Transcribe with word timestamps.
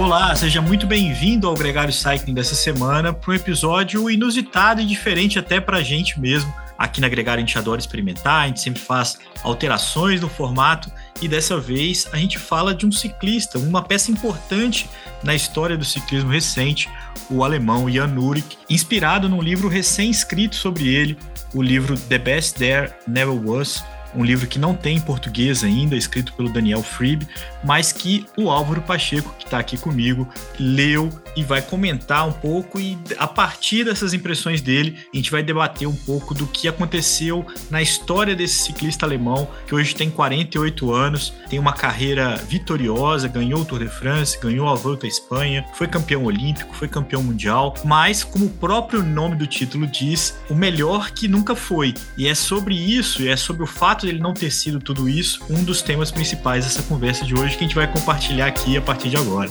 Olá, 0.00 0.34
seja 0.34 0.62
muito 0.62 0.86
bem-vindo 0.86 1.46
ao 1.46 1.52
Gregário 1.52 1.92
Cycling 1.92 2.32
dessa 2.32 2.54
semana 2.54 3.12
para 3.12 3.32
um 3.32 3.34
episódio 3.34 4.10
inusitado 4.10 4.80
e 4.80 4.86
diferente 4.86 5.38
até 5.38 5.60
para 5.60 5.76
a 5.76 5.82
gente 5.82 6.18
mesmo. 6.18 6.50
Aqui 6.78 7.02
na 7.02 7.08
Gregário 7.08 7.44
a 7.44 7.46
gente 7.46 7.58
adora 7.58 7.78
experimentar, 7.78 8.44
a 8.44 8.46
gente 8.46 8.60
sempre 8.60 8.80
faz 8.80 9.18
alterações 9.42 10.18
no 10.18 10.26
formato 10.26 10.90
e 11.20 11.28
dessa 11.28 11.60
vez 11.60 12.08
a 12.14 12.16
gente 12.16 12.38
fala 12.38 12.74
de 12.74 12.86
um 12.86 12.90
ciclista, 12.90 13.58
uma 13.58 13.82
peça 13.82 14.10
importante 14.10 14.88
na 15.22 15.34
história 15.34 15.76
do 15.76 15.84
ciclismo 15.84 16.30
recente, 16.30 16.88
o 17.30 17.44
alemão 17.44 17.86
Jan 17.90 18.18
Urik, 18.18 18.56
inspirado 18.70 19.28
num 19.28 19.42
livro 19.42 19.68
recém-escrito 19.68 20.56
sobre 20.56 20.88
ele, 20.88 21.18
o 21.52 21.60
livro 21.60 21.94
The 21.94 22.16
Best 22.16 22.56
There 22.56 22.90
Never 23.06 23.34
Was, 23.34 23.84
um 24.14 24.24
livro 24.24 24.46
que 24.46 24.58
não 24.58 24.74
tem 24.74 24.96
em 24.96 25.00
português 25.00 25.62
ainda, 25.62 25.96
escrito 25.96 26.32
pelo 26.32 26.50
Daniel 26.50 26.82
Freeb, 26.82 27.26
mas 27.62 27.92
que 27.92 28.26
o 28.36 28.50
Álvaro 28.50 28.82
Pacheco, 28.82 29.34
que 29.38 29.44
está 29.44 29.58
aqui 29.58 29.76
comigo, 29.76 30.28
leu 30.58 31.10
e 31.36 31.42
vai 31.42 31.62
comentar 31.62 32.26
um 32.26 32.32
pouco 32.32 32.80
e 32.80 32.98
a 33.18 33.26
partir 33.26 33.84
dessas 33.84 34.12
impressões 34.12 34.60
dele, 34.60 34.96
a 35.12 35.16
gente 35.16 35.30
vai 35.30 35.42
debater 35.42 35.86
um 35.86 35.94
pouco 35.94 36.34
do 36.34 36.46
que 36.46 36.68
aconteceu 36.68 37.46
na 37.70 37.82
história 37.82 38.34
desse 38.34 38.64
ciclista 38.64 39.06
alemão, 39.06 39.48
que 39.66 39.74
hoje 39.74 39.94
tem 39.94 40.10
48 40.10 40.92
anos, 40.92 41.32
tem 41.48 41.58
uma 41.58 41.72
carreira 41.72 42.36
vitoriosa, 42.36 43.28
ganhou 43.28 43.60
o 43.60 43.64
Tour 43.64 43.80
de 43.80 43.88
France, 43.88 44.38
ganhou 44.40 44.68
a 44.68 44.74
Volta 44.74 45.06
à 45.06 45.08
Espanha, 45.08 45.64
foi 45.74 45.86
campeão 45.86 46.24
olímpico, 46.24 46.74
foi 46.74 46.88
campeão 46.88 47.22
mundial, 47.22 47.74
mas 47.84 48.24
como 48.24 48.46
o 48.46 48.50
próprio 48.50 49.02
nome 49.02 49.36
do 49.36 49.46
título 49.46 49.86
diz, 49.86 50.38
o 50.48 50.54
melhor 50.54 51.10
que 51.10 51.28
nunca 51.28 51.54
foi. 51.54 51.94
E 52.16 52.26
é 52.26 52.34
sobre 52.34 52.74
isso, 52.74 53.22
e 53.22 53.28
é 53.28 53.36
sobre 53.36 53.62
o 53.62 53.66
fato 53.66 54.06
de 54.06 54.12
ele 54.12 54.20
não 54.20 54.34
ter 54.34 54.50
sido 54.50 54.80
tudo 54.80 55.08
isso, 55.08 55.40
um 55.48 55.62
dos 55.62 55.82
temas 55.82 56.10
principais 56.10 56.64
dessa 56.64 56.82
conversa 56.82 57.24
de 57.24 57.34
hoje 57.34 57.56
que 57.56 57.64
a 57.64 57.66
gente 57.66 57.74
vai 57.74 57.90
compartilhar 57.90 58.46
aqui 58.46 58.76
a 58.76 58.80
partir 58.80 59.08
de 59.10 59.16
agora. 59.16 59.50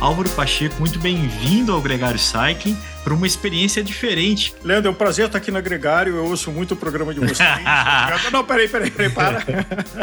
Álvaro 0.00 0.30
Pacheco, 0.30 0.76
muito 0.78 0.98
bem-vindo 0.98 1.72
ao 1.72 1.80
Gregário 1.82 2.18
Cycling 2.18 2.74
para 3.04 3.12
uma 3.12 3.26
experiência 3.26 3.84
diferente. 3.84 4.54
Leandro, 4.64 4.88
é 4.88 4.90
um 4.90 4.94
prazer 4.94 5.26
estar 5.26 5.36
aqui 5.36 5.50
no 5.50 5.60
Gregário. 5.60 6.16
Eu 6.16 6.24
ouço 6.24 6.50
muito 6.50 6.72
o 6.72 6.76
programa 6.76 7.12
de 7.12 7.20
vocês. 7.20 7.38
não, 8.32 8.42
peraí, 8.42 8.66
peraí, 8.66 8.90
peraí, 8.90 9.10
para. 9.10 9.44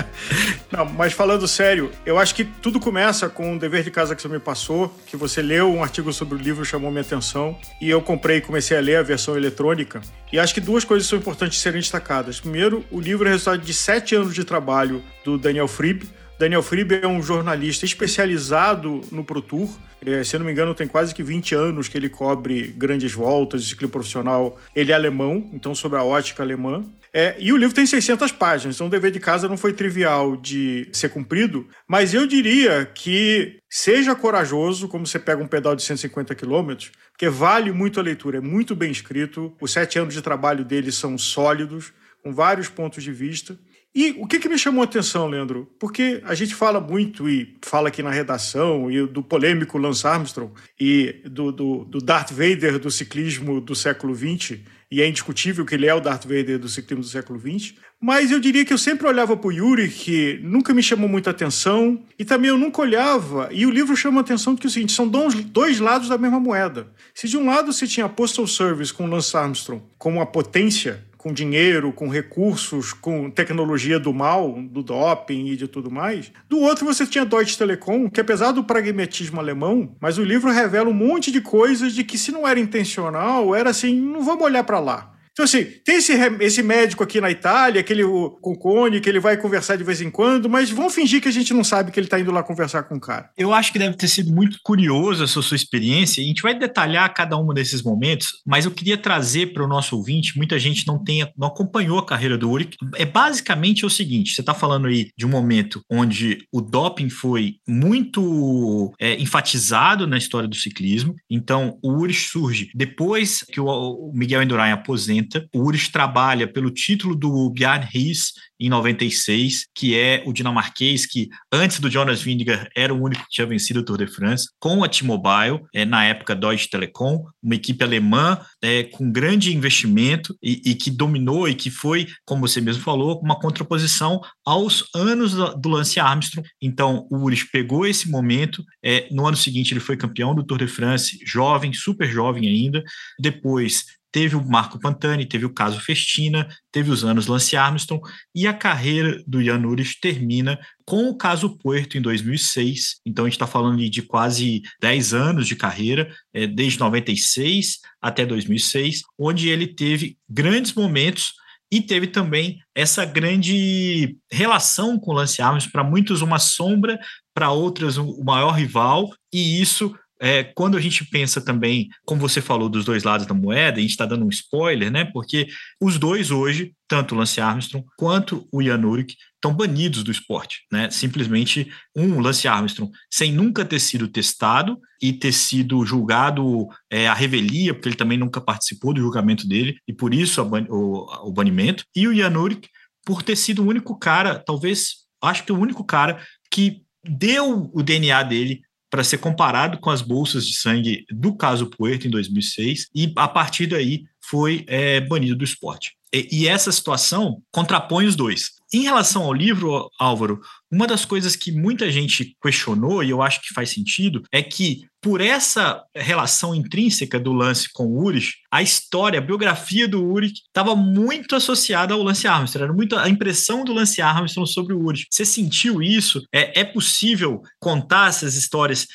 não, 0.71 0.85
mas 0.85 1.13
falando 1.13 1.47
sério, 1.47 1.91
eu 2.05 2.19
acho 2.19 2.35
que 2.35 2.45
tudo 2.45 2.79
começa 2.79 3.27
com 3.27 3.53
um 3.53 3.57
dever 3.57 3.83
de 3.83 3.89
casa 3.89 4.15
que 4.15 4.21
você 4.21 4.27
me 4.27 4.39
passou, 4.39 4.95
que 5.07 5.17
você 5.17 5.41
leu 5.41 5.73
um 5.73 5.83
artigo 5.83 6.13
sobre 6.13 6.35
o 6.35 6.37
livro, 6.37 6.63
chamou 6.63 6.91
minha 6.91 7.01
atenção, 7.01 7.57
e 7.81 7.89
eu 7.89 7.99
comprei 7.99 8.37
e 8.37 8.41
comecei 8.41 8.77
a 8.77 8.81
ler 8.81 8.97
a 8.97 9.03
versão 9.03 9.35
eletrônica. 9.35 9.99
E 10.31 10.37
acho 10.37 10.53
que 10.53 10.61
duas 10.61 10.83
coisas 10.83 11.07
são 11.07 11.17
importantes 11.17 11.57
de 11.57 11.63
serem 11.63 11.81
destacadas. 11.81 12.39
Primeiro, 12.39 12.85
o 12.91 12.99
livro 12.99 13.27
é 13.27 13.31
resultado 13.31 13.59
de 13.63 13.73
sete 13.73 14.13
anos 14.13 14.35
de 14.35 14.43
trabalho 14.43 15.03
do 15.25 15.39
Daniel 15.39 15.67
Frieb, 15.67 16.07
Daniel 16.39 16.61
Friebe 16.61 16.99
é 17.01 17.07
um 17.07 17.19
jornalista 17.19 17.83
especializado 17.83 19.01
no 19.11 19.23
Pro 19.23 19.41
Tour. 19.41 19.67
É, 20.05 20.23
se 20.23 20.35
eu 20.35 20.39
não 20.39 20.45
me 20.45 20.51
engano, 20.51 20.75
tem 20.75 20.87
quase 20.87 21.13
que 21.13 21.23
20 21.23 21.55
anos 21.55 21.87
que 21.87 21.97
ele 21.97 22.09
cobre 22.09 22.67
grandes 22.77 23.11
voltas 23.11 23.63
de 23.63 23.69
ciclismo 23.69 23.91
profissional. 23.91 24.55
Ele 24.75 24.91
é 24.91 24.95
alemão, 24.95 25.49
então 25.51 25.73
sobre 25.73 25.97
a 25.97 26.03
ótica 26.03 26.43
alemã. 26.43 26.85
É, 27.11 27.35
e 27.39 27.51
o 27.51 27.57
livro 27.57 27.73
tem 27.73 27.87
600 27.87 28.31
páginas, 28.31 28.75
então 28.75 28.85
o 28.85 28.89
dever 28.89 29.09
de 29.09 29.19
casa 29.19 29.47
não 29.47 29.57
foi 29.57 29.73
trivial 29.73 30.37
de 30.37 30.87
ser 30.91 31.09
cumprido, 31.09 31.67
mas 31.87 32.13
eu 32.13 32.27
diria 32.27 32.85
que 32.85 33.57
seja 33.67 34.13
corajoso, 34.13 34.87
como 34.87 35.07
você 35.07 35.17
pega 35.17 35.41
um 35.41 35.47
pedal 35.47 35.75
de 35.75 35.81
150 35.81 36.35
quilômetros, 36.35 36.91
porque 37.11 37.29
vale 37.29 37.71
muito 37.71 37.99
a 37.99 38.03
leitura, 38.03 38.37
é 38.37 38.41
muito 38.41 38.75
bem 38.75 38.91
escrito, 38.91 39.55
os 39.59 39.71
sete 39.71 39.97
anos 39.97 40.13
de 40.13 40.21
trabalho 40.21 40.63
dele 40.63 40.91
são 40.91 41.17
sólidos, 41.17 41.91
com 42.21 42.31
vários 42.31 42.67
pontos 42.69 43.03
de 43.03 43.11
vista. 43.11 43.57
E 43.97 44.15
o 44.19 44.27
que, 44.27 44.37
que 44.37 44.47
me 44.47 44.59
chamou 44.59 44.83
a 44.83 44.83
atenção, 44.83 45.27
Leandro? 45.27 45.67
Porque 45.79 46.21
a 46.23 46.35
gente 46.35 46.53
fala 46.53 46.79
muito 46.79 47.27
e 47.27 47.57
fala 47.63 47.87
aqui 47.87 48.03
na 48.03 48.11
redação 48.11 48.91
e 48.91 49.07
do 49.07 49.23
polêmico 49.23 49.75
Lance 49.79 50.05
Armstrong 50.05 50.53
e 50.79 51.15
do, 51.25 51.51
do, 51.51 51.83
do 51.83 51.97
Darth 51.97 52.29
Vader 52.29 52.77
do 52.77 52.91
ciclismo 52.91 53.59
do 53.59 53.73
século 53.73 54.13
XX, 54.13 54.59
e 54.91 55.01
é 55.01 55.07
indiscutível 55.07 55.65
que 55.65 55.73
ele 55.73 55.87
é 55.87 55.95
o 55.95 55.99
Darth 55.99 56.25
Vader 56.25 56.59
do 56.59 56.69
ciclismo 56.69 57.01
do 57.01 57.09
século 57.09 57.39
XX. 57.39 57.73
Mas 57.99 58.29
eu 58.29 58.39
diria 58.39 58.63
que 58.63 58.71
eu 58.71 58.77
sempre 58.77 59.07
olhava 59.07 59.35
para 59.35 59.47
o 59.47 59.51
Yuri, 59.51 59.89
que 59.89 60.39
nunca 60.43 60.75
me 60.75 60.83
chamou 60.83 61.09
muita 61.09 61.31
atenção, 61.31 61.99
e 62.19 62.23
também 62.23 62.49
eu 62.49 62.57
nunca 62.57 62.83
olhava. 62.83 63.49
E 63.51 63.65
o 63.65 63.71
livro 63.71 63.97
chama 63.97 64.19
a 64.19 64.21
atenção 64.21 64.55
que 64.55 64.67
é 64.67 64.69
o 64.69 64.71
seguinte: 64.71 64.93
são 64.93 65.07
dois 65.07 65.79
lados 65.79 66.07
da 66.07 66.19
mesma 66.19 66.39
moeda. 66.39 66.87
Se 67.15 67.27
de 67.27 67.35
um 67.35 67.47
lado 67.47 67.73
você 67.73 67.87
tinha 67.87 68.05
a 68.05 68.09
Postal 68.09 68.45
Service 68.45 68.93
com 68.93 69.07
Lance 69.07 69.35
Armstrong 69.35 69.81
como 69.97 70.17
uma 70.17 70.25
potência 70.27 71.03
com 71.27 71.33
dinheiro, 71.33 71.91
com 71.91 72.07
recursos, 72.07 72.93
com 72.93 73.29
tecnologia 73.29 73.99
do 73.99 74.13
mal, 74.13 74.61
do 74.61 74.81
doping 74.81 75.47
e 75.47 75.57
de 75.57 75.67
tudo 75.67 75.91
mais. 75.91 76.31
Do 76.47 76.59
outro, 76.59 76.85
você 76.85 77.05
tinha 77.05 77.25
Deutsche 77.25 77.57
Telekom, 77.57 78.09
que 78.09 78.21
apesar 78.21 78.53
do 78.53 78.63
pragmatismo 78.63 79.39
alemão, 79.39 79.91
mas 79.99 80.17
o 80.17 80.23
livro 80.23 80.49
revela 80.49 80.89
um 80.89 80.93
monte 80.93 81.29
de 81.29 81.41
coisas 81.41 81.93
de 81.93 82.05
que 82.05 82.17
se 82.17 82.31
não 82.31 82.47
era 82.47 82.59
intencional, 82.59 83.53
era 83.53 83.71
assim, 83.71 83.99
não 83.99 84.23
vamos 84.23 84.45
olhar 84.45 84.63
para 84.63 84.79
lá. 84.79 85.16
Então, 85.37 85.45
assim, 85.45 85.65
tem 85.85 85.97
esse, 85.97 86.13
esse 86.39 86.63
médico 86.63 87.03
aqui 87.03 87.21
na 87.21 87.29
Itália, 87.29 87.79
aquele 87.79 88.03
o, 88.03 88.31
com 88.41 88.53
o 88.53 88.99
que 88.99 89.07
ele 89.07 89.19
vai 89.19 89.37
conversar 89.37 89.75
de 89.75 89.83
vez 89.83 90.01
em 90.01 90.09
quando, 90.09 90.49
mas 90.49 90.71
vamos 90.71 90.95
fingir 90.95 91.21
que 91.21 91.27
a 91.27 91.31
gente 91.31 91.53
não 91.53 91.63
sabe 91.63 91.91
que 91.91 91.99
ele 91.99 92.07
está 92.07 92.19
indo 92.19 92.31
lá 92.31 92.41
conversar 92.41 92.81
com 92.83 92.95
o 92.95 92.99
cara. 92.99 93.29
Eu 93.37 93.53
acho 93.53 93.71
que 93.71 93.77
deve 93.77 93.95
ter 93.95 94.07
sido 94.07 94.33
muito 94.33 94.57
curioso 94.63 95.23
essa 95.23 95.39
sua 95.43 95.55
experiência. 95.55 96.23
A 96.23 96.25
gente 96.25 96.41
vai 96.41 96.57
detalhar 96.57 97.13
cada 97.13 97.37
um 97.37 97.53
desses 97.53 97.83
momentos, 97.83 98.41
mas 98.47 98.65
eu 98.65 98.71
queria 98.71 98.97
trazer 98.97 99.53
para 99.53 99.63
o 99.63 99.67
nosso 99.67 99.95
ouvinte, 99.95 100.35
muita 100.35 100.57
gente 100.57 100.87
não, 100.87 101.03
tem, 101.03 101.31
não 101.37 101.49
acompanhou 101.49 101.99
a 101.99 102.05
carreira 102.05 102.35
do 102.35 102.49
Uric. 102.49 102.75
É 102.95 103.05
basicamente 103.05 103.85
o 103.85 103.91
seguinte: 103.91 104.33
você 104.33 104.41
está 104.41 104.55
falando 104.55 104.87
aí 104.87 105.09
de 105.15 105.23
um 105.23 105.29
momento 105.29 105.83
onde 105.87 106.47
o 106.51 106.61
doping 106.61 107.09
foi 107.09 107.57
muito 107.67 108.91
é, 108.99 109.21
enfatizado 109.21 110.07
na 110.07 110.17
história 110.17 110.49
do 110.49 110.55
ciclismo. 110.55 111.13
Então, 111.29 111.77
o 111.83 111.91
Uric 111.91 112.21
surge 112.21 112.71
depois 112.73 113.45
que 113.51 113.61
o, 113.61 113.67
o 113.67 114.11
Miguel 114.15 114.41
Indurain 114.41 114.71
aposenta 114.71 115.26
o 115.53 115.61
Urs 115.63 115.87
trabalha 115.87 116.47
pelo 116.47 116.71
título 116.71 117.15
do 117.15 117.49
Bjarne 117.49 117.87
Ries 117.91 118.33
em 118.59 118.69
96, 118.69 119.67
que 119.73 119.95
é 119.95 120.23
o 120.25 120.33
dinamarquês 120.33 121.05
que, 121.05 121.29
antes 121.51 121.79
do 121.79 121.89
Jonas 121.89 122.21
Vingegaard, 122.21 122.69
era 122.75 122.93
o 122.93 123.01
único 123.01 123.23
que 123.23 123.29
tinha 123.29 123.47
vencido 123.47 123.81
o 123.81 123.83
Tour 123.83 123.97
de 123.97 124.07
France, 124.07 124.47
com 124.59 124.83
a 124.83 124.89
T-Mobile, 124.89 125.61
é, 125.73 125.85
na 125.85 126.05
época 126.05 126.35
Deutsche 126.35 126.69
Telekom, 126.69 127.25
uma 127.41 127.55
equipe 127.55 127.83
alemã 127.83 128.39
é, 128.61 128.83
com 128.83 129.11
grande 129.11 129.55
investimento 129.55 130.35
e, 130.41 130.61
e, 130.65 130.75
que 130.75 130.89
dominou 130.89 131.47
e 131.47 131.53
que 131.53 131.69
foi, 131.69 132.07
como 132.25 132.47
você 132.47 132.59
mesmo 132.59 132.83
falou, 132.83 133.19
uma 133.21 133.39
contraposição 133.39 134.19
aos 134.45 134.85
anos 134.95 135.33
do 135.33 135.69
Lance 135.69 135.99
Armstrong. 135.99 136.47
Então, 136.61 137.07
o 137.11 137.17
Urs 137.17 137.43
pegou 137.43 137.85
esse 137.85 138.09
momento, 138.09 138.63
é, 138.83 139.07
no 139.11 139.27
ano 139.27 139.37
seguinte 139.37 139.73
ele 139.73 139.79
foi 139.79 139.95
campeão 139.95 140.33
do 140.33 140.43
Tour 140.43 140.57
de 140.57 140.67
France, 140.67 141.19
jovem, 141.25 141.73
super 141.73 142.09
jovem 142.09 142.47
ainda, 142.47 142.83
depois 143.19 143.96
teve 144.11 144.35
o 144.35 144.45
Marco 144.45 144.79
Pantani, 144.79 145.25
teve 145.25 145.45
o 145.45 145.53
caso 145.53 145.79
Festina, 145.79 146.47
teve 146.71 146.89
os 146.89 147.03
anos 147.03 147.27
Lance 147.27 147.55
Armstrong, 147.55 148.01
e 148.33 148.47
a 148.47 148.53
carreira 148.53 149.21
do 149.27 149.43
Jan 149.43 149.65
Uris 149.65 149.99
termina 149.99 150.59
com 150.85 151.09
o 151.09 151.17
caso 151.17 151.57
Puerto 151.57 151.97
em 151.97 152.01
2006. 152.01 153.01
Então 153.05 153.25
a 153.25 153.27
gente 153.27 153.35
está 153.35 153.47
falando 153.47 153.77
de 153.89 154.01
quase 154.01 154.61
10 154.81 155.13
anos 155.13 155.47
de 155.47 155.55
carreira, 155.55 156.11
é, 156.33 156.47
desde 156.47 156.79
96 156.79 157.79
até 158.01 158.25
2006, 158.25 159.01
onde 159.17 159.49
ele 159.49 159.67
teve 159.67 160.17
grandes 160.29 160.73
momentos 160.73 161.33
e 161.71 161.81
teve 161.81 162.07
também 162.07 162.59
essa 162.73 163.03
grande 163.03 164.17
relação 164.31 164.97
com 164.97 165.11
o 165.11 165.13
Lance 165.13 165.41
Armstrong, 165.41 165.71
para 165.71 165.83
muitos 165.83 166.21
uma 166.21 166.39
sombra, 166.39 166.97
para 167.33 167.51
outras 167.51 167.97
o 167.97 168.23
maior 168.23 168.51
rival, 168.51 169.13
e 169.33 169.61
isso 169.61 169.93
é, 170.19 170.43
quando 170.43 170.77
a 170.77 170.81
gente 170.81 171.05
pensa 171.05 171.39
também, 171.39 171.87
como 172.05 172.21
você 172.21 172.41
falou, 172.41 172.69
dos 172.69 172.85
dois 172.85 173.03
lados 173.03 173.27
da 173.27 173.33
moeda, 173.33 173.77
a 173.77 173.81
gente 173.81 173.91
está 173.91 174.05
dando 174.05 174.25
um 174.25 174.29
spoiler, 174.29 174.91
né? 174.91 175.05
Porque 175.05 175.47
os 175.81 175.97
dois 175.97 176.31
hoje, 176.31 176.73
tanto 176.87 177.13
o 177.13 177.17
Lance 177.17 177.39
Armstrong 177.39 177.85
quanto 177.97 178.47
o 178.51 178.61
Ian 178.61 178.85
Urik, 178.85 179.15
estão 179.35 179.53
banidos 179.53 180.03
do 180.03 180.11
esporte, 180.11 180.61
né? 180.71 180.89
Simplesmente 180.89 181.71
um 181.95 182.19
Lance 182.19 182.47
Armstrong 182.47 182.91
sem 183.11 183.31
nunca 183.31 183.63
ter 183.63 183.79
sido 183.79 184.07
testado 184.07 184.79
e 185.01 185.13
ter 185.13 185.31
sido 185.31 185.85
julgado 185.85 186.67
é, 186.89 187.07
a 187.07 187.13
revelia, 187.13 187.73
porque 187.73 187.89
ele 187.89 187.95
também 187.95 188.17
nunca 188.17 188.41
participou 188.41 188.93
do 188.93 189.01
julgamento 189.01 189.47
dele 189.47 189.77
e 189.87 189.93
por 189.93 190.13
isso 190.13 190.43
ban 190.43 190.65
o, 190.69 191.27
o 191.27 191.31
banimento. 191.31 191.83
E 191.95 192.07
o 192.07 192.13
Ian 192.13 192.37
Urik 192.37 192.67
por 193.07 193.23
ter 193.23 193.37
sido 193.37 193.63
o 193.63 193.67
único 193.67 193.97
cara, 193.97 194.37
talvez, 194.37 195.05
acho 195.23 195.45
que 195.45 195.51
o 195.53 195.57
único 195.57 195.81
cara 195.81 196.21
que 196.51 196.81
deu 197.07 197.71
o 197.73 197.81
DNA 197.81 198.21
dele 198.23 198.61
para 198.89 199.03
ser 199.03 199.17
comparado 199.17 199.77
com 199.79 199.89
as 199.89 200.01
bolsas 200.01 200.45
de 200.45 200.55
sangue 200.55 201.05
do 201.09 201.35
caso 201.35 201.69
Puerto 201.69 202.07
em 202.07 202.09
2006 202.09 202.87
e 202.95 203.11
a 203.15 203.27
partir 203.27 203.67
daí 203.67 204.03
foi 204.21 204.63
é, 204.67 204.99
banido 205.01 205.35
do 205.35 205.43
esporte. 205.43 205.93
E, 206.13 206.27
e 206.43 206.47
essa 206.47 206.71
situação 206.71 207.41
contrapõe 207.51 208.05
os 208.05 208.15
dois. 208.15 208.51
Em 208.73 208.81
relação 208.81 209.23
ao 209.23 209.33
livro, 209.33 209.89
Álvaro, 209.97 210.41
uma 210.69 210.85
das 210.85 211.05
coisas 211.05 211.35
que 211.35 211.51
muita 211.51 211.89
gente 211.89 212.35
questionou, 212.41 213.01
e 213.01 213.09
eu 213.09 213.21
acho 213.21 213.41
que 213.41 213.53
faz 213.53 213.69
sentido, 213.69 214.23
é 214.31 214.43
que 214.43 214.81
por 215.07 215.21
essa 215.21 215.85
relação 215.95 216.53
intrínseca 216.53 217.17
do 217.17 217.31
lance 217.31 217.71
com 217.71 217.85
o 217.85 218.03
Urich, 218.03 218.39
a 218.51 218.61
história, 218.61 219.19
a 219.19 219.23
biografia 219.23 219.87
do 219.87 220.03
Urich 220.03 220.41
estava 220.45 220.75
muito 220.75 221.33
associada 221.33 221.93
ao 221.93 222.03
Lance 222.03 222.27
Armstrong, 222.27 222.65
era 222.65 222.73
muito 222.73 222.93
a 222.97 223.07
impressão 223.07 223.63
do 223.63 223.71
Lance 223.71 224.01
Armstrong 224.01 224.51
sobre 224.51 224.73
o 224.73 224.81
Urich. 224.81 225.07
Você 225.09 225.23
sentiu 225.23 225.81
isso? 225.81 226.21
É, 226.29 226.59
é 226.59 226.65
possível 226.65 227.41
contar 227.57 228.09
essas 228.09 228.35
histórias 228.35 228.85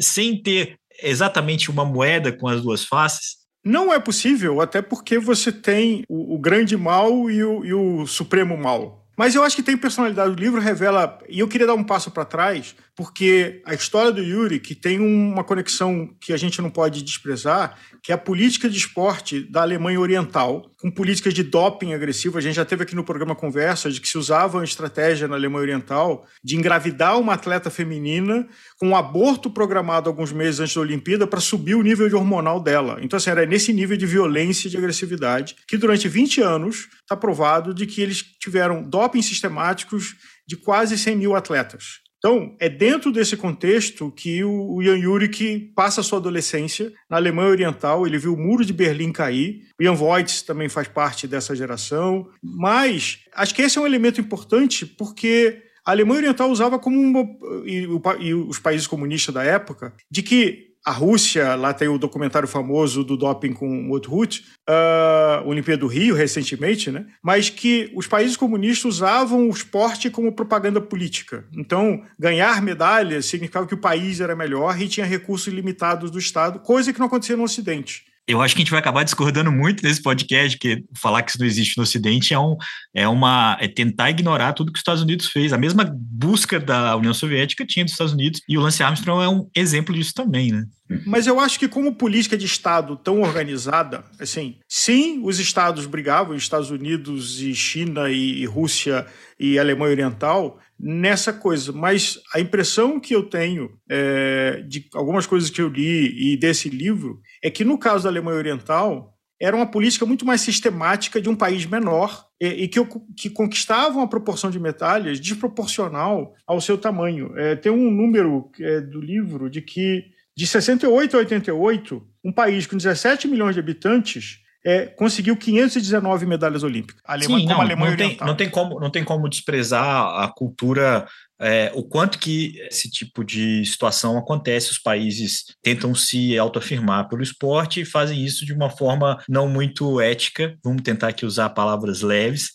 sem 0.00 0.42
ter 0.42 0.76
exatamente 1.02 1.70
uma 1.70 1.86
moeda 1.86 2.30
com 2.30 2.46
as 2.46 2.60
duas 2.60 2.84
faces? 2.84 3.36
Não 3.64 3.90
é 3.90 3.98
possível, 3.98 4.60
até 4.60 4.82
porque 4.82 5.18
você 5.18 5.50
tem 5.50 6.04
o, 6.06 6.34
o 6.34 6.38
grande 6.38 6.76
mal 6.76 7.30
e 7.30 7.42
o, 7.42 7.64
e 7.64 7.72
o 7.72 8.06
supremo 8.06 8.54
mal. 8.54 9.02
Mas 9.16 9.34
eu 9.34 9.42
acho 9.42 9.56
que 9.56 9.62
tem 9.62 9.76
personalidade. 9.76 10.32
O 10.32 10.34
livro 10.34 10.60
revela. 10.60 11.18
E 11.28 11.38
eu 11.38 11.48
queria 11.48 11.66
dar 11.66 11.74
um 11.74 11.84
passo 11.84 12.10
para 12.10 12.24
trás, 12.24 12.74
porque 12.96 13.60
a 13.66 13.74
história 13.74 14.12
do 14.12 14.22
Yuri, 14.22 14.60
que 14.60 14.74
tem 14.74 15.00
uma 15.00 15.42
conexão 15.42 16.08
que 16.20 16.32
a 16.32 16.36
gente 16.36 16.62
não 16.62 16.70
pode 16.70 17.02
desprezar, 17.02 17.76
que 18.02 18.12
é 18.12 18.14
a 18.14 18.18
política 18.18 18.68
de 18.68 18.78
esporte 18.78 19.40
da 19.40 19.62
Alemanha 19.62 19.98
Oriental, 19.98 20.70
com 20.80 20.90
políticas 20.90 21.34
de 21.34 21.42
doping 21.42 21.92
agressivo. 21.92 22.38
A 22.38 22.40
gente 22.40 22.54
já 22.54 22.64
teve 22.64 22.84
aqui 22.84 22.94
no 22.94 23.02
programa 23.02 23.34
conversa 23.34 23.90
de 23.90 24.00
que 24.00 24.08
se 24.08 24.16
usava 24.16 24.58
uma 24.58 24.64
estratégia 24.64 25.26
na 25.26 25.34
Alemanha 25.34 25.62
Oriental 25.62 26.24
de 26.42 26.56
engravidar 26.56 27.18
uma 27.18 27.34
atleta 27.34 27.68
feminina 27.68 28.46
com 28.78 28.90
um 28.90 28.96
aborto 28.96 29.50
programado 29.50 30.08
alguns 30.08 30.30
meses 30.30 30.60
antes 30.60 30.74
da 30.74 30.80
Olimpíada 30.80 31.26
para 31.26 31.40
subir 31.40 31.74
o 31.74 31.82
nível 31.82 32.08
de 32.08 32.14
hormonal 32.14 32.60
dela. 32.60 32.98
Então, 33.00 33.16
assim, 33.16 33.30
era 33.30 33.44
nesse 33.44 33.72
nível 33.72 33.96
de 33.96 34.06
violência 34.06 34.68
e 34.68 34.70
de 34.70 34.76
agressividade 34.76 35.56
que 35.66 35.76
durante 35.76 36.06
20 36.06 36.42
anos 36.42 36.88
está 37.00 37.16
provado 37.16 37.74
de 37.74 37.86
que 37.86 38.00
eles 38.00 38.22
tiveram 38.38 38.82
doping 38.82 39.22
sistemáticos 39.22 40.14
de 40.46 40.56
quase 40.56 40.96
100 40.96 41.16
mil 41.16 41.34
atletas. 41.34 42.03
Então, 42.24 42.56
é 42.58 42.70
dentro 42.70 43.12
desse 43.12 43.36
contexto 43.36 44.10
que 44.10 44.42
o 44.42 44.82
Jan 44.82 44.98
Jurek 44.98 45.70
passa 45.76 46.02
sua 46.02 46.18
adolescência 46.18 46.90
na 47.06 47.18
Alemanha 47.18 47.50
Oriental. 47.50 48.06
Ele 48.06 48.16
viu 48.16 48.32
o 48.32 48.38
Muro 48.38 48.64
de 48.64 48.72
Berlim 48.72 49.12
cair. 49.12 49.64
O 49.78 49.84
Jan 49.84 49.92
Voigt 49.92 50.46
também 50.46 50.70
faz 50.70 50.88
parte 50.88 51.28
dessa 51.28 51.54
geração. 51.54 52.26
Mas 52.42 53.18
acho 53.34 53.54
que 53.54 53.60
esse 53.60 53.76
é 53.76 53.80
um 53.82 53.86
elemento 53.86 54.22
importante 54.22 54.86
porque 54.86 55.64
a 55.84 55.90
Alemanha 55.90 56.20
Oriental 56.20 56.50
usava 56.50 56.78
como 56.78 56.98
uma, 56.98 57.28
e, 57.66 57.86
e 58.20 58.32
os 58.32 58.58
países 58.58 58.86
comunistas 58.86 59.34
da 59.34 59.44
época 59.44 59.92
de 60.10 60.22
que 60.22 60.73
a 60.84 60.90
Rússia, 60.90 61.54
lá 61.54 61.72
tem 61.72 61.88
o 61.88 61.96
documentário 61.96 62.46
famoso 62.46 63.02
do 63.02 63.16
doping 63.16 63.54
com 63.54 63.88
o 63.88 63.92
Othut, 63.94 64.44
uh, 64.68 65.48
Olimpíada 65.48 65.80
do 65.80 65.86
Rio, 65.86 66.14
recentemente, 66.14 66.90
né? 66.90 67.06
mas 67.22 67.48
que 67.48 67.90
os 67.94 68.06
países 68.06 68.36
comunistas 68.36 68.96
usavam 68.96 69.48
o 69.48 69.50
esporte 69.50 70.10
como 70.10 70.32
propaganda 70.32 70.82
política. 70.82 71.46
Então, 71.56 72.02
ganhar 72.18 72.60
medalhas 72.60 73.24
significava 73.24 73.66
que 73.66 73.74
o 73.74 73.80
país 73.80 74.20
era 74.20 74.36
melhor 74.36 74.78
e 74.78 74.86
tinha 74.86 75.06
recursos 75.06 75.52
limitados 75.52 76.10
do 76.10 76.18
Estado, 76.18 76.58
coisa 76.58 76.92
que 76.92 76.98
não 76.98 77.06
acontecia 77.06 77.36
no 77.36 77.44
Ocidente. 77.44 78.04
Eu 78.26 78.40
acho 78.40 78.54
que 78.54 78.62
a 78.62 78.64
gente 78.64 78.70
vai 78.70 78.80
acabar 78.80 79.02
discordando 79.02 79.52
muito 79.52 79.82
nesse 79.82 80.02
podcast, 80.02 80.58
que 80.58 80.82
falar 80.96 81.22
que 81.22 81.30
isso 81.30 81.38
não 81.40 81.46
existe 81.46 81.76
no 81.76 81.82
Ocidente 81.82 82.32
é, 82.32 82.38
um, 82.38 82.56
é 82.94 83.06
uma 83.06 83.56
é 83.60 83.68
tentar 83.68 84.10
ignorar 84.10 84.54
tudo 84.54 84.72
que 84.72 84.78
os 84.78 84.80
Estados 84.80 85.02
Unidos 85.02 85.26
fez. 85.26 85.52
A 85.52 85.58
mesma 85.58 85.84
busca 85.94 86.58
da 86.58 86.96
União 86.96 87.12
Soviética 87.12 87.66
tinha 87.66 87.84
dos 87.84 87.92
Estados 87.92 88.14
Unidos, 88.14 88.40
e 88.48 88.56
o 88.56 88.62
Lance 88.62 88.82
Armstrong 88.82 89.22
é 89.22 89.28
um 89.28 89.48
exemplo 89.54 89.94
disso 89.94 90.14
também, 90.14 90.50
né? 90.52 90.64
Mas 91.06 91.26
eu 91.26 91.40
acho 91.40 91.58
que 91.58 91.68
como 91.68 91.94
política 91.94 92.36
de 92.36 92.46
Estado 92.46 92.96
tão 92.96 93.20
organizada, 93.22 94.04
assim, 94.18 94.56
sim, 94.68 95.20
os 95.22 95.38
Estados 95.38 95.86
brigavam, 95.86 96.36
Estados 96.36 96.70
Unidos 96.70 97.40
e 97.40 97.54
China 97.54 98.10
e 98.10 98.44
Rússia 98.46 99.06
e 99.38 99.58
Alemanha 99.58 99.92
Oriental, 99.92 100.58
nessa 100.84 101.32
coisa. 101.32 101.72
Mas 101.72 102.20
a 102.34 102.38
impressão 102.38 103.00
que 103.00 103.14
eu 103.14 103.22
tenho 103.22 103.70
é, 103.90 104.62
de 104.68 104.86
algumas 104.92 105.26
coisas 105.26 105.48
que 105.48 105.62
eu 105.62 105.68
li 105.68 106.32
e 106.34 106.36
desse 106.36 106.68
livro 106.68 107.22
é 107.42 107.48
que 107.50 107.64
no 107.64 107.78
caso 107.78 108.04
da 108.04 108.10
Alemanha 108.10 108.36
Oriental 108.36 109.14
era 109.40 109.56
uma 109.56 109.66
política 109.66 110.04
muito 110.04 110.26
mais 110.26 110.42
sistemática 110.42 111.20
de 111.20 111.28
um 111.28 111.34
país 111.34 111.64
menor 111.64 112.26
e, 112.40 112.64
e 112.64 112.68
que, 112.68 112.78
que 113.16 113.30
conquistava 113.30 113.96
uma 113.96 114.08
proporção 114.08 114.50
de 114.50 114.60
medalhas 114.60 115.18
desproporcional 115.18 116.34
ao 116.46 116.60
seu 116.60 116.76
tamanho. 116.76 117.32
É, 117.36 117.56
tem 117.56 117.72
um 117.72 117.90
número 117.90 118.50
é, 118.60 118.80
do 118.80 119.00
livro 119.00 119.48
de 119.48 119.62
que 119.62 120.04
de 120.36 120.46
68 120.46 121.16
a 121.16 121.20
88, 121.20 122.02
um 122.24 122.32
país 122.32 122.66
com 122.66 122.76
17 122.76 123.26
milhões 123.28 123.54
de 123.54 123.60
habitantes 123.60 124.40
é, 124.64 124.86
conseguiu 124.86 125.36
519 125.36 126.24
medalhas 126.24 126.62
olímpicas. 126.62 127.00
A 127.04 127.12
Alemanha, 127.12 127.40
Sim, 127.40 127.46
não, 127.46 127.60
Alemanha 127.60 127.90
não, 127.90 127.96
tem, 127.96 128.16
não, 128.20 128.34
tem 128.34 128.48
como, 128.50 128.80
não 128.80 128.90
tem 128.90 129.04
como 129.04 129.28
desprezar 129.28 130.22
a 130.22 130.28
cultura, 130.28 131.06
é, 131.38 131.70
o 131.74 131.82
quanto 131.82 132.18
que 132.18 132.58
esse 132.70 132.90
tipo 132.90 133.22
de 133.22 133.64
situação 133.66 134.16
acontece. 134.16 134.70
Os 134.70 134.78
países 134.78 135.44
tentam 135.62 135.94
se 135.94 136.38
autoafirmar 136.38 137.08
pelo 137.08 137.22
esporte 137.22 137.82
e 137.82 137.84
fazem 137.84 138.24
isso 138.24 138.46
de 138.46 138.54
uma 138.54 138.70
forma 138.70 139.22
não 139.28 139.46
muito 139.48 140.00
ética. 140.00 140.56
Vamos 140.64 140.82
tentar 140.82 141.08
aqui 141.08 141.26
usar 141.26 141.50
palavras 141.50 142.00
leves, 142.00 142.50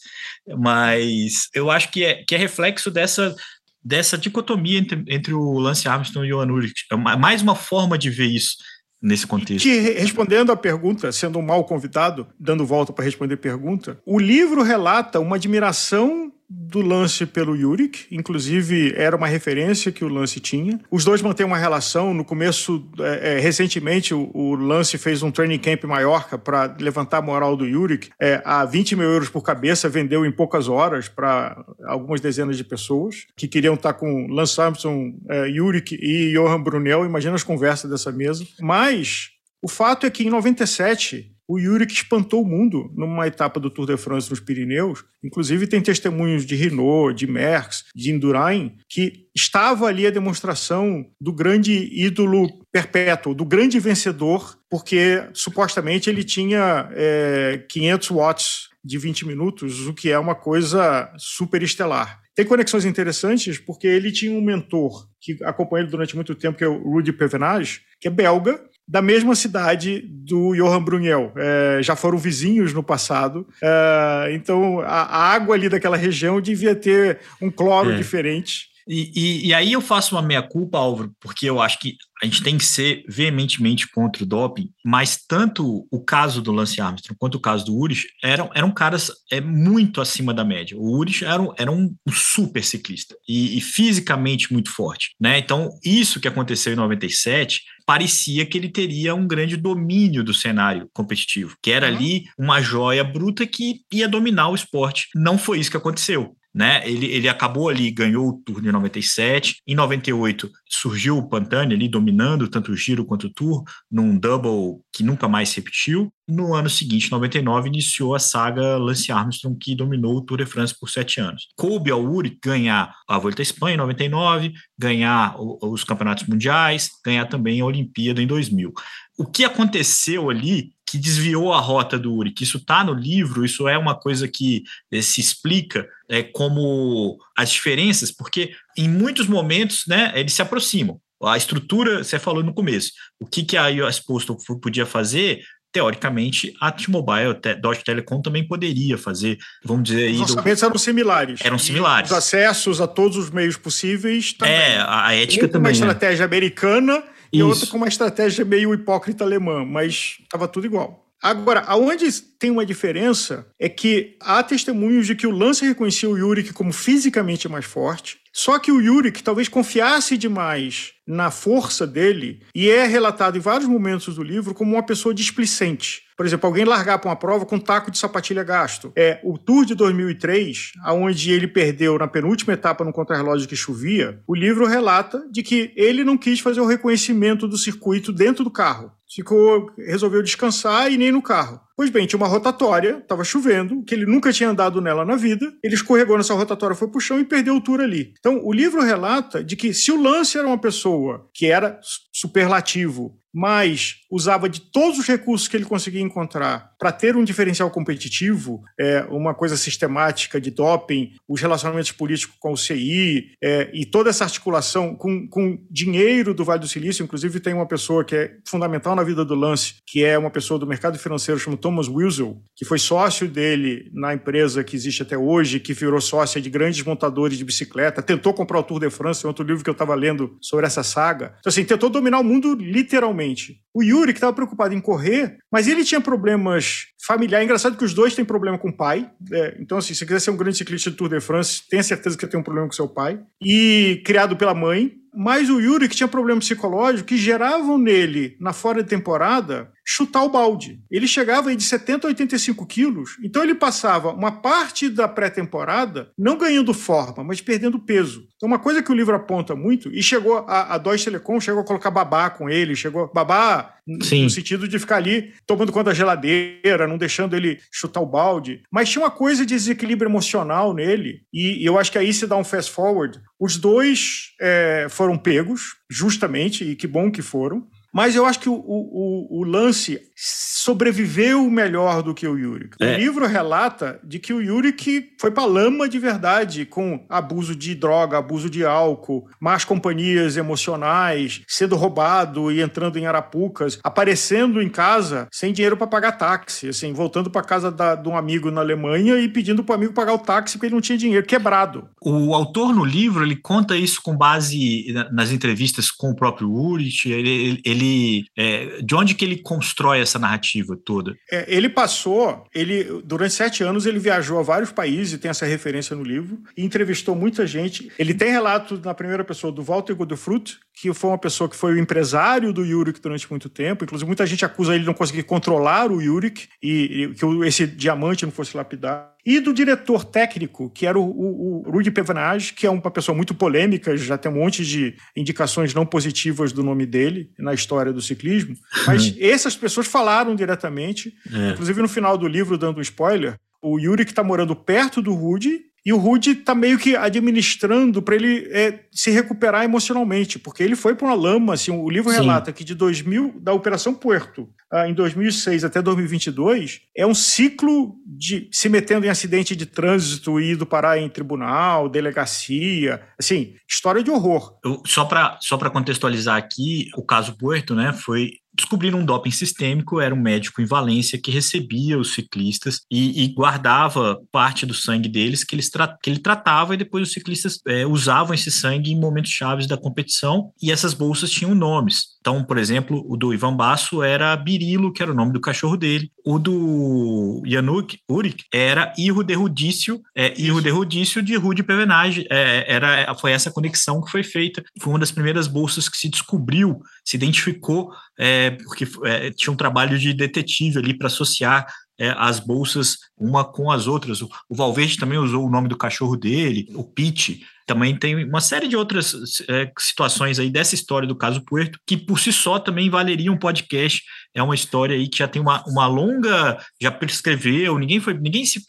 mas 0.57 1.47
eu 1.53 1.69
acho 1.69 1.91
que 1.91 2.03
é, 2.03 2.23
que 2.23 2.33
é 2.33 2.37
reflexo 2.37 2.89
dessa 2.89 3.35
dessa 3.81 4.17
dicotomia 4.17 4.77
entre, 4.77 5.03
entre 5.07 5.33
o 5.33 5.57
Lance 5.57 5.87
Armstrong 5.87 6.27
e 6.27 6.33
o 6.33 6.41
Ian 6.41 6.51
Ulrich. 6.51 6.85
É 6.91 6.95
mais 6.95 7.41
uma 7.41 7.55
forma 7.55 7.97
de 7.97 8.09
ver 8.09 8.27
isso 8.27 8.57
nesse 9.01 9.25
contexto. 9.25 9.63
Que, 9.63 9.79
respondendo 9.79 10.51
à 10.51 10.55
pergunta, 10.55 11.11
sendo 11.11 11.39
um 11.39 11.41
mal 11.41 11.63
convidado, 11.63 12.27
dando 12.39 12.65
volta 12.65 12.91
para 12.91 13.05
responder 13.05 13.35
a 13.35 13.37
pergunta, 13.37 13.99
o 14.05 14.19
livro 14.19 14.61
relata 14.61 15.19
uma 15.19 15.35
admiração 15.35 16.31
do 16.49 16.81
lance 16.81 17.27
pelo 17.27 17.55
Yurik, 17.55 18.07
inclusive 18.09 18.93
era 18.95 19.15
uma 19.15 19.27
referência 19.27 19.91
que 19.91 20.03
o 20.03 20.07
lance 20.07 20.39
tinha. 20.39 20.79
Os 20.89 21.05
dois 21.05 21.21
mantêm 21.21 21.45
uma 21.45 21.57
relação. 21.57 22.11
No 22.13 22.25
começo, 22.25 22.89
é, 22.99 23.35
é, 23.35 23.39
recentemente, 23.39 24.13
o, 24.13 24.31
o, 24.33 24.55
lance 24.55 24.97
fez 24.97 25.21
um 25.21 25.29
training 25.29 25.59
camp 25.59 25.83
em 25.83 25.87
Maiorca 25.87 26.37
para 26.39 26.75
levantar 26.79 27.17
a 27.17 27.21
moral 27.21 27.55
do 27.55 27.65
Yurik. 27.65 28.09
É, 28.19 28.41
a 28.43 28.65
20 28.65 28.95
mil 28.95 29.07
euros 29.07 29.29
por 29.29 29.43
cabeça, 29.43 29.87
vendeu 29.87 30.25
em 30.25 30.31
poucas 30.31 30.67
horas 30.67 31.07
para 31.07 31.63
algumas 31.85 32.19
dezenas 32.19 32.57
de 32.57 32.63
pessoas 32.63 33.27
que 33.37 33.47
queriam 33.47 33.75
estar 33.75 33.93
com 33.93 34.27
Lance 34.27 34.59
Armstrong, 34.59 35.15
é, 35.29 35.47
Yurik 35.49 35.95
e 36.01 36.33
Johan 36.33 36.61
Brunel. 36.61 37.05
Imagina 37.05 37.35
as 37.35 37.43
conversas 37.43 37.91
dessa 37.91 38.11
mesa. 38.11 38.43
Mas 38.59 39.29
o 39.61 39.67
fato 39.67 40.07
é 40.07 40.09
que 40.09 40.23
em 40.23 40.29
97 40.29 41.31
o 41.49 41.57
Yuri 41.57 41.87
que 41.87 41.93
espantou 41.93 42.43
o 42.43 42.47
mundo 42.47 42.91
numa 42.95 43.25
etapa 43.25 43.59
do 43.59 43.71
Tour 43.71 43.87
de 43.87 43.97
France 43.97 44.29
nos 44.29 44.39
Pirineus. 44.39 45.03
Inclusive, 45.23 45.65
tem 45.65 45.81
testemunhos 45.81 46.45
de 46.45 46.55
Renault, 46.55 47.17
de 47.17 47.25
Merckx, 47.25 47.85
de 47.95 48.11
Indurain, 48.11 48.77
que 48.87 49.25
estava 49.35 49.87
ali 49.87 50.05
a 50.05 50.11
demonstração 50.11 51.03
do 51.19 51.33
grande 51.33 51.73
ídolo 51.73 52.47
perpétuo, 52.71 53.33
do 53.33 53.43
grande 53.43 53.79
vencedor, 53.79 54.59
porque 54.69 55.27
supostamente 55.33 56.07
ele 56.07 56.23
tinha 56.23 56.87
é, 56.93 57.65
500 57.67 58.11
watts 58.11 58.69
de 58.85 58.99
20 58.99 59.25
minutos, 59.25 59.87
o 59.87 59.93
que 59.93 60.11
é 60.11 60.19
uma 60.19 60.35
coisa 60.35 61.11
super 61.17 61.63
estelar. 61.63 62.21
Tem 62.35 62.45
conexões 62.45 62.85
interessantes 62.85 63.57
porque 63.57 63.87
ele 63.87 64.11
tinha 64.11 64.31
um 64.31 64.41
mentor 64.41 65.09
que 65.19 65.37
acompanhou 65.43 65.83
ele 65.83 65.91
durante 65.91 66.15
muito 66.15 66.33
tempo, 66.35 66.57
que 66.57 66.63
é 66.63 66.67
o 66.67 66.77
Rudy 66.77 67.11
Pevenage, 67.11 67.81
que 67.99 68.07
é 68.07 68.11
belga, 68.11 68.63
da 68.89 69.03
mesma 69.03 69.35
cidade 69.35 70.01
do 70.01 70.55
Johan 70.55 70.81
Brunel. 70.81 71.31
É, 71.37 71.79
já 71.83 71.95
foram 71.95 72.17
vizinhos 72.17 72.73
no 72.73 72.81
passado. 72.81 73.47
É, 73.61 74.31
então, 74.33 74.79
a, 74.79 75.03
a, 75.03 75.31
água 75.31 75.53
ali 75.53 75.69
daquela 75.69 75.95
região 75.95 76.41
devia 76.41 76.73
ter 76.75 77.19
um 77.39 77.51
cloro 77.51 77.91
é. 77.91 77.95
diferente. 77.95 78.67
E, 78.87 79.11
e, 79.15 79.47
e, 79.47 79.53
aí 79.53 79.71
eu 79.71 79.81
faço 79.81 80.15
uma 80.15 80.21
meia-culpa, 80.23 80.79
Álvaro, 80.79 81.11
porque 81.19 81.47
eu 81.47 81.61
acho 81.61 81.77
que 81.77 81.95
a 82.23 82.25
gente 82.25 82.41
tem 82.41 82.57
que 82.57 82.65
ser 82.65 83.03
veementemente 83.07 83.87
contra 83.87 84.23
o 84.23 84.25
doping, 84.25 84.71
mas 84.83 85.15
tanto 85.27 85.87
o 85.91 86.03
caso 86.03 86.41
do 86.41 86.51
Lance 86.51 86.81
Armstrong 86.81 87.15
quanto 87.19 87.35
o 87.35 87.39
caso 87.39 87.65
do 87.65 87.77
Urich 87.77 88.07
eram, 88.23 88.49
eram 88.55 88.71
caras 88.71 89.11
é, 89.31 89.39
muito 89.39 90.01
acima 90.01 90.33
da 90.33 90.43
média. 90.43 90.75
O 90.75 90.97
Urich 90.97 91.23
era, 91.23 91.39
um, 91.39 91.53
era 91.55 91.71
um 91.71 91.93
super 92.11 92.63
ciclista 92.63 93.15
e, 93.27 93.59
e 93.59 93.61
fisicamente 93.61 94.51
muito 94.51 94.71
forte. 94.71 95.15
Né? 95.21 95.37
Então, 95.37 95.69
isso 95.85 96.19
que 96.19 96.27
aconteceu 96.27 96.73
em 96.73 96.77
97 96.77 97.61
parecia 97.89 98.45
que 98.45 98.55
ele 98.55 98.69
teria 98.69 99.15
um 99.15 99.25
grande 99.25 99.57
domínio 99.57 100.23
do 100.23 100.31
cenário 100.31 100.87
competitivo, 100.93 101.57
que 101.59 101.71
era 101.71 101.89
uhum. 101.89 101.95
ali 101.95 102.25
uma 102.37 102.61
joia 102.61 103.03
bruta 103.03 103.47
que 103.47 103.81
ia 103.91 104.07
dominar 104.07 104.49
o 104.49 104.53
esporte. 104.53 105.07
Não 105.15 105.39
foi 105.39 105.59
isso 105.59 105.71
que 105.71 105.77
aconteceu 105.77 106.35
né? 106.53 106.81
Ele, 106.89 107.05
ele 107.07 107.29
acabou 107.29 107.69
ali, 107.69 107.91
ganhou 107.91 108.29
o 108.29 108.33
Tour 108.33 108.61
de 108.61 108.71
97. 108.71 109.57
Em 109.67 109.75
98 109.75 110.49
surgiu 110.67 111.17
o 111.17 111.27
Pantani 111.27 111.73
ali 111.73 111.87
dominando 111.87 112.47
tanto 112.47 112.71
o 112.71 112.75
Giro 112.75 113.05
quanto 113.05 113.27
o 113.27 113.33
Tour, 113.33 113.63
num 113.91 114.17
double 114.17 114.81
que 114.91 115.03
nunca 115.03 115.27
mais 115.27 115.49
se 115.49 115.57
repetiu. 115.57 116.11
No 116.27 116.53
ano 116.53 116.69
seguinte, 116.69 117.11
99, 117.11 117.69
iniciou 117.69 118.13
a 118.13 118.19
saga 118.19 118.77
Lance 118.77 119.11
Armstrong, 119.11 119.57
que 119.57 119.75
dominou 119.75 120.17
o 120.17 120.21
Tour 120.21 120.37
de 120.37 120.45
France 120.45 120.75
por 120.79 120.87
sete 120.87 121.19
anos. 121.19 121.47
Coube 121.55 121.89
ao 121.89 122.03
Uri 122.03 122.37
ganhar 122.43 122.93
a 123.07 123.17
Volta 123.17 123.41
à 123.41 123.43
Espanha 123.43 123.73
em 123.73 123.77
99, 123.77 124.53
ganhar 124.77 125.35
os 125.39 125.83
campeonatos 125.83 126.27
mundiais, 126.27 126.89
ganhar 127.03 127.25
também 127.25 127.61
a 127.61 127.65
Olimpíada 127.65 128.21
em 128.21 128.27
2000. 128.27 128.71
O 129.19 129.25
que 129.25 129.43
aconteceu 129.43 130.29
ali 130.29 130.71
que 130.89 130.97
desviou 130.97 131.51
a 131.51 131.59
rota 131.59 131.99
do 131.99 132.13
Uri, 132.13 132.31
que 132.31 132.45
isso 132.45 132.55
está 132.55 132.85
no 132.85 132.93
livro, 132.93 133.43
isso 133.43 133.67
é 133.67 133.77
uma 133.77 133.93
coisa 133.93 134.29
que 134.29 134.63
eh, 134.89 135.01
se 135.01 135.19
explica 135.19 135.85
é, 136.07 136.23
como 136.23 137.17
as 137.37 137.51
diferenças, 137.51 138.13
porque 138.13 138.53
em 138.77 138.87
muitos 138.87 139.27
momentos 139.27 139.83
né, 139.85 140.13
eles 140.15 140.31
se 140.31 140.41
aproximam. 140.41 141.01
A 141.21 141.35
estrutura, 141.35 142.01
você 142.01 142.17
falou 142.17 142.41
no 142.41 142.53
começo, 142.53 142.91
o 143.19 143.25
que, 143.25 143.43
que 143.43 143.57
a 143.57 143.67
US 143.85 143.99
Postal 143.99 144.37
podia 144.61 144.85
fazer, 144.85 145.41
teoricamente, 145.69 146.53
a 146.61 146.71
T-Mobile, 146.71 147.37
a 147.43 147.53
Dodge 147.55 147.83
Telecom 147.83 148.21
também 148.21 148.47
poderia 148.47 148.97
fazer, 148.97 149.37
vamos 149.65 149.83
dizer... 149.83 150.07
Aí, 150.07 150.13
os 150.13 150.21
orçamentos 150.21 150.61
do... 150.61 150.65
eram 150.67 150.77
similares. 150.77 151.41
Eram 151.43 151.59
similares. 151.59 152.09
Os 152.09 152.17
acessos 152.17 152.79
a 152.79 152.87
todos 152.87 153.17
os 153.17 153.29
meios 153.29 153.57
possíveis 153.57 154.31
também. 154.31 154.55
É, 154.55 154.77
a 154.79 155.13
ética 155.13 155.45
um 155.45 155.49
também. 155.49 155.73
uma 155.73 155.85
né? 155.85 155.91
estratégia 155.91 156.23
americana 156.23 157.03
e 157.31 157.43
outra 157.43 157.67
com 157.67 157.77
uma 157.77 157.87
estratégia 157.87 158.43
meio 158.43 158.73
hipócrita 158.73 159.23
alemã, 159.23 159.65
mas 159.65 160.17
estava 160.21 160.47
tudo 160.47 160.65
igual. 160.65 161.05
Agora, 161.21 161.61
aonde 161.67 162.09
tem 162.39 162.49
uma 162.49 162.65
diferença 162.65 163.45
é 163.59 163.67
que 163.67 164.15
há 164.21 164.41
testemunhos 164.41 165.05
de 165.05 165.15
que 165.15 165.27
o 165.27 165.31
Lance 165.31 165.65
reconhecia 165.65 166.09
o 166.09 166.17
Yurik 166.17 166.53
como 166.53 166.71
fisicamente 166.71 167.47
mais 167.49 167.65
forte, 167.65 168.18
só 168.33 168.59
que 168.59 168.71
o 168.71 168.79
Yurik 168.79 169.23
talvez 169.23 169.47
confiasse 169.47 170.17
demais 170.17 170.91
na 171.07 171.31
força 171.31 171.87
dele 171.87 172.41
e 172.53 172.69
é 172.69 172.85
relatado 172.85 173.37
em 173.37 173.41
vários 173.41 173.67
momentos 173.67 174.15
do 174.15 174.23
livro 174.23 174.53
como 174.53 174.73
uma 174.73 174.85
pessoa 174.85 175.13
displicente. 175.13 176.03
Por 176.15 176.25
exemplo, 176.25 176.47
alguém 176.47 176.65
largar 176.65 176.99
para 176.99 177.09
uma 177.09 177.15
prova 177.15 177.45
com 177.45 177.55
um 177.55 177.59
taco 177.59 177.89
de 177.89 177.97
sapatilha 177.97 178.43
gasto. 178.43 178.91
É 178.95 179.19
o 179.23 179.37
Tour 179.37 179.65
de 179.65 179.73
2003, 179.73 180.73
aonde 180.83 181.31
ele 181.31 181.47
perdeu 181.47 181.97
na 181.97 182.07
penúltima 182.07 182.53
etapa 182.53 182.83
no 182.83 182.93
contrarrelógio 182.93 183.47
que 183.47 183.55
chovia. 183.55 184.21
O 184.27 184.35
livro 184.35 184.67
relata 184.67 185.23
de 185.31 185.41
que 185.41 185.71
ele 185.75 186.03
não 186.03 186.17
quis 186.17 186.39
fazer 186.39 186.59
o 186.59 186.67
reconhecimento 186.67 187.47
do 187.47 187.57
circuito 187.57 188.11
dentro 188.11 188.43
do 188.43 188.51
carro 188.51 188.91
ficou, 189.09 189.71
resolveu 189.77 190.21
descansar 190.21 190.91
e 190.91 190.97
nem 190.97 191.11
no 191.11 191.21
carro. 191.21 191.59
Pois 191.75 191.89
bem, 191.89 192.05
tinha 192.05 192.17
uma 192.17 192.27
rotatória, 192.27 192.97
estava 192.97 193.23
chovendo, 193.23 193.83
que 193.83 193.95
ele 193.95 194.05
nunca 194.05 194.33
tinha 194.33 194.49
andado 194.49 194.81
nela 194.81 195.05
na 195.05 195.15
vida. 195.15 195.51
Ele 195.63 195.75
escorregou 195.75 196.17
nessa 196.17 196.33
rotatória, 196.33 196.75
foi 196.75 196.89
pro 196.89 196.99
chão 196.99 197.19
e 197.19 197.25
perdeu 197.25 197.55
o 197.55 197.61
tour 197.61 197.79
ali. 197.79 198.13
Então, 198.19 198.41
o 198.43 198.51
livro 198.51 198.81
relata 198.81 199.43
de 199.43 199.55
que 199.55 199.73
se 199.73 199.91
o 199.91 200.01
Lance 200.01 200.37
era 200.37 200.45
uma 200.45 200.59
pessoa 200.59 201.29
que 201.33 201.45
era 201.45 201.79
superlativo, 202.11 203.17
mas 203.33 203.98
usava 204.09 204.49
de 204.49 204.61
todos 204.61 204.99
os 204.99 205.07
recursos 205.07 205.47
que 205.47 205.55
ele 205.55 205.65
conseguia 205.65 206.01
encontrar 206.01 206.71
para 206.79 206.91
ter 206.91 207.15
um 207.15 207.23
diferencial 207.23 207.69
competitivo, 207.69 208.61
é, 208.79 209.05
uma 209.09 209.33
coisa 209.33 209.57
sistemática 209.57 210.39
de 210.39 210.49
doping, 210.51 211.13
os 211.27 211.41
relacionamentos 211.41 211.91
políticos 211.91 212.35
com 212.39 212.53
o 212.53 212.57
CI 212.57 213.31
é, 213.43 213.69
e 213.73 213.85
toda 213.85 214.09
essa 214.09 214.23
articulação 214.23 214.95
com, 214.95 215.27
com 215.27 215.59
dinheiro 215.69 216.33
do 216.33 216.43
Vale 216.43 216.61
do 216.61 216.67
Silício. 216.67 217.03
Inclusive, 217.03 217.39
tem 217.39 217.53
uma 217.53 217.67
pessoa 217.67 218.03
que 218.03 218.15
é 218.15 218.37
fundamental 218.47 218.95
na 218.95 219.03
vida 219.03 219.23
do 219.23 219.35
Lance, 219.35 219.75
que 219.85 220.03
é 220.03 220.17
uma 220.17 220.29
pessoa 220.29 220.59
do 220.59 220.67
mercado 220.67 220.97
financeiro 220.97 221.39
chamada 221.39 221.61
Thomas 221.61 221.87
Wilson, 221.87 222.41
que 222.55 222.65
foi 222.65 222.79
sócio 222.79 223.27
dele 223.27 223.89
na 223.93 224.13
empresa 224.13 224.63
que 224.63 224.75
existe 224.75 225.03
até 225.03 225.17
hoje, 225.17 225.59
que 225.59 225.73
virou 225.73 225.99
sócia 226.01 226.41
de 226.41 226.49
grandes 226.49 226.83
montadores 226.83 227.37
de 227.37 227.45
bicicleta, 227.45 228.01
tentou 228.01 228.33
comprar 228.33 228.59
o 228.59 228.63
Tour 228.63 228.79
de 228.79 228.89
France, 228.89 229.25
outro 229.25 229.45
livro 229.45 229.63
que 229.63 229.69
eu 229.69 229.73
estava 229.73 229.93
lendo 229.95 230.37
sobre 230.41 230.65
essa 230.65 230.83
saga. 230.83 231.35
Então, 231.39 231.49
assim, 231.49 231.63
tentou 231.63 231.89
dominar 231.89 232.19
o 232.19 232.23
mundo 232.23 232.55
literalmente. 232.55 233.61
O 233.73 233.83
Yuri, 233.83 233.98
que 234.07 234.17
estava 234.17 234.33
preocupado 234.33 234.73
em 234.73 234.81
correr, 234.81 235.37
mas 235.51 235.67
ele 235.67 235.83
tinha 235.83 236.01
problemas 236.01 236.87
familiares. 237.05 237.45
Engraçado 237.45 237.77
que 237.77 237.85
os 237.85 237.93
dois 237.93 238.15
têm 238.15 238.25
problema 238.25 238.57
com 238.57 238.69
o 238.69 238.75
pai. 238.75 239.09
É, 239.31 239.57
então, 239.59 239.77
assim, 239.77 239.93
se 239.93 239.99
você 239.99 240.05
quiser 240.05 240.19
ser 240.19 240.31
um 240.31 240.37
grande 240.37 240.57
ciclista 240.57 240.89
de 240.89 240.95
Tour 240.95 241.09
de 241.09 241.19
France, 241.19 241.61
tenha 241.69 241.83
certeza 241.83 242.17
que 242.17 242.27
tem 242.27 242.39
um 242.39 242.43
problema 242.43 242.67
com 242.67 242.73
seu 242.73 242.87
pai. 242.87 243.19
E 243.41 244.01
criado 244.05 244.35
pela 244.35 244.53
mãe. 244.53 244.93
Mas 245.13 245.49
o 245.49 245.59
Yuri, 245.59 245.89
que 245.89 245.95
tinha 245.95 246.07
problema 246.07 246.39
psicológico, 246.39 247.09
que 247.09 247.17
geravam 247.17 247.77
nele, 247.77 248.37
na 248.39 248.53
fora 248.53 248.83
de 248.83 248.89
temporada, 248.89 249.71
chutar 249.91 250.23
o 250.23 250.29
balde. 250.29 250.79
Ele 250.91 251.07
chegava 251.07 251.49
aí 251.49 251.55
de 251.55 251.63
70 251.63 252.05
a 252.05 252.09
85 252.09 252.63
quilos, 252.67 253.17
então 253.23 253.41
ele 253.41 253.55
passava 253.55 254.11
uma 254.11 254.31
parte 254.31 254.87
da 254.87 255.07
pré-temporada 255.07 256.11
não 256.15 256.37
ganhando 256.37 256.75
forma, 256.75 257.23
mas 257.23 257.41
perdendo 257.41 257.79
peso. 257.79 258.27
Então, 258.35 258.45
uma 258.45 258.59
coisa 258.59 258.83
que 258.83 258.91
o 258.91 258.95
livro 258.95 259.15
aponta 259.15 259.55
muito, 259.55 259.91
e 259.91 260.03
chegou 260.03 260.45
a, 260.47 260.75
a 260.75 260.77
Deutsche 260.77 261.05
Telekom 261.05 261.41
chegou 261.41 261.63
a 261.63 261.65
colocar 261.65 261.89
babá 261.89 262.29
com 262.29 262.47
ele, 262.47 262.75
chegou 262.75 263.11
babá 263.11 263.77
Sim. 264.03 264.25
no 264.25 264.29
sentido 264.29 264.67
de 264.67 264.77
ficar 264.77 264.97
ali 264.97 265.33
tomando 265.47 265.71
conta 265.71 265.85
da 265.85 265.95
geladeira, 265.95 266.87
não 266.87 266.97
deixando 266.97 267.35
ele 267.35 267.59
chutar 267.71 267.99
o 267.99 268.05
balde. 268.05 268.61
Mas 268.71 268.89
tinha 268.89 269.03
uma 269.03 269.09
coisa 269.09 269.43
de 269.43 269.55
desequilíbrio 269.55 270.07
emocional 270.07 270.71
nele, 270.71 271.21
e, 271.33 271.63
e 271.63 271.65
eu 271.65 271.79
acho 271.79 271.91
que 271.91 271.97
aí 271.97 272.13
se 272.13 272.27
dá 272.27 272.37
um 272.37 272.43
fast 272.43 272.71
forward. 272.71 273.19
Os 273.39 273.57
dois 273.57 274.33
é, 274.39 274.85
foram 274.87 275.17
pegos, 275.17 275.77
justamente, 275.89 276.63
e 276.63 276.75
que 276.75 276.85
bom 276.85 277.09
que 277.09 277.23
foram. 277.23 277.67
Mas 277.93 278.15
eu 278.15 278.25
acho 278.25 278.39
que 278.39 278.49
o, 278.49 278.53
o, 278.53 279.39
o 279.39 279.43
lance 279.43 280.01
sobreviveu 280.15 281.49
melhor 281.49 282.03
do 282.03 282.13
que 282.13 282.27
o 282.27 282.37
Yurik. 282.37 282.75
É. 282.79 282.93
O 282.93 282.97
livro 282.97 283.25
relata 283.25 283.99
de 284.03 284.19
que 284.19 284.33
o 284.33 284.41
Yurik 284.41 285.13
foi 285.19 285.31
pra 285.31 285.45
lama 285.45 285.87
de 285.87 285.97
verdade, 285.97 286.65
com 286.65 287.05
abuso 287.09 287.55
de 287.55 287.73
droga, 287.73 288.17
abuso 288.17 288.49
de 288.49 288.65
álcool, 288.65 289.27
más 289.39 289.63
companhias 289.63 290.37
emocionais, 290.37 291.41
sendo 291.47 291.75
roubado 291.75 292.51
e 292.51 292.61
entrando 292.61 292.97
em 292.97 293.07
arapucas, 293.07 293.79
aparecendo 293.83 294.61
em 294.61 294.69
casa 294.69 295.27
sem 295.31 295.53
dinheiro 295.53 295.77
para 295.77 295.87
pagar 295.87 296.11
táxi, 296.13 296.69
assim, 296.69 296.93
voltando 296.93 297.29
para 297.29 297.41
casa 297.41 297.71
da, 297.71 297.95
de 297.95 298.07
um 298.09 298.17
amigo 298.17 298.51
na 298.51 298.61
Alemanha 298.61 299.19
e 299.19 299.29
pedindo 299.29 299.63
para 299.63 299.73
o 299.73 299.75
amigo 299.75 299.93
pagar 299.93 300.13
o 300.13 300.19
táxi 300.19 300.57
porque 300.57 300.67
ele 300.67 300.75
não 300.75 300.81
tinha 300.81 300.97
dinheiro, 300.97 301.25
quebrado. 301.25 301.87
O 302.01 302.33
autor 302.33 302.73
no 302.73 302.83
livro, 302.83 303.23
ele 303.23 303.35
conta 303.35 303.75
isso 303.75 304.01
com 304.01 304.15
base 304.15 304.93
nas 305.11 305.31
entrevistas 305.31 305.89
com 305.89 306.11
o 306.11 306.15
próprio 306.15 306.51
Urich, 306.51 307.09
ele, 307.09 307.61
ele 307.63 307.78
ele 307.79 308.25
é, 308.37 308.81
de 308.81 308.95
onde 308.95 309.15
que 309.15 309.25
ele 309.25 309.37
constrói 309.37 310.01
essa 310.01 310.19
narrativa 310.19 310.77
toda? 310.83 311.15
É, 311.31 311.45
ele 311.47 311.69
passou, 311.69 312.45
ele 312.53 313.01
durante 313.03 313.33
sete 313.33 313.63
anos 313.63 313.85
ele 313.85 313.99
viajou 313.99 314.39
a 314.39 314.43
vários 314.43 314.71
países, 314.71 315.19
tem 315.19 315.29
essa 315.29 315.45
referência 315.45 315.95
no 315.95 316.03
livro, 316.03 316.39
e 316.57 316.63
entrevistou 316.63 317.15
muita 317.15 317.47
gente. 317.47 317.91
Ele 317.97 318.13
tem 318.13 318.31
relato 318.31 318.79
na 318.83 318.93
primeira 318.93 319.23
pessoa 319.23 319.51
do 319.51 319.63
Walter 319.63 319.95
Godefroot, 319.95 320.59
que 320.73 320.93
foi 320.93 321.09
uma 321.09 321.17
pessoa 321.17 321.49
que 321.49 321.55
foi 321.55 321.73
o 321.73 321.79
empresário 321.79 322.53
do 322.53 322.63
Yurik 322.63 323.01
durante 323.01 323.29
muito 323.29 323.49
tempo. 323.49 323.83
Inclusive, 323.83 324.07
muita 324.07 324.25
gente 324.25 324.45
acusa 324.45 324.73
ele 324.73 324.81
de 324.81 324.87
não 324.87 324.93
conseguir 324.93 325.23
controlar 325.23 325.91
o 325.91 326.01
Yurik 326.01 326.47
e, 326.61 327.03
e 327.03 327.13
que 327.13 327.25
esse 327.45 327.67
diamante 327.67 328.25
não 328.25 328.31
fosse 328.31 328.55
lapidar. 328.55 329.13
E 329.25 329.39
do 329.39 329.53
diretor 329.53 330.05
técnico, 330.05 330.69
que 330.69 330.85
era 330.85 330.97
o, 330.97 331.03
o, 331.03 331.67
o 331.67 331.71
Rudy 331.71 331.91
Pevenage, 331.91 332.53
que 332.53 332.65
é 332.65 332.69
uma 332.69 332.89
pessoa 332.89 333.15
muito 333.15 333.33
polêmica, 333.33 333.95
já 333.97 334.17
tem 334.17 334.31
um 334.31 334.35
monte 334.35 334.65
de 334.65 334.95
indicações 335.15 335.73
não 335.73 335.85
positivas 335.85 336.51
do 336.51 336.63
nome 336.63 336.85
dele 336.85 337.29
na 337.37 337.53
história 337.53 337.91
do 337.91 338.01
ciclismo. 338.01 338.55
Mas 338.87 339.15
essas 339.19 339.55
pessoas 339.55 339.87
falaram 339.87 340.35
diretamente, 340.35 341.13
é. 341.31 341.51
inclusive 341.51 341.81
no 341.81 341.89
final 341.89 342.17
do 342.17 342.27
livro, 342.27 342.57
dando 342.57 342.77
um 342.77 342.81
spoiler, 342.81 343.35
o 343.61 343.77
Yuri 343.77 344.05
que 344.05 344.11
está 344.11 344.23
morando 344.23 344.55
perto 344.55 345.01
do 345.01 345.13
Rudy 345.13 345.68
e 345.85 345.93
o 345.93 345.97
Rude 345.97 346.31
está 346.31 346.53
meio 346.53 346.77
que 346.77 346.95
administrando 346.95 348.01
para 348.01 348.15
ele 348.15 348.47
é, 348.51 348.81
se 348.91 349.11
recuperar 349.11 349.63
emocionalmente, 349.63 350.37
porque 350.37 350.61
ele 350.61 350.75
foi 350.75 350.95
para 350.95 351.07
uma 351.07 351.15
lama. 351.15 351.53
Assim, 351.53 351.71
o 351.71 351.89
livro 351.89 352.11
Sim. 352.11 352.17
relata 352.17 352.51
que 352.51 352.63
de 352.63 352.75
2000, 352.75 353.35
da 353.41 353.53
Operação 353.53 353.93
Puerto, 353.93 354.49
ah, 354.71 354.87
em 354.87 354.93
2006 354.93 355.63
até 355.63 355.81
2022, 355.81 356.81
é 356.95 357.05
um 357.05 357.13
ciclo 357.13 357.95
de 358.05 358.49
se 358.51 358.69
metendo 358.69 359.05
em 359.05 359.09
acidente 359.09 359.55
de 359.55 359.65
trânsito 359.65 360.39
e 360.39 360.51
indo 360.51 360.65
parar 360.65 360.97
em 360.97 361.09
tribunal, 361.09 361.89
delegacia. 361.89 363.01
Assim, 363.17 363.55
história 363.67 364.03
de 364.03 364.11
horror. 364.11 364.57
Eu, 364.63 364.81
só 364.85 365.05
para 365.05 365.37
só 365.41 365.57
contextualizar 365.57 366.35
aqui, 366.35 366.89
o 366.95 367.03
caso 367.03 367.37
Puerto 367.37 367.75
né, 367.75 367.93
foi 367.93 368.33
descobriram 368.59 368.99
um 368.99 369.05
doping 369.05 369.31
sistêmico, 369.31 369.99
era 369.99 370.13
um 370.13 370.21
médico 370.21 370.61
em 370.61 370.65
Valência 370.65 371.19
que 371.19 371.31
recebia 371.31 371.97
os 371.97 372.13
ciclistas 372.13 372.81
e, 372.91 373.23
e 373.23 373.27
guardava 373.29 374.19
parte 374.31 374.65
do 374.65 374.73
sangue 374.73 375.09
deles 375.09 375.43
que, 375.43 375.55
eles 375.55 375.69
que 376.01 376.09
ele 376.09 376.19
tratava 376.19 376.73
e 376.73 376.77
depois 376.77 377.07
os 377.07 377.13
ciclistas 377.13 377.59
é, 377.67 377.85
usavam 377.85 378.33
esse 378.33 378.51
sangue 378.51 378.91
em 378.91 378.99
momentos 378.99 379.31
chaves 379.31 379.67
da 379.67 379.77
competição 379.77 380.51
e 380.61 380.71
essas 380.71 380.93
bolsas 380.93 381.31
tinham 381.31 381.55
nomes. 381.55 382.19
Então, 382.19 382.43
por 382.43 382.57
exemplo, 382.57 383.03
o 383.07 383.15
do 383.15 383.33
Ivan 383.33 383.55
Basso 383.55 384.03
era 384.03 384.35
Birilo, 384.35 384.91
que 384.91 385.01
era 385.01 385.11
o 385.11 385.15
nome 385.15 385.31
do 385.31 385.39
cachorro 385.39 385.77
dele. 385.77 386.11
O 386.25 386.37
do 386.37 387.41
Yanuk 387.45 387.97
Urik 388.09 388.43
era 388.53 388.93
Irro 388.97 389.23
de 389.23 389.33
Rudício, 389.33 390.01
é, 390.15 390.39
Irro 390.39 390.61
de 390.61 390.69
Rudício 390.69 391.23
de 391.23 391.35
Rude 391.35 391.63
Pevenage. 391.63 392.27
É, 392.29 392.65
era, 392.67 393.15
foi 393.15 393.31
essa 393.31 393.49
conexão 393.49 394.01
que 394.01 394.11
foi 394.11 394.23
feita. 394.23 394.63
Foi 394.81 394.91
uma 394.91 394.99
das 394.99 395.11
primeiras 395.11 395.47
bolsas 395.47 395.87
que 395.87 395.97
se 395.97 396.09
descobriu, 396.09 396.81
se 397.05 397.15
identificou, 397.15 397.91
é, 398.19 398.48
porque 398.51 398.87
é, 399.03 399.31
tinha 399.31 399.53
um 399.53 399.57
trabalho 399.57 399.97
de 399.97 400.13
detetive 400.13 400.79
ali 400.79 400.93
para 400.93 401.07
associar 401.07 401.67
é, 401.99 402.13
as 402.17 402.39
bolsas 402.39 402.97
uma 403.17 403.43
com 403.43 403.69
as 403.69 403.85
outras. 403.85 404.21
O, 404.21 404.29
o 404.47 404.55
Valverde 404.55 404.97
também 404.97 405.17
usou 405.19 405.45
o 405.45 405.49
nome 405.49 405.67
do 405.67 405.77
cachorro 405.77 406.15
dele, 406.15 406.67
o 406.73 406.83
Pete. 406.83 407.45
Também 407.67 407.95
tem 407.95 408.25
uma 408.25 408.41
série 408.41 408.67
de 408.67 408.75
outras 408.75 409.13
é, 409.47 409.71
situações 409.77 410.39
aí 410.39 410.49
dessa 410.49 410.73
história 410.73 411.07
do 411.07 411.15
caso 411.15 411.43
Puerto, 411.45 411.77
que 411.85 411.97
por 411.97 412.19
si 412.19 412.33
só 412.33 412.57
também 412.57 412.89
valeria 412.89 413.31
um 413.31 413.37
podcast. 413.37 414.01
É 414.33 414.43
uma 414.43 414.55
história 414.55 414.95
aí 414.95 415.07
que 415.07 415.17
já 415.17 415.27
tem 415.27 415.41
uma, 415.41 415.63
uma 415.67 415.87
longa, 415.87 416.57
já 416.81 416.91
prescreveu, 416.91 417.77
ninguém 417.77 417.99
foi, 417.99 418.13
ninguém 418.13 418.45
se 418.45 418.63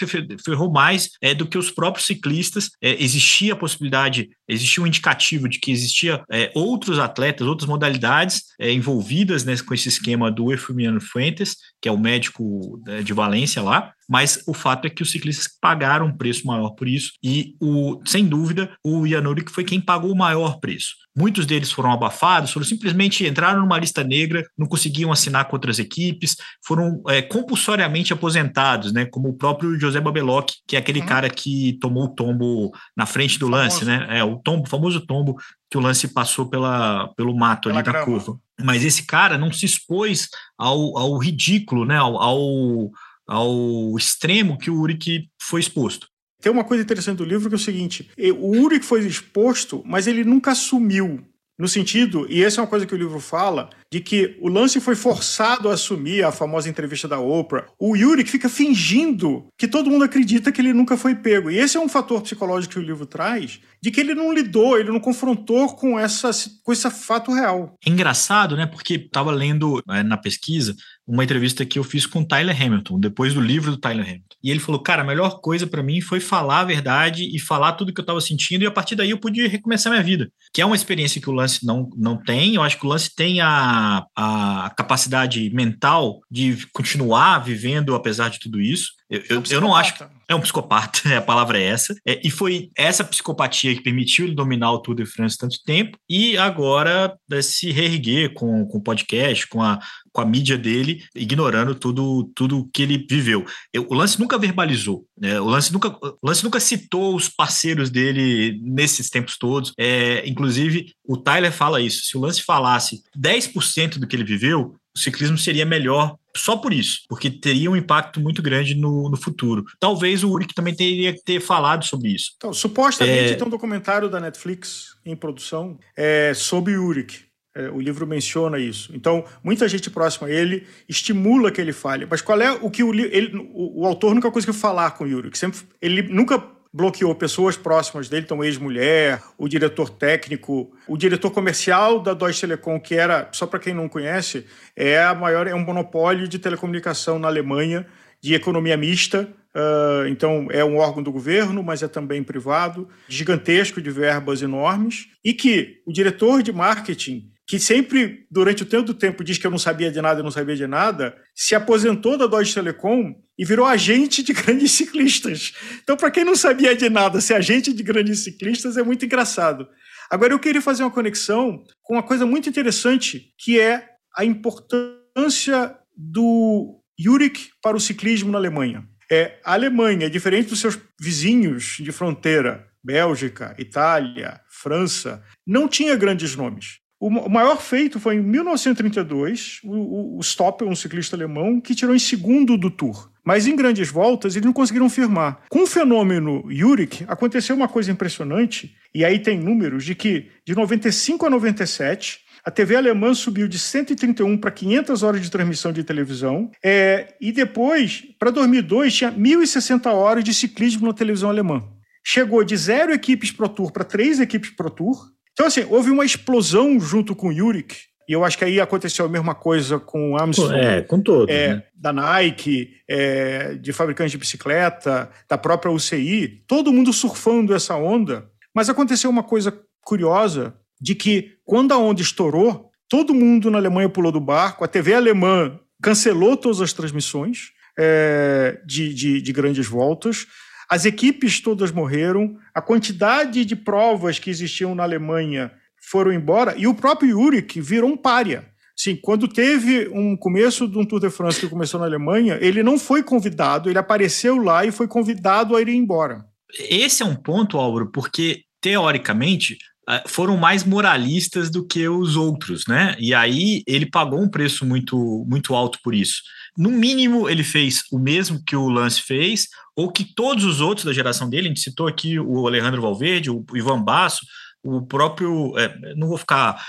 ferrou 0.45 0.71
mais 0.71 1.11
é, 1.21 1.35
do 1.35 1.47
que 1.47 1.59
os 1.59 1.71
próprios 1.71 2.07
ciclistas. 2.07 2.71
É, 2.83 3.03
existia 3.03 3.53
a 3.53 3.57
possibilidade, 3.57 4.31
existia 4.49 4.83
um 4.83 4.87
indicativo 4.87 5.49
de 5.49 5.59
que 5.59 5.71
existia 5.71 6.23
é, 6.31 6.51
outros 6.55 6.99
atletas, 6.99 7.47
outras 7.47 7.69
modalidades 7.69 8.43
é, 8.59 8.73
envolvidas 8.73 9.45
né, 9.45 9.57
com 9.59 9.75
esse 9.75 9.89
esquema 9.89 10.31
do 10.31 10.53
Efimiano 10.53 11.01
Fuentes, 11.01 11.57
que 11.81 11.89
é 11.89 11.93
o 11.93 11.99
médico 11.99 12.81
né, 12.87 13.03
de 13.03 13.13
Valência 13.13 13.63
lá 13.63 13.93
mas 14.11 14.43
o 14.45 14.53
fato 14.53 14.89
é 14.89 14.91
que 14.91 15.05
os 15.05 15.13
ciclistas 15.13 15.49
pagaram 15.61 16.07
um 16.07 16.17
preço 16.17 16.45
maior 16.45 16.71
por 16.71 16.89
isso 16.89 17.13
e, 17.23 17.55
o, 17.61 18.01
sem 18.05 18.27
dúvida, 18.27 18.69
o 18.85 19.07
Januric 19.07 19.53
foi 19.53 19.63
quem 19.63 19.81
pagou 19.81 20.11
o 20.11 20.19
maior 20.19 20.59
preço. 20.59 20.97
Muitos 21.17 21.47
deles 21.47 21.71
foram 21.71 21.93
abafados, 21.93 22.51
foram 22.51 22.67
simplesmente 22.67 23.25
entraram 23.25 23.61
numa 23.61 23.79
lista 23.79 24.03
negra, 24.03 24.45
não 24.59 24.67
conseguiam 24.67 25.13
assinar 25.13 25.45
com 25.45 25.55
outras 25.55 25.79
equipes, 25.79 26.37
foram 26.65 27.01
é, 27.09 27.23
compulsoriamente 27.23 28.13
aposentados, 28.13 28.93
né? 28.93 29.07
Como 29.07 29.29
o 29.29 29.37
próprio 29.37 29.79
José 29.79 30.01
Babeloc, 30.01 30.51
que 30.67 30.75
é 30.75 30.79
aquele 30.79 31.01
uhum. 31.01 31.07
cara 31.07 31.31
que 31.31 31.79
tomou 31.81 32.05
o 32.05 32.15
tombo 32.15 32.73
na 32.97 33.07
frente 33.07 33.39
do 33.39 33.47
famoso. 33.47 33.63
lance, 33.63 33.85
né? 33.85 34.07
É 34.09 34.25
o 34.25 34.39
tombo, 34.39 34.69
famoso 34.69 35.01
tombo 35.01 35.37
que 35.71 35.79
o 35.79 35.81
lance 35.81 36.09
passou 36.09 36.47
pela, 36.49 37.09
pelo 37.17 37.37
mato 37.37 37.69
pela 37.69 37.81
ali 37.81 37.85
da 37.85 38.05
curva. 38.05 38.37
Mas 38.61 38.85
esse 38.85 39.05
cara 39.05 39.39
não 39.39 39.53
se 39.53 39.65
expôs 39.65 40.29
ao, 40.59 40.99
ao 40.99 41.17
ridículo, 41.17 41.85
né? 41.85 41.97
ao, 41.97 42.21
ao 42.21 42.91
ao 43.31 43.97
extremo 43.97 44.59
que 44.59 44.71
o 44.71 44.81
Uric 44.81 45.29
foi 45.41 45.61
exposto. 45.61 46.09
Tem 46.43 46.51
uma 46.51 46.65
coisa 46.65 46.83
interessante 46.83 47.19
do 47.19 47.25
livro 47.25 47.49
que 47.49 47.55
é 47.55 47.57
o 47.57 47.61
seguinte: 47.61 48.11
o 48.39 48.57
Uric 48.59 48.85
foi 48.85 49.07
exposto, 49.07 49.83
mas 49.87 50.09
ele 50.09 50.25
nunca 50.25 50.51
assumiu. 50.51 51.25
No 51.61 51.69
sentido, 51.69 52.27
e 52.31 52.43
essa 52.43 52.59
é 52.59 52.63
uma 52.63 52.71
coisa 52.71 52.87
que 52.87 52.95
o 52.95 52.97
livro 52.97 53.21
fala, 53.21 53.69
de 53.93 54.01
que 54.01 54.39
o 54.41 54.49
lance 54.49 54.81
foi 54.81 54.95
forçado 54.95 55.69
a 55.69 55.75
assumir 55.75 56.25
a 56.25 56.33
famosa 56.33 56.71
entrevista 56.71 57.07
da 57.07 57.21
Oprah. 57.21 57.67
O 57.79 57.95
Yuri 57.95 58.25
fica 58.25 58.49
fingindo 58.49 59.47
que 59.59 59.69
todo 59.69 59.91
mundo 59.91 60.05
acredita 60.05 60.51
que 60.51 60.59
ele 60.59 60.73
nunca 60.73 60.97
foi 60.97 61.15
pego. 61.15 61.51
E 61.51 61.59
esse 61.59 61.77
é 61.77 61.81
um 61.81 61.87
fator 61.87 62.23
psicológico 62.23 62.73
que 62.73 62.79
o 62.79 62.83
livro 62.83 63.05
traz, 63.05 63.61
de 63.83 63.91
que 63.91 64.01
ele 64.01 64.15
não 64.15 64.33
lidou, 64.33 64.79
ele 64.79 64.91
não 64.91 65.01
confrontou 65.01 65.69
com, 65.77 65.99
essa, 65.99 66.31
com 66.63 66.73
esse 66.73 66.91
fato 66.91 67.31
real. 67.31 67.75
É 67.85 67.91
engraçado, 67.91 68.57
né? 68.57 68.65
Porque 68.65 68.95
estava 68.95 69.31
lendo 69.31 69.83
é, 69.91 70.03
na 70.03 70.17
pesquisa 70.17 70.75
uma 71.07 71.25
entrevista 71.25 71.65
que 71.65 71.79
eu 71.79 71.85
fiz 71.85 72.07
com 72.07 72.21
o 72.21 72.25
Tyler 72.25 72.57
Hamilton, 72.61 73.01
depois 73.01 73.35
do 73.35 73.41
livro 73.41 73.73
do 73.73 73.77
Tyler 73.77 74.05
Hamilton. 74.05 74.37
E 74.43 74.51
ele 74.51 74.61
falou: 74.61 74.83
Cara, 74.83 75.03
a 75.03 75.05
melhor 75.05 75.41
coisa 75.41 75.67
para 75.67 75.83
mim 75.83 76.01
foi 76.01 76.21
falar 76.21 76.61
a 76.61 76.65
verdade 76.65 77.29
e 77.35 77.39
falar 77.39 77.73
tudo 77.73 77.93
que 77.93 78.01
eu 78.01 78.03
estava 78.03 78.21
sentindo, 78.21 78.63
e 78.63 78.67
a 78.67 78.71
partir 78.71 78.95
daí 78.95 79.11
eu 79.11 79.19
pude 79.19 79.47
recomeçar 79.47 79.93
minha 79.93 80.03
vida. 80.03 80.31
Que 80.53 80.63
é 80.63 80.67
uma 80.67 80.77
experiência 80.77 81.21
que 81.21 81.29
o 81.29 81.33
Lance 81.33 81.65
não, 81.67 81.91
não 81.97 82.17
tem. 82.17 82.55
Eu 82.55 82.63
acho 82.63 82.79
que 82.79 82.87
o 82.87 82.89
Lance 82.89 83.15
tem 83.15 83.41
a, 83.41 84.05
a 84.17 84.73
capacidade 84.77 85.51
mental 85.51 86.21
de 86.31 86.67
continuar 86.73 87.39
vivendo 87.41 87.95
apesar 87.95 88.29
de 88.29 88.39
tudo 88.39 88.61
isso. 88.61 89.00
Eu, 89.11 89.23
eu, 89.29 89.43
eu, 89.51 89.61
não 89.61 89.75
acho. 89.75 89.93
É 90.29 90.35
um 90.35 90.41
psicopata, 90.41 91.01
a 91.19 91.21
palavra 91.21 91.59
é 91.59 91.65
essa. 91.65 91.95
É, 92.07 92.21
e 92.25 92.31
foi 92.31 92.71
essa 92.77 93.03
psicopatia 93.03 93.75
que 93.75 93.83
permitiu 93.83 94.25
ele 94.25 94.35
dominar 94.35 94.71
o 94.71 94.79
Tour 94.79 94.95
de 94.95 95.05
France 95.05 95.37
tanto 95.37 95.57
tempo 95.65 95.99
e 96.09 96.39
agora 96.39 97.17
é, 97.33 97.43
se 97.43 97.73
reerguer 97.73 98.33
com, 98.33 98.65
com 98.67 98.79
o 98.79 98.83
podcast, 98.83 99.49
com 99.49 99.61
a, 99.61 99.81
com 100.13 100.21
a 100.21 100.25
mídia 100.25 100.57
dele, 100.57 101.03
ignorando 101.15 101.75
tudo 101.75 102.31
tudo 102.37 102.71
que 102.73 102.83
ele 102.83 103.05
viveu. 103.11 103.45
Eu, 103.73 103.87
o 103.91 103.95
Lance 103.95 104.21
nunca 104.21 104.39
verbalizou, 104.39 105.05
né? 105.19 105.41
o, 105.41 105.47
Lance 105.47 105.73
nunca, 105.73 105.89
o 105.89 106.17
Lance 106.23 106.45
nunca 106.45 106.61
citou 106.61 107.17
os 107.17 107.29
parceiros 107.29 107.91
dele 107.91 108.61
nesses 108.63 109.11
tempos 109.11 109.37
todos. 109.37 109.73
É, 109.77 110.23
inclusive, 110.29 110.93
o 111.05 111.17
Tyler 111.17 111.53
fala 111.53 111.81
isso. 111.81 112.05
Se 112.05 112.17
o 112.17 112.21
Lance 112.21 112.43
falasse 112.43 113.03
10% 113.19 113.99
do 113.99 114.07
que 114.07 114.15
ele 114.15 114.25
viveu, 114.25 114.77
o 114.95 114.99
ciclismo 114.99 115.39
seria 115.39 115.65
melhor 115.65 116.17
só 116.37 116.57
por 116.57 116.73
isso, 116.73 117.01
porque 117.09 117.31
teria 117.31 117.71
um 117.71 117.77
impacto 117.77 118.21
muito 118.21 118.41
grande 118.41 118.75
no, 118.75 119.09
no 119.11 119.17
futuro. 119.17 119.65
Talvez 119.79 120.23
o 120.23 120.31
Uric 120.31 120.55
também 120.55 120.75
teria 120.75 121.13
que 121.13 121.23
ter 121.25 121.41
falado 121.41 121.85
sobre 121.85 122.11
isso. 122.11 122.33
Então, 122.37 122.53
supostamente 122.53 123.33
é... 123.33 123.35
tem 123.35 123.47
um 123.47 123.51
documentário 123.51 124.09
da 124.09 124.21
Netflix 124.21 124.97
em 125.05 125.17
produção 125.17 125.79
é, 125.97 126.33
sobre 126.35 126.77
o 126.77 126.85
Uric. 126.85 127.31
É, 127.53 127.69
o 127.69 127.81
livro 127.81 128.07
menciona 128.07 128.61
isso. 128.61 128.93
Então, 128.95 129.25
muita 129.43 129.69
gente 129.69 129.91
próxima 129.91 130.29
a 130.29 130.31
ele 130.31 130.67
estimula 130.89 131.51
que 131.51 131.61
ele 131.61 131.73
fale. 131.73 132.07
Mas 132.09 132.23
qual 132.23 132.41
é 132.41 132.53
o 132.53 132.71
que 132.71 132.85
o, 132.85 132.95
ele, 132.95 133.37
o, 133.53 133.83
o 133.83 133.87
autor 133.87 134.15
nunca 134.15 134.31
conseguiu 134.31 134.55
falar 134.55 134.93
com 134.93 135.05
o 135.05 135.09
Uric? 135.09 135.37
Sempre, 135.37 135.61
ele 135.83 136.03
nunca 136.03 136.39
bloqueou 136.73 137.15
pessoas 137.15 137.57
próximas 137.57 138.09
dele, 138.09 138.25
então 138.25 138.45
ex-mulher, 138.45 139.21
o 139.37 139.49
diretor 139.49 139.91
técnico, 139.91 140.71
o 140.87 140.97
diretor 140.97 141.31
comercial 141.31 142.01
da 142.01 142.15
Deutsche 142.15 142.43
Telekom, 142.43 142.79
que 142.79 142.95
era, 142.95 143.29
só 143.33 143.47
para 143.47 143.59
quem 143.59 143.75
não 143.75 143.89
conhece, 143.89 144.47
é 144.77 145.03
a 145.03 145.15
maior 145.15 145.47
é 145.47 145.55
um 145.55 145.65
monopólio 145.65 146.29
de 146.29 146.39
telecomunicação 146.39 147.19
na 147.19 147.29
Alemanha 147.29 147.87
de 148.21 148.35
economia 148.35 148.77
mista. 148.77 149.29
Uh, 149.53 150.07
então 150.07 150.47
é 150.53 150.65
um 150.65 150.77
órgão 150.77 151.03
do 151.03 151.11
governo, 151.11 151.61
mas 151.61 151.83
é 151.83 151.89
também 151.89 152.23
privado, 152.23 152.89
gigantesco 153.09 153.83
de 153.83 153.91
verbas 153.91 154.43
enormes, 154.43 155.09
e 155.25 155.35
que 155.35 155.83
o 155.85 155.93
diretor 155.93 156.41
de 156.41 156.53
marketing 156.53 157.30
que 157.51 157.59
sempre, 157.59 158.29
durante 158.31 158.63
o 158.63 158.67
tempo 158.67 158.85
do 158.85 158.95
tempo, 158.95 159.25
diz 159.25 159.37
que 159.37 159.45
eu 159.45 159.51
não 159.51 159.59
sabia 159.59 159.91
de 159.91 160.01
nada, 160.01 160.21
eu 160.21 160.23
não 160.23 160.31
sabia 160.31 160.55
de 160.55 160.69
nada, 160.69 161.17
se 161.35 161.53
aposentou 161.53 162.17
da 162.17 162.29
Deutsche 162.29 162.55
Telekom 162.55 163.13
e 163.37 163.45
virou 163.45 163.67
agente 163.67 164.23
de 164.23 164.33
grandes 164.33 164.71
ciclistas. 164.71 165.53
Então, 165.83 165.97
para 165.97 166.13
quem 166.13 166.23
não 166.23 166.37
sabia 166.37 166.77
de 166.77 166.89
nada, 166.89 167.21
ser 167.21 167.35
agente 167.35 167.73
de 167.73 167.83
grandes 167.83 168.21
ciclistas 168.21 168.77
é 168.77 168.85
muito 168.85 169.05
engraçado. 169.05 169.69
Agora, 170.09 170.33
eu 170.33 170.39
queria 170.39 170.63
fazer 170.63 170.85
uma 170.85 170.93
conexão 170.93 171.65
com 171.83 171.95
uma 171.95 172.05
coisa 172.05 172.25
muito 172.25 172.49
interessante, 172.49 173.35
que 173.37 173.59
é 173.59 173.85
a 174.17 174.25
importância 174.25 175.77
do 175.97 176.81
Jurek 176.97 177.49
para 177.61 177.77
o 177.77 177.81
ciclismo 177.81 178.31
na 178.31 178.39
Alemanha. 178.39 178.87
É, 179.11 179.41
a 179.45 179.55
Alemanha, 179.55 180.09
diferente 180.09 180.51
dos 180.51 180.61
seus 180.61 180.79
vizinhos 181.01 181.79
de 181.81 181.91
fronteira, 181.91 182.69
Bélgica, 182.81 183.57
Itália, 183.59 184.41
França, 184.49 185.21
não 185.45 185.67
tinha 185.67 185.97
grandes 185.97 186.37
nomes. 186.37 186.79
O 187.01 187.09
maior 187.31 187.59
feito 187.63 187.99
foi 187.99 188.17
em 188.17 188.21
1932, 188.21 189.61
o, 189.65 190.19
o 190.19 190.21
Stoppel, 190.21 190.69
um 190.69 190.77
ciclista 190.77 191.17
alemão, 191.17 191.59
que 191.59 191.75
tirou 191.75 191.97
em 191.97 191.99
segundo 191.99 192.59
do 192.59 192.71
Tour. 192.71 193.11
Mas 193.25 193.47
em 193.47 193.57
grandes 193.57 193.89
voltas 193.89 194.37
eles 194.37 194.45
não 194.45 194.53
conseguiram 194.53 194.91
firmar. 194.91 195.41
Com 195.49 195.63
o 195.63 195.67
fenômeno 195.67 196.45
Yurik, 196.53 197.07
aconteceu 197.09 197.57
uma 197.57 197.69
coisa 197.69 197.91
impressionante, 197.91 198.77
e 198.95 199.03
aí 199.03 199.19
tem 199.19 199.41
números 199.41 199.83
de 199.83 199.95
que 199.95 200.29
de 200.45 200.55
95 200.55 201.25
a 201.25 201.31
97, 201.31 202.21
a 202.45 202.51
TV 202.51 202.77
alemã 202.77 203.15
subiu 203.15 203.49
de 203.49 203.59
131 203.59 204.37
para 204.37 204.51
500 204.51 205.03
horas 205.03 205.23
de 205.23 205.31
transmissão 205.31 205.73
de 205.73 205.83
televisão. 205.83 206.51
É, 206.63 207.15
e 207.19 207.33
depois, 207.33 208.05
para 208.19 208.31
2002, 208.31 208.95
tinha 208.95 209.13
1.060 209.13 209.91
horas 209.91 210.23
de 210.23 210.35
ciclismo 210.35 210.87
na 210.87 210.93
televisão 210.93 211.31
alemã. 211.31 211.65
Chegou 212.05 212.45
de 212.45 212.57
zero 212.57 212.93
equipes 212.93 213.31
Pro 213.31 213.49
Tour 213.49 213.73
para 213.73 213.85
três 213.85 214.21
equipes 214.21 214.51
Pro 214.51 214.71
Tour. 214.71 214.97
Então, 215.33 215.47
assim, 215.47 215.67
houve 215.69 215.91
uma 215.91 216.05
explosão 216.05 216.79
junto 216.81 217.15
com 217.15 217.29
o 217.29 217.33
Yurik, 217.33 217.77
e 218.11 218.13
eu 218.13 218.25
acho 218.25 218.37
que 218.37 218.45
aí 218.45 218.61
aconteceu 218.61 219.07
a 219.07 219.09
mesma 219.09 219.37
coisa 219.37 219.79
com 219.79 220.13
o 220.13 220.17
Armstrong. 220.17 220.53
É, 220.59 220.83
com 220.83 221.01
todos. 221.01 221.33
É, 221.33 221.55
né? 221.55 221.63
Da 221.73 221.93
Nike, 221.93 222.75
é, 222.89 223.55
de 223.55 223.73
fabricantes 223.73 224.11
de 224.11 224.19
bicicleta, 224.19 225.09
da 225.29 225.39
própria 225.39 225.71
UCI, 225.71 226.43
todo 226.49 226.73
mundo 226.73 226.93
surfando 226.93 227.55
essa 227.55 227.77
onda. 227.77 228.29
Mas 228.53 228.69
aconteceu 228.69 229.09
uma 229.09 229.23
coisa 229.23 229.57
curiosa, 229.83 230.57
de 230.81 230.97
que 230.97 231.35
quando 231.45 231.73
a 231.73 231.79
onda 231.79 232.03
estourou, 232.03 232.71
todo 232.89 233.15
mundo 233.15 233.49
na 233.49 233.59
Alemanha 233.59 233.89
pulou 233.89 234.11
do 234.11 234.21
barco, 234.21 234.65
a 234.65 234.69
TV 234.69 234.93
alemã 234.93 235.61
cancelou 235.81 236.37
todas 236.37 236.61
as 236.61 236.73
transmissões 236.73 237.53
é, 237.79 238.61
de, 238.67 238.93
de, 238.93 239.23
de 239.23 239.33
grandes 239.33 239.69
voltas, 239.69 240.27
as 240.71 240.85
equipes 240.85 241.41
todas 241.41 241.73
morreram, 241.73 242.37
a 242.55 242.63
quantidade 242.63 243.45
de 243.45 243.57
provas 243.57 244.21
que 244.21 244.31
existiam 244.31 244.75
na 244.75 244.85
Alemanha 244.85 245.51
foram 245.91 246.13
embora 246.13 246.55
e 246.57 246.67
o 246.67 246.75
próprio 246.75 247.21
Yurik 247.21 247.61
virou 247.61 247.91
um 247.91 247.97
pária. 247.97 248.49
Sim, 248.77 248.97
quando 248.97 249.27
teve 249.27 249.89
um 249.89 250.17
começo 250.17 250.69
de 250.69 250.79
um 250.79 250.87
Tour 250.87 251.01
de 251.01 251.11
France 251.11 251.41
que 251.41 251.49
começou 251.49 251.81
na 251.81 251.87
Alemanha, 251.87 252.39
ele 252.41 252.63
não 252.63 252.79
foi 252.79 253.03
convidado, 253.03 253.69
ele 253.69 253.79
apareceu 253.79 254.39
lá 254.39 254.65
e 254.65 254.71
foi 254.71 254.87
convidado 254.87 255.57
a 255.57 255.61
ir 255.61 255.69
embora. 255.69 256.25
Esse 256.69 257.03
é 257.03 257.07
um 257.07 257.17
ponto, 257.17 257.59
Álvaro, 257.59 257.91
porque 257.91 258.45
teoricamente 258.61 259.59
foram 260.07 260.37
mais 260.37 260.65
moralistas 260.65 261.51
do 261.51 261.67
que 261.67 261.89
os 261.89 262.17
outros, 262.17 262.65
né? 262.67 262.97
E 262.99 263.15
aí 263.15 263.63
ele 263.67 263.87
pagou 263.87 264.21
um 264.21 264.29
preço 264.29 264.65
muito, 264.65 265.25
muito 265.29 265.55
alto 265.55 265.79
por 265.83 265.95
isso. 265.95 266.23
No 266.57 266.71
mínimo, 266.71 267.29
ele 267.29 267.45
fez 267.45 267.83
o 267.93 267.99
mesmo 267.99 268.43
que 268.45 268.57
o 268.57 268.69
Lance 268.69 269.03
fez, 269.03 269.49
ou 269.77 269.91
que 269.91 270.05
todos 270.15 270.45
os 270.45 270.61
outros 270.61 270.85
da 270.85 270.93
geração 270.93 271.29
dele, 271.29 271.47
a 271.47 271.49
gente 271.49 271.61
citou 271.61 271.87
aqui 271.87 272.19
o 272.19 272.47
Alejandro 272.47 272.83
Valverde, 272.83 273.31
o 273.31 273.45
Ivan 273.55 273.83
Basso, 273.83 274.21
o 274.63 274.83
próprio, 274.83 275.57
é, 275.59 275.95
não 275.97 276.09
vou 276.09 276.19
ficar, 276.19 276.63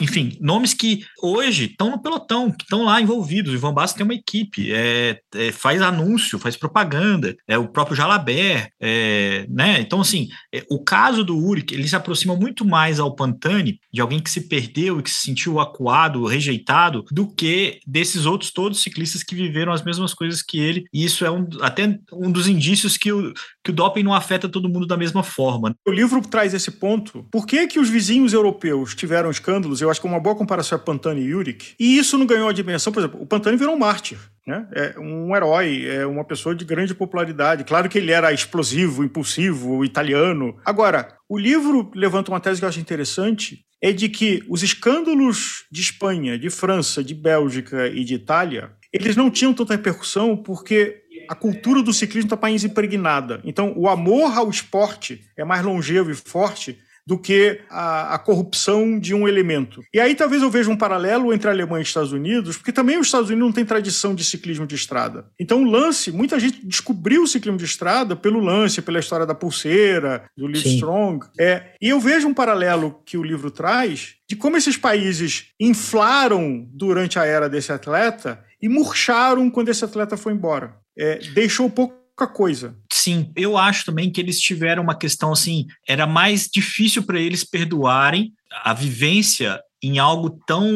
enfim, 0.00 0.36
nomes 0.40 0.74
que 0.74 1.04
hoje 1.22 1.66
estão 1.66 1.90
no 1.90 2.02
pelotão, 2.02 2.50
que 2.50 2.64
estão 2.64 2.84
lá 2.84 3.00
envolvidos. 3.00 3.52
O 3.52 3.56
Ivan 3.56 3.72
Basso 3.72 3.94
tem 3.94 4.04
uma 4.04 4.14
equipe, 4.14 4.72
é, 4.72 5.20
é, 5.34 5.52
faz 5.52 5.80
anúncio, 5.80 6.38
faz 6.38 6.56
propaganda, 6.56 7.36
é 7.46 7.56
o 7.56 7.68
próprio 7.68 7.96
Jalabert, 7.96 8.70
é, 8.80 9.46
né? 9.48 9.80
Então, 9.80 10.00
assim, 10.00 10.28
é, 10.52 10.64
o 10.70 10.82
caso 10.82 11.24
do 11.24 11.36
Uric, 11.36 11.74
ele 11.74 11.88
se 11.88 11.96
aproxima 11.96 12.36
muito 12.36 12.64
mais 12.64 13.00
ao 13.00 13.14
Pantani, 13.14 13.80
de 13.92 14.00
alguém 14.00 14.20
que 14.20 14.30
se 14.30 14.48
perdeu 14.48 14.98
e 14.98 15.02
que 15.02 15.10
se 15.10 15.22
sentiu 15.22 15.58
acuado, 15.60 16.26
rejeitado, 16.26 17.04
do 17.10 17.26
que 17.26 17.80
desses 17.86 18.26
outros 18.26 18.50
todos 18.50 18.82
ciclistas 18.82 19.22
que 19.22 19.34
viveram 19.34 19.72
as 19.72 19.82
mesmas 19.82 20.12
coisas 20.12 20.42
que 20.42 20.58
ele. 20.58 20.84
E 20.92 21.04
isso 21.04 21.24
é 21.24 21.30
um, 21.30 21.46
até 21.60 21.98
um 22.12 22.30
dos 22.30 22.46
indícios 22.46 22.96
que 22.96 23.10
o, 23.12 23.32
que 23.64 23.70
o 23.70 23.74
doping 23.74 24.02
não 24.02 24.14
afeta 24.14 24.48
todo 24.48 24.68
mundo 24.68 24.86
da 24.86 24.96
mesma 24.96 25.22
forma. 25.22 25.74
O 25.86 25.90
livro 25.90 26.20
traz 26.20 26.52
esse 26.52 26.70
ponto 26.70 27.26
por 27.38 27.46
que, 27.46 27.68
que 27.68 27.78
os 27.78 27.88
vizinhos 27.88 28.32
europeus 28.32 28.96
tiveram 28.96 29.30
escândalos? 29.30 29.80
Eu 29.80 29.88
acho 29.88 30.00
que 30.00 30.06
uma 30.08 30.18
boa 30.18 30.34
comparação 30.34 30.76
é 30.76 30.80
Pantani 30.80 31.20
e 31.20 31.26
Yurik. 31.26 31.76
E 31.78 31.96
isso 31.96 32.18
não 32.18 32.26
ganhou 32.26 32.48
a 32.48 32.52
dimensão, 32.52 32.92
por 32.92 32.98
exemplo, 32.98 33.22
o 33.22 33.26
Pantani 33.26 33.56
virou 33.56 33.76
um 33.76 33.78
mártir. 33.78 34.18
Né? 34.44 34.66
É 34.72 34.98
um 34.98 35.36
herói, 35.36 35.86
é 35.86 36.04
uma 36.04 36.24
pessoa 36.24 36.52
de 36.52 36.64
grande 36.64 36.96
popularidade. 36.96 37.62
Claro 37.62 37.88
que 37.88 37.96
ele 37.96 38.10
era 38.10 38.32
explosivo, 38.32 39.04
impulsivo, 39.04 39.84
italiano. 39.84 40.58
Agora, 40.64 41.16
o 41.28 41.38
livro 41.38 41.92
levanta 41.94 42.32
uma 42.32 42.40
tese 42.40 42.58
que 42.60 42.64
eu 42.64 42.68
acho 42.68 42.80
interessante, 42.80 43.64
é 43.80 43.92
de 43.92 44.08
que 44.08 44.42
os 44.48 44.64
escândalos 44.64 45.64
de 45.70 45.80
Espanha, 45.80 46.36
de 46.36 46.50
França, 46.50 47.04
de 47.04 47.14
Bélgica 47.14 47.86
e 47.86 48.02
de 48.02 48.14
Itália, 48.14 48.72
eles 48.92 49.14
não 49.14 49.30
tinham 49.30 49.54
tanta 49.54 49.74
repercussão 49.74 50.36
porque 50.36 51.02
a 51.28 51.36
cultura 51.36 51.84
do 51.84 51.92
ciclismo 51.92 52.26
está 52.26 52.36
país 52.36 52.64
impregnada. 52.64 53.40
Então, 53.44 53.74
o 53.76 53.88
amor 53.88 54.36
ao 54.36 54.50
esporte 54.50 55.20
é 55.36 55.44
mais 55.44 55.64
longevo 55.64 56.10
e 56.10 56.14
forte 56.14 56.76
do 57.08 57.16
que 57.16 57.58
a, 57.70 58.16
a, 58.16 58.18
corrupção 58.18 59.00
de 59.00 59.14
um 59.14 59.26
elemento. 59.26 59.82
E 59.94 59.98
aí 59.98 60.14
talvez 60.14 60.42
eu 60.42 60.50
veja 60.50 60.70
um 60.70 60.76
paralelo 60.76 61.32
entre 61.32 61.48
a 61.48 61.52
Alemanha 61.52 61.80
e 61.80 61.82
os 61.82 61.88
Estados 61.88 62.12
Unidos, 62.12 62.58
porque 62.58 62.70
também 62.70 62.98
os 62.98 63.06
Estados 63.06 63.30
Unidos 63.30 63.46
não 63.46 63.52
têm 63.52 63.64
tradição 63.64 64.14
de 64.14 64.22
ciclismo 64.22 64.66
de 64.66 64.74
estrada. 64.74 65.24
Então 65.40 65.62
o 65.62 65.64
lance, 65.64 66.12
muita 66.12 66.38
gente 66.38 66.60
descobriu 66.66 67.22
o 67.22 67.26
ciclismo 67.26 67.56
de 67.56 67.64
estrada 67.64 68.14
pelo 68.14 68.40
lance, 68.40 68.82
pela 68.82 68.98
história 68.98 69.24
da 69.24 69.34
pulseira, 69.34 70.24
do 70.36 70.44
Live 70.44 70.74
Strong. 70.74 71.26
É, 71.40 71.72
e 71.80 71.88
eu 71.88 71.98
vejo 71.98 72.28
um 72.28 72.34
paralelo 72.34 73.00
que 73.06 73.16
o 73.16 73.22
livro 73.22 73.50
traz 73.50 74.16
de 74.28 74.36
como 74.36 74.58
esses 74.58 74.76
países 74.76 75.46
inflaram 75.58 76.68
durante 76.74 77.18
a 77.18 77.24
era 77.24 77.48
desse 77.48 77.72
atleta 77.72 78.44
e 78.60 78.68
murcharam 78.68 79.48
quando 79.48 79.70
esse 79.70 79.82
atleta 79.82 80.14
foi 80.14 80.34
embora. 80.34 80.76
É, 80.98 81.20
deixou 81.32 81.70
pouco 81.70 81.97
pouca 82.18 82.26
coisa. 82.26 82.74
Sim, 82.92 83.30
eu 83.36 83.56
acho 83.56 83.84
também 83.84 84.10
que 84.10 84.20
eles 84.20 84.40
tiveram 84.40 84.82
uma 84.82 84.98
questão 84.98 85.30
assim, 85.30 85.66
era 85.86 86.04
mais 86.04 86.48
difícil 86.52 87.04
para 87.04 87.20
eles 87.20 87.44
perdoarem 87.44 88.32
a 88.64 88.74
vivência 88.74 89.60
em 89.80 90.00
algo 90.00 90.36
tão 90.44 90.68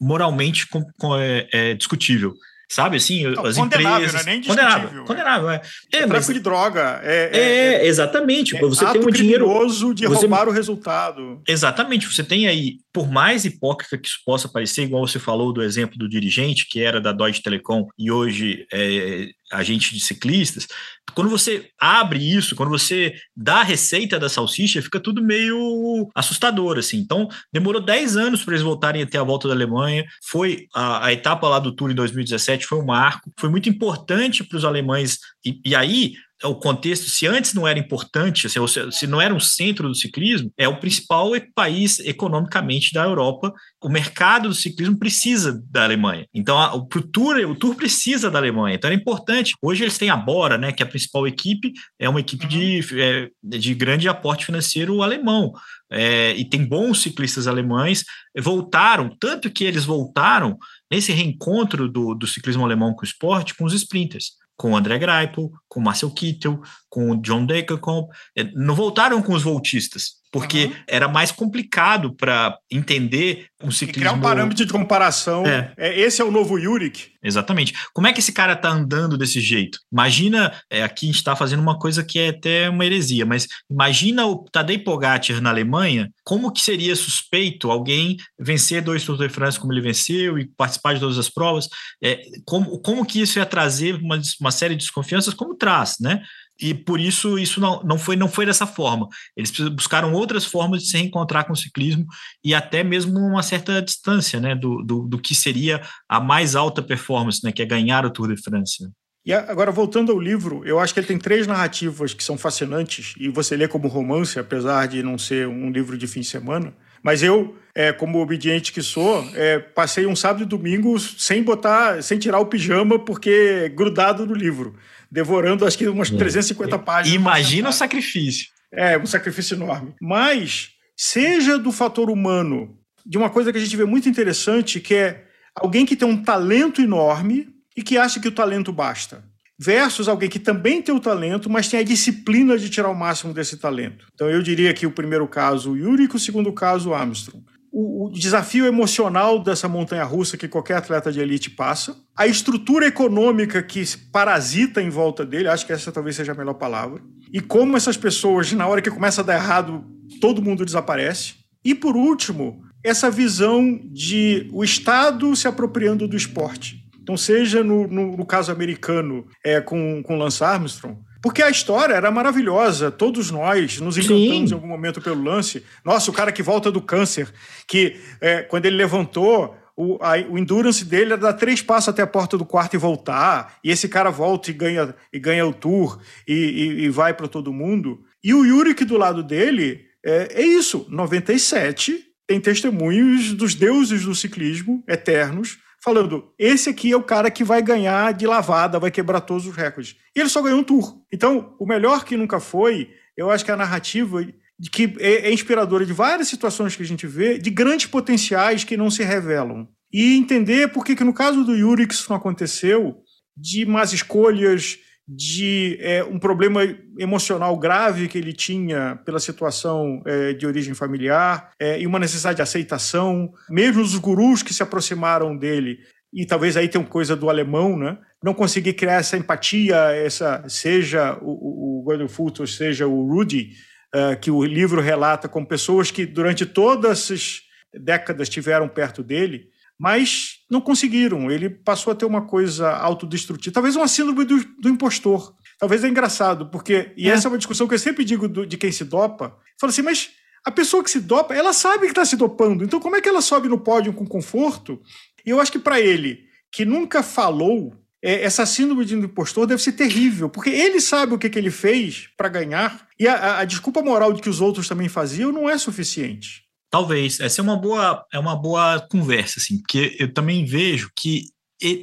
moralmente 0.00 0.68
com, 0.68 0.84
com, 0.98 1.16
é, 1.16 1.46
é, 1.52 1.74
discutível. 1.74 2.34
Sabe 2.68 2.96
assim, 2.96 3.22
não, 3.28 3.46
as 3.46 3.56
empresas. 3.56 4.12
Não 4.12 4.20
é 4.20 4.24
nem 4.24 4.42
condenável. 4.42 5.04
Condenável, 5.04 5.50
é. 5.50 5.62
é, 5.92 5.98
é 5.98 6.06
mas... 6.06 6.26
de 6.26 6.40
droga. 6.40 7.00
É, 7.04 7.30
é, 7.32 7.38
é, 7.38 7.74
é 7.74 7.86
exatamente. 7.86 8.58
você 8.58 8.84
tem 8.86 9.02
um 9.02 9.10
dinheiro. 9.10 9.46
de 9.94 10.08
você... 10.08 10.22
roubar 10.22 10.48
o 10.48 10.50
resultado. 10.50 11.40
Exatamente. 11.46 12.12
Você 12.12 12.24
tem 12.24 12.48
aí, 12.48 12.78
por 12.92 13.08
mais 13.08 13.44
hipócrita 13.44 13.96
que 13.96 14.08
isso 14.08 14.18
possa 14.26 14.48
parecer, 14.48 14.82
igual 14.82 15.06
você 15.06 15.20
falou 15.20 15.52
do 15.52 15.62
exemplo 15.62 15.96
do 15.96 16.08
dirigente, 16.08 16.66
que 16.68 16.82
era 16.82 17.00
da 17.00 17.12
Deutsche 17.12 17.40
Telekom 17.40 17.86
e 17.96 18.10
hoje 18.10 18.66
é 18.72 19.28
agente 19.52 19.94
de 19.94 20.00
ciclistas, 20.00 20.66
quando 21.14 21.30
você 21.30 21.70
abre 21.80 22.18
isso, 22.18 22.56
quando 22.56 22.70
você 22.70 23.14
dá 23.34 23.60
a 23.60 23.64
receita 23.64 24.18
da 24.18 24.28
salsicha, 24.28 24.82
fica 24.82 25.00
tudo 25.00 25.22
meio 25.22 26.08
assustador, 26.14 26.78
assim. 26.78 26.98
Então, 26.98 27.28
demorou 27.52 27.80
10 27.80 28.16
anos 28.16 28.44
para 28.44 28.54
eles 28.54 28.64
voltarem 28.64 29.02
até 29.02 29.16
a 29.16 29.22
volta 29.22 29.48
da 29.48 29.54
Alemanha. 29.54 30.04
Foi 30.24 30.66
a, 30.74 31.06
a, 31.06 31.12
etapa 31.12 31.48
lá 31.48 31.58
do 31.58 31.74
Tour 31.74 31.90
em 31.90 31.94
2017, 31.94 32.66
foi 32.66 32.78
um 32.78 32.84
marco. 32.84 33.32
Foi 33.38 33.48
muito 33.48 33.68
importante 33.68 34.44
para 34.44 34.58
os 34.58 34.64
alemães. 34.64 35.18
E, 35.44 35.60
e 35.64 35.74
aí, 35.74 36.14
o 36.44 36.54
contexto, 36.54 37.08
se 37.08 37.26
antes 37.26 37.54
não 37.54 37.66
era 37.66 37.78
importante, 37.78 38.48
se, 38.48 38.58
se 38.92 39.06
não 39.06 39.20
era 39.20 39.34
um 39.34 39.40
centro 39.40 39.88
do 39.88 39.94
ciclismo, 39.94 40.52
é 40.58 40.68
o 40.68 40.78
principal 40.78 41.30
país 41.54 41.98
economicamente 42.00 42.92
da 42.92 43.04
Europa. 43.04 43.54
O 43.82 43.88
mercado 43.88 44.48
do 44.48 44.54
ciclismo 44.54 44.98
precisa 44.98 45.62
da 45.70 45.84
Alemanha. 45.84 46.26
Então, 46.34 46.58
a, 46.58 46.74
o, 46.74 46.86
Tour, 46.86 47.36
o 47.48 47.54
Tour 47.54 47.74
precisa 47.74 48.30
da 48.30 48.38
Alemanha. 48.38 48.76
Então, 48.76 48.88
era 48.90 49.00
importante. 49.00 49.54
Hoje 49.62 49.84
eles 49.84 49.96
têm 49.96 50.10
a 50.10 50.16
Bora, 50.16 50.58
né, 50.58 50.72
que 50.72 50.82
é 50.82 50.86
a 50.86 50.88
principal 50.88 51.26
equipe, 51.26 51.72
é 51.98 52.08
uma 52.08 52.20
equipe 52.20 52.44
uhum. 52.44 52.50
de, 52.50 53.00
é, 53.00 53.30
de 53.42 53.74
grande 53.74 54.08
aporte 54.08 54.44
financeiro 54.44 55.02
alemão. 55.02 55.52
É, 55.90 56.34
e 56.34 56.44
tem 56.44 56.66
bons 56.66 57.00
ciclistas 57.00 57.46
alemães. 57.46 58.04
Voltaram, 58.38 59.08
tanto 59.18 59.50
que 59.50 59.64
eles 59.64 59.84
voltaram 59.84 60.58
nesse 60.90 61.12
reencontro 61.12 61.88
do, 61.88 62.14
do 62.14 62.26
ciclismo 62.26 62.64
alemão 62.64 62.92
com 62.92 63.02
o 63.02 63.04
esporte, 63.04 63.54
com 63.54 63.64
os 63.64 63.72
sprinters 63.72 64.32
com 64.56 64.72
o 64.72 64.76
André 64.76 64.98
Greipel, 64.98 65.52
com 65.68 65.80
o 65.80 65.82
Marcel 65.82 66.10
Kittel, 66.10 66.60
com 66.88 67.10
o 67.10 67.16
John 67.20 67.44
Degenkolb, 67.44 68.08
é, 68.36 68.44
não 68.54 68.74
voltaram 68.74 69.22
com 69.22 69.34
os 69.34 69.42
voltistas, 69.42 70.14
porque 70.36 70.66
uhum. 70.66 70.74
era 70.86 71.08
mais 71.08 71.32
complicado 71.32 72.14
para 72.14 72.58
entender 72.70 73.46
um 73.62 73.70
ciclismo... 73.70 74.02
E 74.02 74.04
criar 74.04 74.12
um 74.12 74.20
parâmetro 74.20 74.66
de 74.66 74.70
comparação. 74.70 75.46
É. 75.46 75.72
é. 75.78 75.98
esse 75.98 76.20
é 76.20 76.24
o 76.26 76.30
novo 76.30 76.58
Yurik. 76.58 77.12
Exatamente. 77.24 77.72
Como 77.94 78.06
é 78.06 78.12
que 78.12 78.20
esse 78.20 78.32
cara 78.32 78.52
está 78.52 78.68
andando 78.68 79.16
desse 79.16 79.40
jeito? 79.40 79.78
Imagina, 79.90 80.52
é, 80.70 80.82
aqui 80.82 81.06
a 81.06 81.08
gente 81.08 81.16
está 81.16 81.34
fazendo 81.34 81.60
uma 81.60 81.78
coisa 81.78 82.04
que 82.04 82.18
é 82.18 82.28
até 82.28 82.68
uma 82.68 82.84
heresia, 82.84 83.24
mas 83.24 83.48
imagina 83.70 84.26
o 84.26 84.44
Tadej 84.44 84.84
Pogacar 84.84 85.40
na 85.40 85.48
Alemanha, 85.48 86.10
como 86.22 86.52
que 86.52 86.60
seria 86.60 86.94
suspeito 86.94 87.70
alguém 87.70 88.18
vencer 88.38 88.82
dois 88.82 89.04
Tours 89.04 89.18
de 89.18 89.30
France 89.30 89.58
como 89.58 89.72
ele 89.72 89.80
venceu 89.80 90.38
e 90.38 90.46
participar 90.54 90.92
de 90.92 91.00
todas 91.00 91.16
as 91.16 91.30
provas? 91.30 91.66
É, 92.04 92.20
como, 92.44 92.78
como 92.80 93.06
que 93.06 93.22
isso 93.22 93.38
ia 93.38 93.46
trazer 93.46 93.94
uma, 93.94 94.20
uma 94.38 94.50
série 94.50 94.74
de 94.74 94.82
desconfianças, 94.82 95.32
como 95.32 95.56
traz, 95.56 95.96
né? 95.98 96.22
E 96.60 96.72
por 96.72 96.98
isso 96.98 97.38
isso 97.38 97.60
não, 97.60 97.82
não, 97.82 97.98
foi, 97.98 98.16
não 98.16 98.28
foi 98.28 98.46
dessa 98.46 98.66
forma. 98.66 99.08
Eles 99.36 99.50
buscaram 99.70 100.12
outras 100.12 100.44
formas 100.44 100.82
de 100.82 100.88
se 100.88 100.96
reencontrar 100.96 101.46
com 101.46 101.52
o 101.52 101.56
ciclismo 101.56 102.06
e 102.44 102.54
até 102.54 102.82
mesmo 102.82 103.18
uma 103.18 103.42
certa 103.42 103.82
distância 103.82 104.40
né, 104.40 104.54
do, 104.54 104.82
do, 104.82 105.06
do 105.06 105.18
que 105.18 105.34
seria 105.34 105.82
a 106.08 106.20
mais 106.20 106.54
alta 106.54 106.82
performance, 106.82 107.40
né, 107.44 107.52
que 107.52 107.62
é 107.62 107.66
ganhar 107.66 108.04
o 108.06 108.10
Tour 108.10 108.34
de 108.34 108.42
France. 108.42 108.88
E 109.24 109.32
agora, 109.32 109.72
voltando 109.72 110.12
ao 110.12 110.20
livro, 110.20 110.62
eu 110.64 110.78
acho 110.78 110.94
que 110.94 111.00
ele 111.00 111.06
tem 111.08 111.18
três 111.18 111.48
narrativas 111.48 112.14
que 112.14 112.22
são 112.22 112.38
fascinantes, 112.38 113.12
e 113.18 113.28
você 113.28 113.56
lê 113.56 113.66
como 113.66 113.88
romance, 113.88 114.38
apesar 114.38 114.86
de 114.86 115.02
não 115.02 115.18
ser 115.18 115.48
um 115.48 115.68
livro 115.68 115.98
de 115.98 116.06
fim 116.06 116.20
de 116.20 116.26
semana. 116.26 116.72
Mas 117.02 117.24
eu, 117.24 117.56
é, 117.74 117.92
como 117.92 118.20
obediente 118.20 118.72
que 118.72 118.80
sou, 118.80 119.28
é, 119.34 119.58
passei 119.58 120.06
um 120.06 120.14
sábado 120.14 120.44
e 120.44 120.46
domingo 120.46 120.96
sem 121.00 121.42
botar, 121.42 122.02
sem 122.04 122.20
tirar 122.20 122.38
o 122.38 122.46
pijama, 122.46 123.00
porque 123.00 123.68
grudado 123.74 124.24
no 124.24 124.34
livro 124.34 124.76
devorando 125.10 125.66
acho 125.66 125.78
que 125.78 125.88
umas 125.88 126.10
350 126.10 126.74
é. 126.74 126.78
páginas. 126.78 127.20
Imagina 127.20 127.68
o 127.68 127.72
sacrifício. 127.72 128.48
É, 128.72 128.98
um 128.98 129.06
sacrifício 129.06 129.54
enorme. 129.54 129.94
Mas, 130.00 130.70
seja 130.96 131.58
do 131.58 131.72
fator 131.72 132.10
humano, 132.10 132.76
de 133.04 133.16
uma 133.16 133.30
coisa 133.30 133.52
que 133.52 133.58
a 133.58 133.60
gente 133.60 133.76
vê 133.76 133.84
muito 133.84 134.08
interessante, 134.08 134.80
que 134.80 134.94
é 134.94 135.24
alguém 135.54 135.86
que 135.86 135.96
tem 135.96 136.08
um 136.08 136.22
talento 136.22 136.82
enorme 136.82 137.48
e 137.76 137.82
que 137.82 137.96
acha 137.96 138.20
que 138.20 138.28
o 138.28 138.32
talento 138.32 138.72
basta. 138.72 139.24
Versus 139.58 140.06
alguém 140.06 140.28
que 140.28 140.38
também 140.38 140.82
tem 140.82 140.94
o 140.94 141.00
talento, 141.00 141.48
mas 141.48 141.68
tem 141.68 141.80
a 141.80 141.84
disciplina 141.84 142.58
de 142.58 142.68
tirar 142.68 142.90
o 142.90 142.94
máximo 142.94 143.32
desse 143.32 143.56
talento. 143.56 144.06
Então 144.14 144.28
eu 144.28 144.42
diria 144.42 144.74
que 144.74 144.86
o 144.86 144.90
primeiro 144.90 145.26
caso, 145.26 145.72
o 145.72 145.76
Yuri, 145.76 146.04
e 146.04 146.14
o 146.14 146.18
segundo 146.18 146.52
caso, 146.52 146.90
o 146.90 146.94
Armstrong 146.94 147.42
o, 147.78 148.10
desafio 148.10 148.64
emocional 148.64 149.38
dessa 149.38 149.68
montanha 149.68 150.02
russa 150.02 150.36
que 150.38 150.48
qualquer 150.48 150.78
atleta 150.78 151.12
de 151.12 151.20
elite 151.20 151.50
passa, 151.50 151.94
a 152.16 152.26
estrutura 152.26 152.86
econômica 152.86 153.62
que 153.62 153.84
parasita 154.10 154.80
em 154.80 154.88
volta 154.88 155.26
dele, 155.26 155.48
acho 155.48 155.66
que 155.66 155.72
essa 155.74 155.92
talvez 155.92 156.16
seja 156.16 156.32
a 156.32 156.34
melhor 156.34 156.54
palavra, 156.54 157.02
e 157.30 157.40
como 157.40 157.76
essas 157.76 157.96
pessoas, 157.96 158.50
na 158.52 158.66
hora 158.66 158.80
que 158.80 158.90
começa 158.90 159.20
a 159.20 159.24
dar 159.24 159.34
errado, 159.34 159.84
todo 160.20 160.40
mundo 160.40 160.64
desaparece. 160.64 161.34
E 161.62 161.74
por 161.74 161.96
último, 161.96 162.62
essa 162.82 163.10
visão 163.10 163.78
de 163.92 164.48
o 164.52 164.64
Estado 164.64 165.36
se 165.36 165.46
apropriando 165.46 166.08
do 166.08 166.16
esporte. 166.16 166.82
Então, 167.02 167.16
seja 167.16 167.62
no, 167.62 167.86
no, 167.86 168.16
no 168.16 168.26
caso 168.26 168.50
americano 168.50 169.26
é, 169.44 169.60
com, 169.60 170.02
com 170.02 170.16
Lance 170.16 170.42
Armstrong, 170.42 170.98
porque 171.26 171.42
a 171.42 171.50
história 171.50 171.92
era 171.92 172.08
maravilhosa, 172.08 172.88
todos 172.88 173.32
nós 173.32 173.80
nos 173.80 173.98
encantamos 173.98 174.48
Sim. 174.48 174.52
em 174.52 174.52
algum 174.52 174.68
momento 174.68 175.00
pelo 175.00 175.20
lance. 175.20 175.60
Nossa, 175.84 176.08
o 176.08 176.14
cara 176.14 176.30
que 176.30 176.40
volta 176.40 176.70
do 176.70 176.80
câncer, 176.80 177.28
que 177.66 177.96
é, 178.20 178.42
quando 178.42 178.66
ele 178.66 178.76
levantou, 178.76 179.56
o, 179.76 179.98
a, 180.00 180.18
o 180.30 180.38
endurance 180.38 180.84
dele 180.84 181.14
é 181.14 181.16
dar 181.16 181.32
três 181.32 181.60
passos 181.60 181.88
até 181.88 182.00
a 182.00 182.06
porta 182.06 182.38
do 182.38 182.44
quarto 182.44 182.74
e 182.74 182.78
voltar. 182.78 183.58
E 183.64 183.72
esse 183.72 183.88
cara 183.88 184.08
volta 184.08 184.52
e 184.52 184.54
ganha, 184.54 184.94
e 185.12 185.18
ganha 185.18 185.44
o 185.44 185.52
tour 185.52 185.98
e, 186.28 186.32
e, 186.32 186.84
e 186.84 186.88
vai 186.90 187.12
para 187.12 187.26
todo 187.26 187.52
mundo. 187.52 188.04
E 188.22 188.32
o 188.32 188.44
Yurik 188.44 188.84
do 188.84 188.96
lado 188.96 189.20
dele 189.20 189.84
é, 190.04 190.42
é 190.42 190.46
isso. 190.46 190.86
97 190.88 192.04
tem 192.24 192.40
testemunhos 192.40 193.32
dos 193.32 193.56
deuses 193.56 194.04
do 194.04 194.14
ciclismo 194.14 194.84
eternos 194.86 195.58
falando: 195.82 196.32
esse 196.38 196.68
aqui 196.68 196.92
é 196.92 196.96
o 196.96 197.02
cara 197.02 197.30
que 197.30 197.44
vai 197.44 197.62
ganhar 197.62 198.12
de 198.12 198.26
lavada, 198.26 198.78
vai 198.78 198.90
quebrar 198.90 199.20
todos 199.20 199.46
os 199.46 199.54
recordes. 199.54 199.96
E 200.14 200.20
ele 200.20 200.28
só 200.28 200.42
ganhou 200.42 200.60
um 200.60 200.64
tour. 200.64 201.00
Então, 201.12 201.54
o 201.58 201.66
melhor 201.66 202.04
que 202.04 202.16
nunca 202.16 202.40
foi, 202.40 202.90
eu 203.16 203.30
acho 203.30 203.44
que 203.44 203.50
é 203.50 203.54
a 203.54 203.58
narrativa 203.58 204.24
de 204.58 204.70
que 204.70 204.94
é, 204.98 205.28
é 205.28 205.32
inspiradora 205.32 205.84
de 205.84 205.92
várias 205.92 206.28
situações 206.28 206.74
que 206.74 206.82
a 206.82 206.86
gente 206.86 207.06
vê, 207.06 207.38
de 207.38 207.50
grandes 207.50 207.86
potenciais 207.86 208.64
que 208.64 208.76
não 208.76 208.90
se 208.90 209.02
revelam. 209.02 209.68
E 209.92 210.16
entender 210.16 210.68
por 210.68 210.84
que, 210.84 210.96
que 210.96 211.04
no 211.04 211.12
caso 211.14 211.44
do 211.44 211.54
Yuri 211.54 211.86
isso 211.88 212.06
não 212.08 212.16
aconteceu, 212.16 212.96
de 213.36 213.66
más 213.66 213.92
escolhas, 213.92 214.78
de 215.08 215.78
é, 215.80 216.02
um 216.02 216.18
problema 216.18 216.62
emocional 216.98 217.56
grave 217.56 218.08
que 218.08 218.18
ele 218.18 218.32
tinha 218.32 218.98
pela 219.04 219.20
situação 219.20 220.02
é, 220.04 220.32
de 220.32 220.46
origem 220.46 220.74
familiar 220.74 221.52
é, 221.60 221.80
e 221.80 221.86
uma 221.86 221.98
necessidade 221.98 222.36
de 222.36 222.42
aceitação. 222.42 223.32
Mesmo 223.48 223.82
os 223.82 223.96
gurus 223.96 224.42
que 224.42 224.52
se 224.52 224.62
aproximaram 224.62 225.36
dele, 225.36 225.78
e 226.12 226.26
talvez 226.26 226.56
aí 226.56 226.68
tenha 226.68 226.82
uma 226.82 226.90
coisa 226.90 227.14
do 227.14 227.30
alemão, 227.30 227.76
né? 227.76 227.98
não 228.22 228.34
conseguir 228.34 228.72
criar 228.72 228.94
essa 228.94 229.16
empatia, 229.16 229.76
essa 229.92 230.42
seja 230.48 231.16
o, 231.22 231.80
o 231.80 231.82
Gordon 231.82 232.08
Fulton, 232.08 232.46
seja 232.46 232.86
o 232.86 233.06
Rudy, 233.06 233.52
uh, 233.94 234.18
que 234.18 234.30
o 234.30 234.44
livro 234.44 234.80
relata 234.80 235.28
como 235.28 235.46
pessoas 235.46 235.90
que 235.90 236.06
durante 236.06 236.44
todas 236.44 237.02
essas 237.02 237.42
décadas 237.72 238.28
estiveram 238.28 238.68
perto 238.68 239.02
dele, 239.02 239.48
mas 239.78 240.38
não 240.50 240.60
conseguiram. 240.60 241.30
Ele 241.30 241.50
passou 241.50 241.92
a 241.92 241.96
ter 241.96 242.04
uma 242.04 242.22
coisa 242.22 242.70
autodestrutiva, 242.70 243.54
talvez 243.54 243.76
uma 243.76 243.88
síndrome 243.88 244.24
do, 244.24 244.44
do 244.60 244.68
impostor. 244.68 245.34
Talvez 245.58 245.82
é 245.84 245.88
engraçado, 245.88 246.50
porque, 246.50 246.92
e 246.96 247.08
é. 247.08 247.12
essa 247.12 247.28
é 247.28 247.30
uma 247.30 247.38
discussão 247.38 247.66
que 247.66 247.74
eu 247.74 247.78
sempre 247.78 248.04
digo 248.04 248.28
do, 248.28 248.46
de 248.46 248.58
quem 248.58 248.70
se 248.70 248.84
dopa, 248.84 249.36
fala 249.58 249.70
assim, 249.70 249.82
mas 249.82 250.10
a 250.44 250.50
pessoa 250.50 250.84
que 250.84 250.90
se 250.90 251.00
dopa, 251.00 251.34
ela 251.34 251.52
sabe 251.52 251.86
que 251.86 251.92
está 251.92 252.04
se 252.04 252.16
dopando, 252.16 252.62
então 252.62 252.78
como 252.78 252.94
é 252.94 253.00
que 253.00 253.08
ela 253.08 253.22
sobe 253.22 253.48
no 253.48 253.58
pódio 253.58 253.92
com 253.92 254.06
conforto? 254.06 254.80
E 255.24 255.30
eu 255.30 255.40
acho 255.40 255.50
que 255.50 255.58
para 255.58 255.80
ele, 255.80 256.24
que 256.52 256.64
nunca 256.64 257.02
falou, 257.02 257.74
é, 258.02 258.22
essa 258.22 258.44
síndrome 258.44 258.84
de 258.84 258.94
impostor 258.94 259.46
deve 259.46 259.62
ser 259.62 259.72
terrível, 259.72 260.28
porque 260.28 260.50
ele 260.50 260.80
sabe 260.80 261.14
o 261.14 261.18
que, 261.18 261.30
que 261.30 261.38
ele 261.38 261.50
fez 261.50 262.08
para 262.16 262.28
ganhar, 262.28 262.86
e 262.98 263.08
a, 263.08 263.14
a, 263.14 263.38
a 263.40 263.44
desculpa 263.44 263.82
moral 263.82 264.12
de 264.12 264.20
que 264.20 264.28
os 264.28 264.40
outros 264.40 264.68
também 264.68 264.88
faziam 264.88 265.32
não 265.32 265.48
é 265.48 265.56
suficiente. 265.56 266.45
Talvez. 266.70 267.20
Essa 267.20 267.40
é 267.40 267.44
uma 267.44 267.56
boa, 267.56 268.04
é 268.12 268.18
uma 268.18 268.36
boa 268.36 268.80
conversa, 268.90 269.40
assim, 269.40 269.58
porque 269.58 269.96
eu 269.98 270.12
também 270.12 270.44
vejo 270.44 270.90
que 270.96 271.28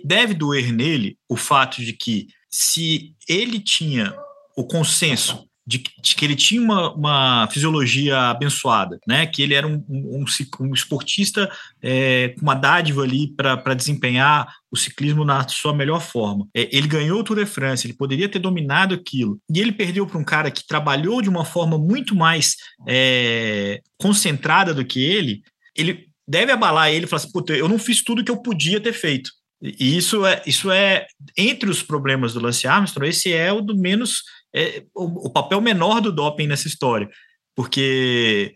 deve 0.03 0.33
doer 0.33 0.71
nele 0.71 1.17
o 1.27 1.35
fato 1.35 1.81
de 1.83 1.93
que 1.93 2.27
se 2.49 3.15
ele 3.27 3.59
tinha 3.59 4.15
o 4.55 4.65
consenso 4.65 5.49
de, 5.65 5.83
de, 6.01 6.15
que 6.15 6.25
ele 6.25 6.35
tinha 6.35 6.61
uma, 6.61 6.93
uma, 6.93 7.47
fisiologia 7.49 8.17
abençoada, 8.29 8.99
né? 9.07 9.25
Que 9.25 9.41
ele 9.41 9.53
era 9.53 9.65
um, 9.65 9.83
um, 9.87 10.25
um 10.59 10.73
esportista 10.73 11.49
é, 11.81 12.29
com 12.29 12.41
uma 12.41 12.55
dádiva 12.55 13.03
ali 13.03 13.27
para 13.27 13.73
desempenhar 13.73 14.53
o 14.69 14.75
ciclismo 14.75 15.23
na 15.23 15.47
sua 15.47 15.73
melhor 15.73 16.01
forma. 16.01 16.47
É, 16.53 16.67
ele 16.75 16.87
ganhou 16.87 17.19
o 17.19 17.23
Tour 17.23 17.37
de 17.37 17.45
France, 17.45 17.87
ele 17.87 17.95
poderia 17.95 18.27
ter 18.27 18.39
dominado 18.39 18.93
aquilo, 18.93 19.39
e 19.49 19.59
ele 19.59 19.71
perdeu 19.71 20.05
para 20.05 20.19
um 20.19 20.23
cara 20.23 20.51
que 20.51 20.67
trabalhou 20.67 21.21
de 21.21 21.29
uma 21.29 21.45
forma 21.45 21.77
muito 21.77 22.13
mais 22.15 22.55
é, 22.87 23.81
concentrada 23.97 24.73
do 24.73 24.83
que 24.83 25.01
ele. 25.01 25.43
Ele 25.75 26.07
deve 26.27 26.51
abalar 26.51 26.91
ele 26.91 27.05
e 27.05 27.07
falar 27.07 27.21
assim: 27.21 27.31
Puta, 27.31 27.53
eu 27.53 27.69
não 27.69 27.79
fiz 27.79 28.03
tudo 28.03 28.23
que 28.23 28.31
eu 28.31 28.41
podia 28.41 28.81
ter 28.81 28.93
feito. 28.93 29.31
E 29.61 29.95
isso 29.95 30.25
é, 30.25 30.41
isso 30.45 30.69
é 30.69 31.07
entre 31.37 31.69
os 31.69 31.81
problemas 31.81 32.33
do 32.33 32.41
Lance 32.41 32.67
Armstrong, 32.67 33.07
esse 33.07 33.31
é 33.31 33.51
o 33.53 33.61
do 33.61 33.77
menos 33.77 34.23
é, 34.53 34.83
o, 34.93 35.27
o, 35.27 35.29
papel 35.29 35.59
menor 35.59 35.99
do 35.99 36.11
doping 36.11 36.47
nessa 36.47 36.67
história, 36.67 37.09
porque 37.55 38.53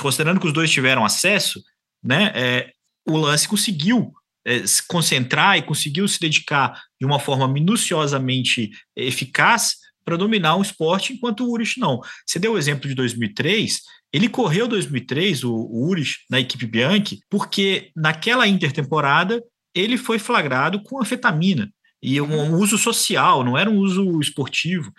considerando 0.00 0.40
que 0.40 0.46
os 0.46 0.52
dois 0.52 0.70
tiveram 0.70 1.04
acesso, 1.04 1.62
né, 2.02 2.32
é, 2.34 2.70
o 3.06 3.16
Lance 3.16 3.48
conseguiu 3.48 4.12
é, 4.44 4.66
se 4.66 4.86
concentrar 4.86 5.58
e 5.58 5.62
conseguiu 5.62 6.06
se 6.08 6.20
dedicar 6.20 6.80
de 7.00 7.06
uma 7.06 7.18
forma 7.18 7.48
minuciosamente 7.48 8.70
eficaz 8.94 9.76
para 10.04 10.16
dominar 10.16 10.54
o 10.56 10.62
esporte, 10.62 11.12
enquanto 11.12 11.44
o 11.44 11.50
Urich 11.50 11.80
não. 11.80 12.00
Você 12.24 12.38
deu 12.38 12.52
o 12.52 12.58
exemplo 12.58 12.88
de 12.88 12.94
2003, 12.94 13.80
ele 14.12 14.28
correu 14.28 14.68
2003, 14.68 15.42
o, 15.42 15.52
o 15.52 15.88
Urich, 15.88 16.18
na 16.30 16.38
equipe 16.38 16.64
Bianchi, 16.64 17.18
porque 17.28 17.90
naquela 17.94 18.46
intertemporada 18.46 19.42
ele 19.74 19.98
foi 19.98 20.18
flagrado 20.18 20.82
com 20.82 21.00
anfetamina 21.00 21.70
e 22.00 22.20
um, 22.20 22.32
um 22.32 22.54
uso 22.54 22.78
social, 22.78 23.42
não 23.42 23.58
era 23.58 23.68
um 23.68 23.78
uso 23.78 24.20
esportivo. 24.20 24.92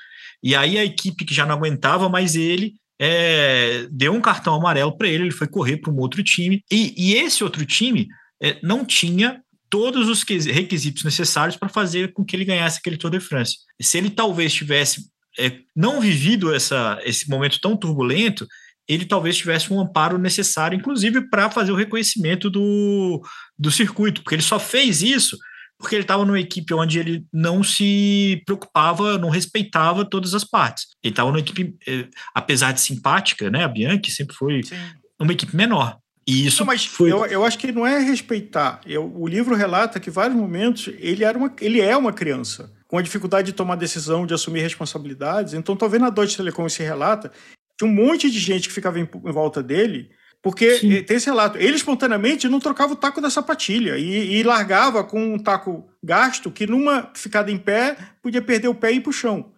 E 0.47 0.55
aí 0.55 0.77
a 0.77 0.85
equipe 0.85 1.25
que 1.25 1.33
já 1.33 1.45
não 1.45 1.55
aguentava 1.55 2.07
mais 2.07 2.33
ele 2.33 2.75
é, 2.97 3.85
deu 3.91 4.13
um 4.13 4.21
cartão 4.21 4.55
amarelo 4.55 4.97
para 4.97 5.09
ele, 5.09 5.23
ele 5.23 5.31
foi 5.31 5.45
correr 5.45 5.75
para 5.75 5.91
um 5.91 5.97
outro 5.97 6.23
time. 6.23 6.63
E, 6.71 6.93
e 6.97 7.15
esse 7.15 7.43
outro 7.43 7.65
time 7.65 8.07
é, 8.41 8.57
não 8.63 8.85
tinha 8.85 9.41
todos 9.69 10.07
os 10.07 10.23
requisitos 10.23 11.03
necessários 11.03 11.57
para 11.57 11.67
fazer 11.67 12.13
com 12.13 12.23
que 12.23 12.33
ele 12.33 12.45
ganhasse 12.45 12.79
aquele 12.79 12.95
Tour 12.95 13.11
de 13.11 13.19
France. 13.19 13.57
Se 13.81 13.97
ele 13.97 14.09
talvez 14.09 14.53
tivesse 14.53 15.09
é, 15.37 15.51
não 15.75 15.99
vivido 15.99 16.55
essa, 16.55 16.97
esse 17.03 17.29
momento 17.29 17.59
tão 17.59 17.75
turbulento, 17.75 18.47
ele 18.87 19.03
talvez 19.03 19.35
tivesse 19.35 19.73
um 19.73 19.81
amparo 19.81 20.17
necessário, 20.17 20.77
inclusive 20.77 21.29
para 21.29 21.51
fazer 21.51 21.73
o 21.73 21.75
reconhecimento 21.75 22.49
do, 22.49 23.21
do 23.59 23.69
circuito, 23.69 24.23
porque 24.23 24.35
ele 24.35 24.41
só 24.41 24.57
fez 24.57 25.01
isso 25.01 25.37
porque 25.77 25.95
ele 25.95 26.03
estava 26.03 26.25
numa 26.25 26.39
equipe 26.39 26.73
onde 26.73 26.99
ele 26.99 27.25
não 27.31 27.63
se 27.63 28.41
preocupava, 28.45 29.17
não 29.17 29.29
respeitava 29.29 30.03
todas 30.03 30.33
as 30.33 30.43
partes. 30.43 30.87
Ele 31.03 31.11
estava 31.11 31.29
numa 31.29 31.39
equipe, 31.39 31.75
eh, 31.87 32.07
apesar 32.33 32.71
de 32.71 32.81
simpática, 32.81 33.49
né? 33.49 33.63
A 33.63 33.67
Bianchi 33.67 34.11
sempre 34.11 34.35
foi 34.35 34.63
Sim. 34.63 34.75
uma 35.19 35.31
equipe 35.31 35.55
menor. 35.55 35.97
E 36.27 36.45
isso 36.45 36.59
não, 36.59 36.67
mas 36.67 36.85
foi... 36.85 37.11
eu, 37.11 37.25
eu 37.25 37.45
acho 37.45 37.57
que 37.57 37.71
não 37.71 37.87
é 37.87 37.99
respeitar. 37.99 38.81
Eu, 38.85 39.09
o 39.15 39.27
livro 39.27 39.55
relata 39.55 39.99
que, 39.99 40.09
em 40.09 40.13
vários 40.13 40.35
momentos, 40.35 40.89
ele, 40.99 41.23
era 41.23 41.37
uma, 41.37 41.53
ele 41.61 41.79
é 41.79 41.95
uma 41.95 42.11
criança, 42.11 42.73
com 42.87 42.97
a 42.97 43.01
dificuldade 43.01 43.47
de 43.47 43.53
tomar 43.53 43.75
decisão, 43.75 44.25
de 44.25 44.33
assumir 44.33 44.61
responsabilidades. 44.61 45.53
Então, 45.53 45.75
talvez 45.75 46.01
na 46.01 46.09
Deutsche 46.09 46.35
Telekom 46.35 46.67
se 46.67 46.83
relata 46.83 47.31
que 47.77 47.85
um 47.85 47.93
monte 47.93 48.29
de 48.29 48.39
gente 48.39 48.67
que 48.67 48.73
ficava 48.73 48.99
em, 48.99 49.03
em 49.03 49.31
volta 49.31 49.63
dele 49.63 50.09
porque 50.47 50.75
Sim. 50.75 51.03
tem 51.03 51.17
esse 51.17 51.25
relato. 51.25 51.57
Ele 51.57 51.75
espontaneamente 51.75 52.47
não 52.47 52.57
trocava 52.57 52.93
o 52.93 52.95
taco 52.95 53.19
da 53.19 53.29
sapatilha 53.29 53.97
e, 53.97 54.37
e, 54.37 54.43
largava 54.43 55.03
com 55.03 55.33
um 55.33 55.37
taco 55.37 55.85
gasto 56.01 56.49
que, 56.49 56.65
numa 56.65 57.11
ficada 57.13 57.51
em 57.51 57.57
pé, 57.57 57.97
podia 58.23 58.41
perder 58.41 58.69
o 58.69 58.73
pé 58.73 58.93
e 58.93 58.95
ir 58.95 59.01
para 59.01 59.09
o 59.09 59.13
chão. 59.13 59.51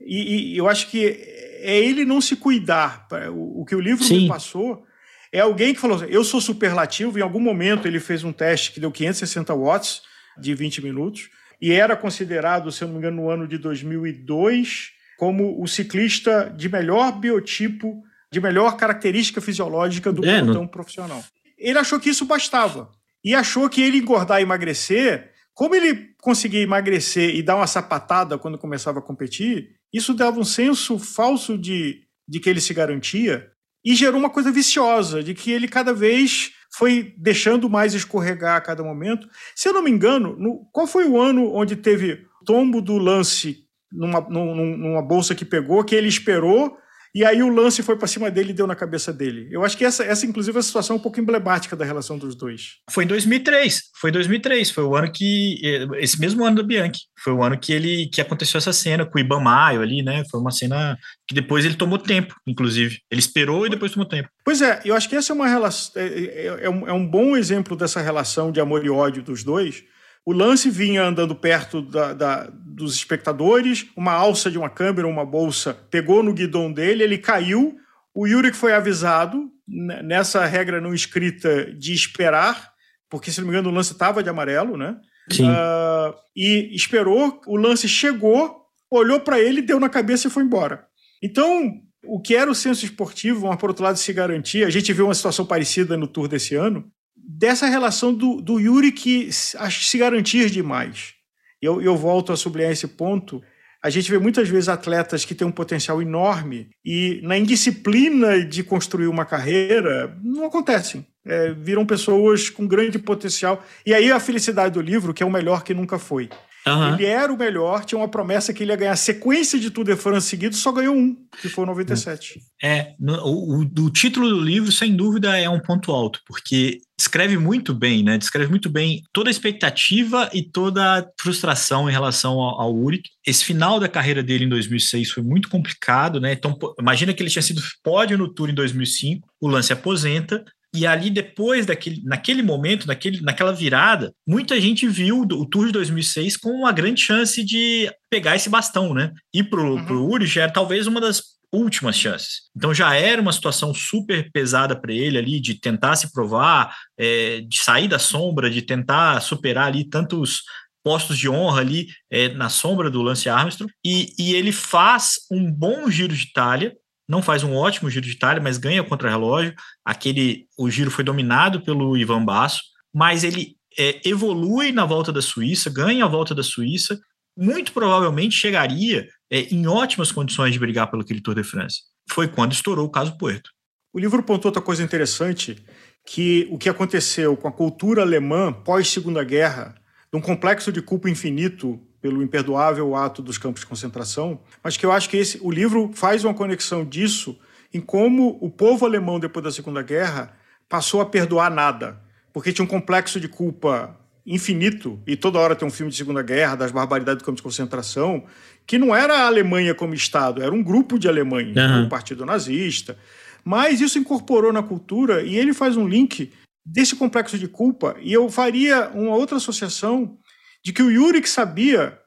E, 0.00 0.54
e, 0.54 0.56
eu 0.56 0.66
acho 0.66 0.88
que 0.88 1.04
é 1.04 1.78
ele 1.84 2.06
não 2.06 2.22
se 2.22 2.36
cuidar. 2.36 3.06
O, 3.34 3.60
o 3.60 3.64
que 3.66 3.74
o 3.74 3.80
livro 3.80 4.02
Sim. 4.02 4.22
me 4.22 4.28
passou 4.28 4.82
é 5.30 5.40
alguém 5.40 5.74
que 5.74 5.80
falou 5.80 5.98
assim, 5.98 6.06
eu 6.08 6.24
sou 6.24 6.40
superlativo. 6.40 7.18
Em 7.18 7.22
algum 7.22 7.38
momento 7.38 7.86
ele 7.86 8.00
fez 8.00 8.24
um 8.24 8.32
teste 8.32 8.72
que 8.72 8.80
deu 8.80 8.90
560 8.90 9.54
watts 9.54 10.00
de 10.38 10.54
20 10.54 10.80
minutos 10.80 11.28
e 11.60 11.70
era 11.70 11.94
considerado, 11.94 12.72
se 12.72 12.82
eu 12.82 12.88
não 12.88 12.94
me 12.94 13.00
engano, 13.00 13.24
no 13.24 13.28
ano 13.28 13.46
de 13.46 13.58
2002 13.58 14.92
como 15.18 15.62
o 15.62 15.68
ciclista 15.68 16.50
de 16.56 16.66
melhor 16.66 17.12
biotipo 17.12 18.02
de 18.32 18.40
melhor 18.40 18.76
característica 18.76 19.40
fisiológica 19.40 20.12
do 20.12 20.24
é, 20.24 20.40
pelotão 20.40 20.62
não... 20.62 20.66
profissional. 20.66 21.22
Ele 21.58 21.78
achou 21.78 21.98
que 21.98 22.10
isso 22.10 22.24
bastava. 22.24 22.90
E 23.22 23.34
achou 23.34 23.68
que 23.68 23.82
ele 23.82 23.98
engordar 23.98 24.40
e 24.40 24.42
emagrecer, 24.42 25.30
como 25.52 25.74
ele 25.74 26.14
conseguia 26.22 26.62
emagrecer 26.62 27.34
e 27.34 27.42
dar 27.42 27.56
uma 27.56 27.66
sapatada 27.66 28.38
quando 28.38 28.56
começava 28.56 28.98
a 28.98 29.02
competir, 29.02 29.74
isso 29.92 30.14
dava 30.14 30.40
um 30.40 30.44
senso 30.44 30.98
falso 30.98 31.58
de, 31.58 32.02
de 32.26 32.40
que 32.40 32.48
ele 32.48 32.60
se 32.60 32.72
garantia 32.72 33.50
e 33.84 33.94
gerou 33.94 34.18
uma 34.18 34.30
coisa 34.30 34.50
viciosa, 34.50 35.22
de 35.22 35.34
que 35.34 35.50
ele 35.50 35.68
cada 35.68 35.92
vez 35.92 36.52
foi 36.72 37.14
deixando 37.18 37.68
mais 37.68 37.92
escorregar 37.94 38.56
a 38.56 38.60
cada 38.60 38.82
momento. 38.82 39.28
Se 39.54 39.68
eu 39.68 39.72
não 39.72 39.82
me 39.82 39.90
engano, 39.90 40.36
no, 40.38 40.64
qual 40.72 40.86
foi 40.86 41.06
o 41.06 41.20
ano 41.20 41.52
onde 41.52 41.76
teve 41.76 42.24
tombo 42.46 42.80
do 42.80 42.96
lance 42.96 43.64
numa, 43.92 44.20
numa, 44.20 44.54
numa 44.54 45.02
bolsa 45.02 45.34
que 45.34 45.44
pegou, 45.44 45.84
que 45.84 45.94
ele 45.94 46.08
esperou 46.08 46.76
e 47.14 47.24
aí 47.24 47.42
o 47.42 47.48
lance 47.48 47.82
foi 47.82 47.96
para 47.96 48.06
cima 48.06 48.30
dele 48.30 48.50
e 48.50 48.54
deu 48.54 48.66
na 48.66 48.76
cabeça 48.76 49.12
dele. 49.12 49.48
Eu 49.50 49.64
acho 49.64 49.76
que 49.76 49.84
essa, 49.84 50.04
essa 50.04 50.24
inclusive, 50.24 50.56
é 50.56 50.60
a 50.60 50.62
situação 50.62 50.96
um 50.96 51.00
pouco 51.00 51.20
emblemática 51.20 51.74
da 51.74 51.84
relação 51.84 52.16
dos 52.16 52.34
dois. 52.34 52.76
Foi 52.90 53.04
em 53.04 53.06
2003. 53.06 53.82
Foi 54.00 54.10
2003. 54.12 54.70
Foi 54.70 54.84
o 54.84 54.94
ano 54.94 55.10
que. 55.10 55.60
Esse 55.98 56.20
mesmo 56.20 56.44
ano 56.44 56.56
do 56.56 56.64
Bianchi. 56.64 57.00
Foi 57.22 57.32
o 57.32 57.42
ano 57.42 57.58
que 57.58 57.72
ele 57.72 58.06
que 58.06 58.20
aconteceu 58.20 58.58
essa 58.58 58.72
cena 58.72 59.04
com 59.04 59.18
o 59.18 59.20
Iban 59.20 59.40
Maio 59.40 59.82
ali, 59.82 60.02
né? 60.02 60.22
Foi 60.30 60.40
uma 60.40 60.50
cena 60.50 60.96
que 61.26 61.34
depois 61.34 61.64
ele 61.64 61.74
tomou 61.74 61.98
tempo, 61.98 62.34
inclusive. 62.46 62.98
Ele 63.10 63.20
esperou 63.20 63.66
e 63.66 63.70
depois 63.70 63.92
tomou 63.92 64.08
tempo. 64.08 64.28
Pois 64.44 64.62
é, 64.62 64.80
eu 64.84 64.94
acho 64.94 65.08
que 65.08 65.16
essa 65.16 65.32
é 65.32 65.34
uma 65.34 65.48
relação. 65.48 66.00
É, 66.00 66.06
é, 66.06 66.46
é, 66.62 66.70
um, 66.70 66.88
é 66.88 66.92
um 66.92 67.06
bom 67.06 67.36
exemplo 67.36 67.76
dessa 67.76 68.00
relação 68.00 68.52
de 68.52 68.60
amor 68.60 68.84
e 68.84 68.90
ódio 68.90 69.22
dos 69.22 69.42
dois 69.42 69.82
o 70.24 70.32
lance 70.32 70.70
vinha 70.70 71.04
andando 71.04 71.34
perto 71.34 71.82
da, 71.82 72.12
da, 72.12 72.50
dos 72.52 72.94
espectadores, 72.94 73.86
uma 73.96 74.12
alça 74.12 74.50
de 74.50 74.58
uma 74.58 74.68
câmera, 74.68 75.06
uma 75.06 75.24
bolsa, 75.24 75.74
pegou 75.90 76.22
no 76.22 76.32
guidão 76.34 76.72
dele, 76.72 77.02
ele 77.02 77.18
caiu. 77.18 77.76
O 78.14 78.26
Yuri 78.26 78.52
foi 78.52 78.72
avisado 78.72 79.50
nessa 79.66 80.44
regra 80.44 80.80
não 80.80 80.92
escrita 80.92 81.72
de 81.72 81.94
esperar, 81.94 82.70
porque 83.08 83.30
se 83.30 83.40
não 83.40 83.46
me 83.46 83.52
engano 83.52 83.70
o 83.70 83.72
lance 83.72 83.92
estava 83.92 84.22
de 84.22 84.28
amarelo, 84.28 84.76
né? 84.76 84.96
Sim. 85.30 85.48
Uh, 85.48 86.14
e 86.34 86.74
esperou, 86.74 87.40
o 87.46 87.56
lance 87.56 87.88
chegou, 87.88 88.64
olhou 88.90 89.20
para 89.20 89.40
ele, 89.40 89.62
deu 89.62 89.78
na 89.78 89.88
cabeça 89.88 90.26
e 90.26 90.30
foi 90.30 90.42
embora. 90.42 90.84
Então, 91.22 91.72
o 92.04 92.20
que 92.20 92.34
era 92.34 92.50
o 92.50 92.54
senso 92.54 92.84
esportivo, 92.84 93.46
mas 93.46 93.56
por 93.58 93.70
outro 93.70 93.84
lado 93.84 93.96
se 93.96 94.12
garantia, 94.12 94.66
a 94.66 94.70
gente 94.70 94.92
viu 94.92 95.06
uma 95.06 95.14
situação 95.14 95.46
parecida 95.46 95.96
no 95.96 96.06
Tour 96.06 96.26
desse 96.28 96.54
ano, 96.54 96.90
dessa 97.26 97.66
relação 97.66 98.12
do, 98.12 98.40
do 98.40 98.58
Yuri 98.58 98.92
que 98.92 99.30
se 99.32 99.98
garantir 99.98 100.50
demais. 100.50 101.14
Eu, 101.60 101.80
eu 101.80 101.96
volto 101.96 102.32
a 102.32 102.36
sublinhar 102.36 102.72
esse 102.72 102.88
ponto. 102.88 103.42
A 103.82 103.90
gente 103.90 104.10
vê 104.10 104.18
muitas 104.18 104.48
vezes 104.48 104.68
atletas 104.68 105.24
que 105.24 105.34
têm 105.34 105.46
um 105.46 105.52
potencial 105.52 106.02
enorme 106.02 106.68
e, 106.84 107.20
na 107.22 107.38
indisciplina 107.38 108.44
de 108.44 108.62
construir 108.62 109.06
uma 109.06 109.24
carreira, 109.24 110.16
não 110.22 110.44
acontecem. 110.44 111.06
É, 111.24 111.52
viram 111.52 111.84
pessoas 111.84 112.48
com 112.48 112.66
grande 112.66 112.98
potencial. 112.98 113.64
E 113.84 113.94
aí 113.94 114.10
a 114.10 114.20
felicidade 114.20 114.74
do 114.74 114.80
livro, 114.80 115.14
que 115.14 115.22
é 115.22 115.26
o 115.26 115.30
melhor 115.30 115.62
que 115.62 115.74
nunca 115.74 115.98
foi. 115.98 116.28
Uhum. 116.66 116.94
Ele 116.94 117.06
era 117.06 117.32
o 117.32 117.38
melhor, 117.38 117.84
tinha 117.84 117.98
uma 117.98 118.08
promessa 118.08 118.52
que 118.52 118.62
ele 118.62 118.72
ia 118.72 118.76
ganhar 118.76 118.96
sequência 118.96 119.58
de 119.58 119.70
Tour 119.70 119.84
de 119.84 119.96
France 119.96 120.28
seguido, 120.28 120.54
só 120.54 120.70
ganhou 120.70 120.94
um, 120.94 121.16
que 121.40 121.48
foi 121.48 121.64
o 121.64 121.66
97. 121.66 122.38
É, 122.62 122.94
no, 122.98 123.14
o, 123.24 123.60
o, 123.60 123.90
título 123.90 124.28
do 124.28 124.40
livro, 124.40 124.70
sem 124.70 124.94
dúvida, 124.94 125.38
é 125.38 125.48
um 125.48 125.60
ponto 125.60 125.90
alto, 125.90 126.20
porque 126.26 126.80
descreve 126.98 127.38
muito 127.38 127.72
bem, 127.72 128.02
né? 128.02 128.18
Descreve 128.18 128.50
muito 128.50 128.68
bem 128.68 129.02
toda 129.12 129.30
a 129.30 129.32
expectativa 129.32 130.28
e 130.34 130.42
toda 130.42 130.98
a 130.98 131.06
frustração 131.18 131.88
em 131.88 131.92
relação 131.92 132.38
ao, 132.38 132.60
ao 132.60 132.74
Uric. 132.74 133.08
Esse 133.26 133.44
final 133.44 133.80
da 133.80 133.88
carreira 133.88 134.22
dele 134.22 134.44
em 134.44 134.48
2006 134.48 135.10
foi 135.10 135.22
muito 135.22 135.48
complicado, 135.48 136.20
né? 136.20 136.32
Então, 136.32 136.58
imagina 136.78 137.14
que 137.14 137.22
ele 137.22 137.30
tinha 137.30 137.42
sido 137.42 137.62
pódio 137.82 138.18
no 138.18 138.28
Tour 138.28 138.50
em 138.50 138.54
2005, 138.54 139.26
o 139.40 139.48
Lance 139.48 139.72
aposenta, 139.72 140.44
e 140.74 140.86
ali, 140.86 141.10
depois 141.10 141.66
daquele, 141.66 142.00
naquele 142.04 142.42
momento, 142.42 142.86
naquele, 142.86 143.20
naquela 143.20 143.52
virada, 143.52 144.14
muita 144.26 144.60
gente 144.60 144.86
viu 144.86 145.22
o 145.22 145.46
Tour 145.46 145.66
de 145.66 145.72
2006 145.72 146.36
com 146.36 146.50
uma 146.50 146.70
grande 146.70 147.02
chance 147.02 147.42
de 147.42 147.92
pegar 148.08 148.36
esse 148.36 148.48
bastão, 148.48 148.94
né? 148.94 149.12
E 149.34 149.42
pro, 149.42 149.74
uhum. 149.74 149.84
pro 149.84 150.06
Uri 150.06 150.26
já 150.26 150.42
era 150.42 150.52
talvez 150.52 150.86
uma 150.86 151.00
das 151.00 151.22
últimas 151.52 151.96
chances. 151.96 152.42
Então 152.56 152.72
já 152.72 152.94
era 152.94 153.20
uma 153.20 153.32
situação 153.32 153.74
super 153.74 154.30
pesada 154.30 154.80
para 154.80 154.92
ele 154.92 155.18
ali, 155.18 155.40
de 155.40 155.54
tentar 155.54 155.96
se 155.96 156.12
provar, 156.12 156.76
é, 156.96 157.40
de 157.40 157.60
sair 157.60 157.88
da 157.88 157.98
sombra, 157.98 158.48
de 158.48 158.62
tentar 158.62 159.20
superar 159.20 159.66
ali 159.66 159.84
tantos 159.84 160.42
postos 160.82 161.18
de 161.18 161.28
honra 161.28 161.60
ali 161.60 161.88
é, 162.10 162.28
na 162.28 162.48
sombra 162.48 162.88
do 162.88 163.02
Lance 163.02 163.28
Armstrong. 163.28 163.72
E, 163.84 164.12
e 164.18 164.34
ele 164.34 164.52
faz 164.52 165.14
um 165.30 165.50
bom 165.50 165.90
giro 165.90 166.14
de 166.14 166.24
Itália, 166.24 166.74
não 167.10 167.20
faz 167.20 167.42
um 167.42 167.56
ótimo 167.56 167.90
giro 167.90 168.06
de 168.06 168.12
Itália, 168.12 168.40
mas 168.40 168.56
ganha 168.56 168.84
contra-relógio. 168.84 169.52
Aquele, 169.84 170.46
o 170.56 170.70
giro 170.70 170.92
foi 170.92 171.02
dominado 171.02 171.60
pelo 171.60 171.96
Ivan 171.96 172.24
Basso, 172.24 172.62
mas 172.94 173.24
ele 173.24 173.56
é, 173.76 174.00
evolui 174.08 174.70
na 174.70 174.84
volta 174.84 175.12
da 175.12 175.20
Suíça, 175.20 175.68
ganha 175.68 176.04
a 176.04 176.08
volta 176.08 176.36
da 176.36 176.44
Suíça, 176.44 177.00
muito 177.36 177.72
provavelmente 177.72 178.36
chegaria 178.36 179.08
é, 179.28 179.40
em 179.52 179.66
ótimas 179.66 180.12
condições 180.12 180.52
de 180.52 180.60
brigar 180.60 180.88
pelo 180.88 181.02
aquele 181.02 181.20
Tour 181.20 181.34
de 181.34 181.42
France. 181.42 181.80
Foi 182.08 182.28
quando 182.28 182.52
estourou 182.52 182.86
o 182.86 182.90
caso 182.90 183.18
Puerto. 183.18 183.50
O 183.92 183.98
livro 183.98 184.22
pontou 184.22 184.48
outra 184.48 184.62
coisa 184.62 184.84
interessante, 184.84 185.64
que 186.06 186.46
o 186.48 186.56
que 186.56 186.68
aconteceu 186.68 187.36
com 187.36 187.48
a 187.48 187.52
cultura 187.52 188.02
alemã 188.02 188.52
pós-Segunda 188.52 189.24
Guerra, 189.24 189.74
num 190.12 190.20
complexo 190.20 190.70
de 190.70 190.80
culpa 190.80 191.10
infinito 191.10 191.84
pelo 192.00 192.22
imperdoável 192.22 192.94
ato 192.96 193.20
dos 193.20 193.38
campos 193.38 193.60
de 193.60 193.66
concentração, 193.66 194.40
mas 194.62 194.76
que 194.76 194.86
eu 194.86 194.92
acho 194.92 195.08
que 195.08 195.16
esse, 195.16 195.38
o 195.42 195.50
livro 195.50 195.90
faz 195.94 196.24
uma 196.24 196.34
conexão 196.34 196.84
disso 196.84 197.38
em 197.72 197.80
como 197.80 198.38
o 198.40 198.50
povo 198.50 198.84
alemão, 198.84 199.20
depois 199.20 199.44
da 199.44 199.52
Segunda 199.52 199.82
Guerra, 199.82 200.34
passou 200.68 201.00
a 201.00 201.06
perdoar 201.06 201.50
nada, 201.50 202.00
porque 202.32 202.52
tinha 202.52 202.64
um 202.64 202.68
complexo 202.68 203.20
de 203.20 203.28
culpa 203.28 203.96
infinito, 204.26 205.00
e 205.06 205.16
toda 205.16 205.38
hora 205.38 205.56
tem 205.56 205.66
um 205.66 205.70
filme 205.70 205.90
de 205.90 205.96
Segunda 205.96 206.22
Guerra, 206.22 206.54
das 206.54 206.72
barbaridades 206.72 207.22
do 207.22 207.26
campo 207.26 207.36
de 207.36 207.42
concentração, 207.42 208.24
que 208.66 208.78
não 208.78 208.94
era 208.94 209.14
a 209.14 209.26
Alemanha 209.26 209.74
como 209.74 209.94
Estado, 209.94 210.42
era 210.42 210.52
um 210.52 210.62
grupo 210.62 210.98
de 210.98 211.08
Alemanha, 211.08 211.54
uhum. 211.56 211.86
o 211.86 211.88
Partido 211.88 212.24
Nazista. 212.24 212.96
Mas 213.44 213.80
isso 213.80 213.98
incorporou 213.98 214.52
na 214.52 214.62
cultura, 214.62 215.22
e 215.22 215.36
ele 215.36 215.52
faz 215.52 215.76
um 215.76 215.88
link 215.88 216.32
desse 216.64 216.94
complexo 216.94 217.38
de 217.38 217.48
culpa, 217.48 217.96
e 218.00 218.12
eu 218.12 218.28
faria 218.28 218.90
uma 218.90 219.16
outra 219.16 219.38
associação 219.38 220.18
de 220.64 220.72
que 220.72 220.82
o 220.82 220.90
Yurik 220.90 221.28
sabia 221.28 221.98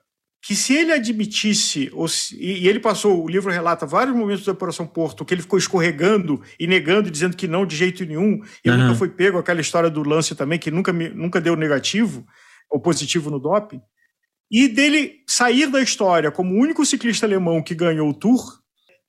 que 0.46 0.56
se 0.56 0.76
ele 0.76 0.92
admitisse, 0.92 1.90
se, 2.10 2.38
e, 2.38 2.68
ele 2.68 2.80
passou, 2.80 3.24
o 3.24 3.30
livro 3.30 3.50
relata 3.50 3.86
vários 3.86 4.14
momentos 4.14 4.44
da 4.44 4.52
Operação 4.52 4.86
Porto, 4.86 5.24
que 5.24 5.34
ele 5.34 5.42
ficou 5.42 5.58
escorregando 5.58 6.42
e 6.60 6.68
negando, 6.68 7.10
dizendo 7.10 7.38
que 7.38 7.48
não 7.48 7.66
de 7.66 7.78
jeito 7.78 8.04
nenhum, 8.06 8.42
e 8.64 8.70
uhum. 8.70 8.78
nunca 8.78 8.96
foi 8.96 9.08
pego, 9.08 9.38
aquela 9.38 9.62
história 9.62 9.90
do 9.90 10.04
lance 10.04 10.36
também, 10.36 10.60
que 10.60 10.70
nunca, 10.70 10.92
nunca 10.92 11.40
deu 11.40 11.56
negativo 11.56 12.28
ou 12.70 12.82
positivo 12.82 13.32
no 13.32 13.40
doping, 13.40 13.82
e 14.52 14.68
dele 14.68 15.24
sair 15.28 15.68
da 15.68 15.82
história 15.82 16.30
como 16.30 16.54
o 16.54 16.60
único 16.60 16.86
ciclista 16.86 17.26
alemão 17.26 17.64
que 17.64 17.74
ganhou 17.74 18.10
o 18.10 18.14
Tour 18.14 18.60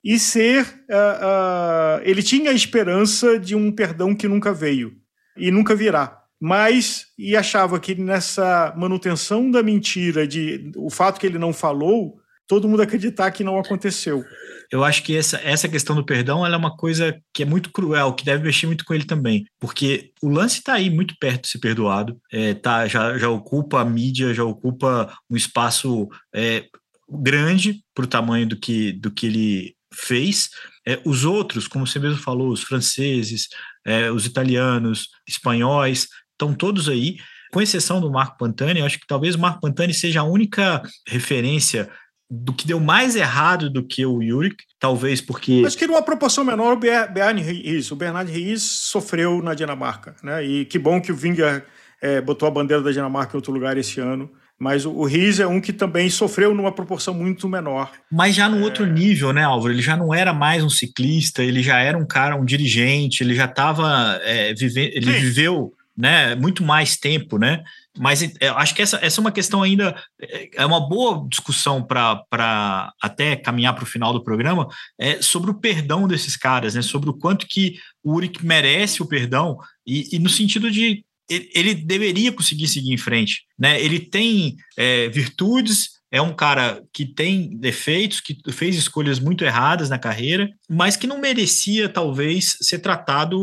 e 0.03 0.17
ser. 0.17 0.63
Uh, 0.89 1.99
uh, 1.99 2.01
ele 2.03 2.23
tinha 2.23 2.51
a 2.51 2.53
esperança 2.53 3.37
de 3.37 3.55
um 3.55 3.71
perdão 3.71 4.15
que 4.15 4.27
nunca 4.27 4.53
veio 4.53 4.93
e 5.37 5.51
nunca 5.51 5.75
virá 5.75 6.24
mas 6.45 7.07
e 7.17 7.35
achava 7.35 7.79
que 7.79 7.95
nessa 7.95 8.71
manutenção 8.77 9.49
da 9.49 9.63
mentira, 9.63 10.27
de 10.27 10.71
o 10.75 10.91
fato 10.91 11.19
que 11.19 11.25
ele 11.25 11.39
não 11.39 11.51
falou, 11.51 12.19
todo 12.47 12.69
mundo 12.69 12.83
acreditar 12.83 13.31
que 13.31 13.43
não 13.43 13.57
aconteceu. 13.57 14.23
Eu 14.71 14.83
acho 14.83 15.01
que 15.01 15.17
essa, 15.17 15.37
essa 15.37 15.67
questão 15.67 15.95
do 15.95 16.05
perdão 16.05 16.45
é 16.45 16.55
uma 16.55 16.77
coisa 16.77 17.19
que 17.33 17.41
é 17.41 17.47
muito 17.47 17.71
cruel, 17.71 18.13
que 18.13 18.23
deve 18.23 18.43
mexer 18.43 18.67
muito 18.67 18.85
com 18.85 18.93
ele 18.93 19.05
também, 19.05 19.43
porque 19.59 20.11
o 20.21 20.29
lance 20.29 20.59
está 20.59 20.73
aí 20.73 20.87
muito 20.87 21.15
perto 21.19 21.45
de 21.45 21.49
ser 21.49 21.57
perdoado, 21.57 22.15
é, 22.31 22.53
tá, 22.53 22.87
já, 22.87 23.17
já 23.17 23.27
ocupa 23.27 23.81
a 23.81 23.85
mídia, 23.85 24.31
já 24.31 24.43
ocupa 24.43 25.11
um 25.27 25.35
espaço 25.35 26.07
é, 26.31 26.65
grande 27.09 27.83
para 27.95 28.05
o 28.05 28.07
tamanho 28.07 28.47
do 28.47 28.55
que, 28.55 28.91
do 28.91 29.09
que 29.09 29.25
ele 29.25 29.75
fez. 29.91 30.49
É, 30.87 31.01
os 31.03 31.25
outros, 31.25 31.67
como 31.67 31.87
você 31.87 31.97
mesmo 31.97 32.19
falou, 32.19 32.49
os 32.49 32.61
franceses, 32.61 33.47
é, 33.83 34.11
os 34.11 34.27
italianos, 34.27 35.07
espanhóis, 35.27 36.07
estão 36.35 36.53
todos 36.53 36.87
aí, 36.87 37.17
com 37.51 37.61
exceção 37.61 37.99
do 38.01 38.11
Marco 38.11 38.37
Pantani. 38.37 38.79
Eu 38.79 38.85
acho 38.85 38.99
que 38.99 39.07
talvez 39.07 39.35
o 39.35 39.39
Marco 39.39 39.61
Pantani 39.61 39.93
seja 39.93 40.19
a 40.19 40.23
única 40.23 40.81
referência 41.07 41.89
do 42.29 42.53
que 42.53 42.67
deu 42.67 42.79
mais 42.79 43.15
errado 43.15 43.69
do 43.69 43.83
que 43.83 44.05
o 44.05 44.21
Yurik, 44.21 44.57
talvez 44.79 45.21
porque. 45.21 45.63
Acho 45.65 45.77
que 45.77 45.87
numa 45.87 46.01
proporção 46.01 46.43
menor 46.43 46.73
o 46.73 46.77
Bernard 46.77 47.41
Ries. 47.41 47.91
O 47.91 47.95
Bernard 47.95 48.31
Ries 48.31 48.61
sofreu 48.61 49.41
na 49.41 49.53
Dinamarca, 49.53 50.15
né? 50.23 50.43
E 50.43 50.65
que 50.65 50.79
bom 50.79 50.99
que 50.99 51.11
o 51.11 51.15
Vinga 51.15 51.63
é, 52.01 52.19
botou 52.19 52.47
a 52.47 52.51
bandeira 52.51 52.81
da 52.81 52.91
Dinamarca 52.91 53.33
em 53.33 53.37
outro 53.37 53.53
lugar 53.53 53.77
esse 53.77 53.99
ano. 53.99 54.29
Mas 54.57 54.85
o, 54.85 54.91
o 54.91 55.05
Riz 55.05 55.39
é 55.39 55.45
um 55.45 55.59
que 55.59 55.73
também 55.73 56.09
sofreu 56.09 56.55
numa 56.55 56.71
proporção 56.71 57.13
muito 57.13 57.47
menor. 57.47 57.91
Mas 58.09 58.35
já 58.35 58.47
no 58.47 58.59
é... 58.59 58.63
outro 58.63 58.85
nível, 58.85 59.33
né, 59.33 59.43
Álvaro? 59.43 59.73
Ele 59.73 59.81
já 59.81 59.97
não 59.97 60.13
era 60.13 60.33
mais 60.33 60.63
um 60.63 60.69
ciclista, 60.69 61.43
ele 61.43 61.61
já 61.61 61.79
era 61.79 61.97
um 61.97 62.07
cara, 62.07 62.37
um 62.37 62.45
dirigente, 62.45 63.21
ele 63.21 63.35
já 63.35 63.45
estava 63.45 64.19
é, 64.23 64.53
vivendo, 64.53 64.91
ele 64.93 65.13
Sim. 65.13 65.19
viveu 65.19 65.73
né, 65.97 66.35
muito 66.35 66.63
mais 66.63 66.97
tempo, 66.97 67.37
né? 67.37 67.63
Mas 67.97 68.21
é, 68.21 68.49
acho 68.49 68.75
que 68.75 68.81
essa, 68.81 68.99
essa 69.01 69.19
é 69.19 69.21
uma 69.21 69.31
questão 69.31 69.63
ainda, 69.63 69.95
é, 70.21 70.49
é 70.55 70.65
uma 70.65 70.87
boa 70.87 71.25
discussão 71.29 71.81
para 71.81 72.93
até 73.01 73.35
caminhar 73.35 73.73
para 73.73 73.83
o 73.83 73.87
final 73.87 74.11
do 74.11 74.23
programa, 74.23 74.67
é 74.99 75.21
sobre 75.21 75.51
o 75.51 75.59
perdão 75.59 76.07
desses 76.07 76.35
caras, 76.35 76.75
né? 76.75 76.81
Sobre 76.81 77.09
o 77.09 77.13
quanto 77.13 77.47
que 77.47 77.75
o 78.03 78.13
Uric 78.13 78.45
merece 78.45 79.01
o 79.01 79.07
perdão 79.07 79.57
e, 79.87 80.15
e 80.15 80.19
no 80.19 80.29
sentido 80.29 80.69
de 80.69 81.05
ele, 81.29 81.73
deveria 81.73 82.31
conseguir 82.31 82.67
seguir 82.67 82.93
em 82.93 82.97
frente, 82.97 83.43
né? 83.57 83.81
Ele 83.81 83.99
tem 83.99 84.55
é, 84.77 85.09
virtudes, 85.09 85.94
é 86.15 86.21
um 86.21 86.33
cara 86.33 86.81
que 86.93 87.05
tem 87.05 87.57
defeitos, 87.59 88.21
que 88.21 88.37
fez 88.53 88.77
escolhas 88.77 89.19
muito 89.19 89.43
erradas 89.43 89.89
na 89.89 89.99
carreira, 89.99 90.49
mas 90.69 90.95
que 90.95 91.05
não 91.05 91.19
merecia, 91.19 91.89
talvez, 91.89 92.55
ser 92.61 92.79
tratado 92.79 93.37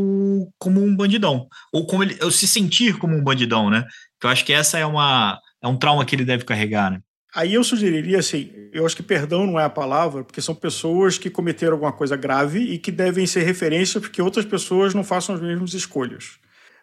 como 0.58 0.82
um 0.82 0.96
bandidão, 0.96 1.46
ou 1.70 1.86
como 1.86 2.02
ele, 2.02 2.16
ou 2.22 2.30
se 2.30 2.48
sentir 2.48 2.96
como 2.96 3.14
um 3.14 3.22
bandidão, 3.22 3.68
né? 3.68 3.84
Eu 4.24 4.30
acho 4.30 4.42
que 4.42 4.54
essa 4.54 4.78
é 4.78 4.86
uma 4.86 5.38
é 5.62 5.68
um 5.68 5.76
trauma 5.76 6.02
que 6.06 6.16
ele 6.16 6.24
deve 6.24 6.46
carregar, 6.46 6.90
né? 6.90 7.00
Aí 7.34 7.52
eu 7.52 7.62
sugeriria 7.62 8.18
assim, 8.18 8.50
eu 8.72 8.86
acho 8.86 8.96
que 8.96 9.02
perdão 9.02 9.46
não 9.46 9.60
é 9.60 9.64
a 9.64 9.70
palavra, 9.70 10.24
porque 10.24 10.40
são 10.40 10.54
pessoas 10.54 11.18
que 11.18 11.28
cometeram 11.28 11.74
alguma 11.74 11.92
coisa 11.92 12.16
grave 12.16 12.58
e 12.58 12.78
que 12.78 12.90
devem 12.90 13.26
ser 13.26 13.42
referência 13.42 14.00
porque 14.00 14.22
outras 14.22 14.46
pessoas 14.46 14.94
não 14.94 15.04
façam 15.04 15.34
as 15.34 15.42
mesmas 15.42 15.74
escolhas. 15.74 16.38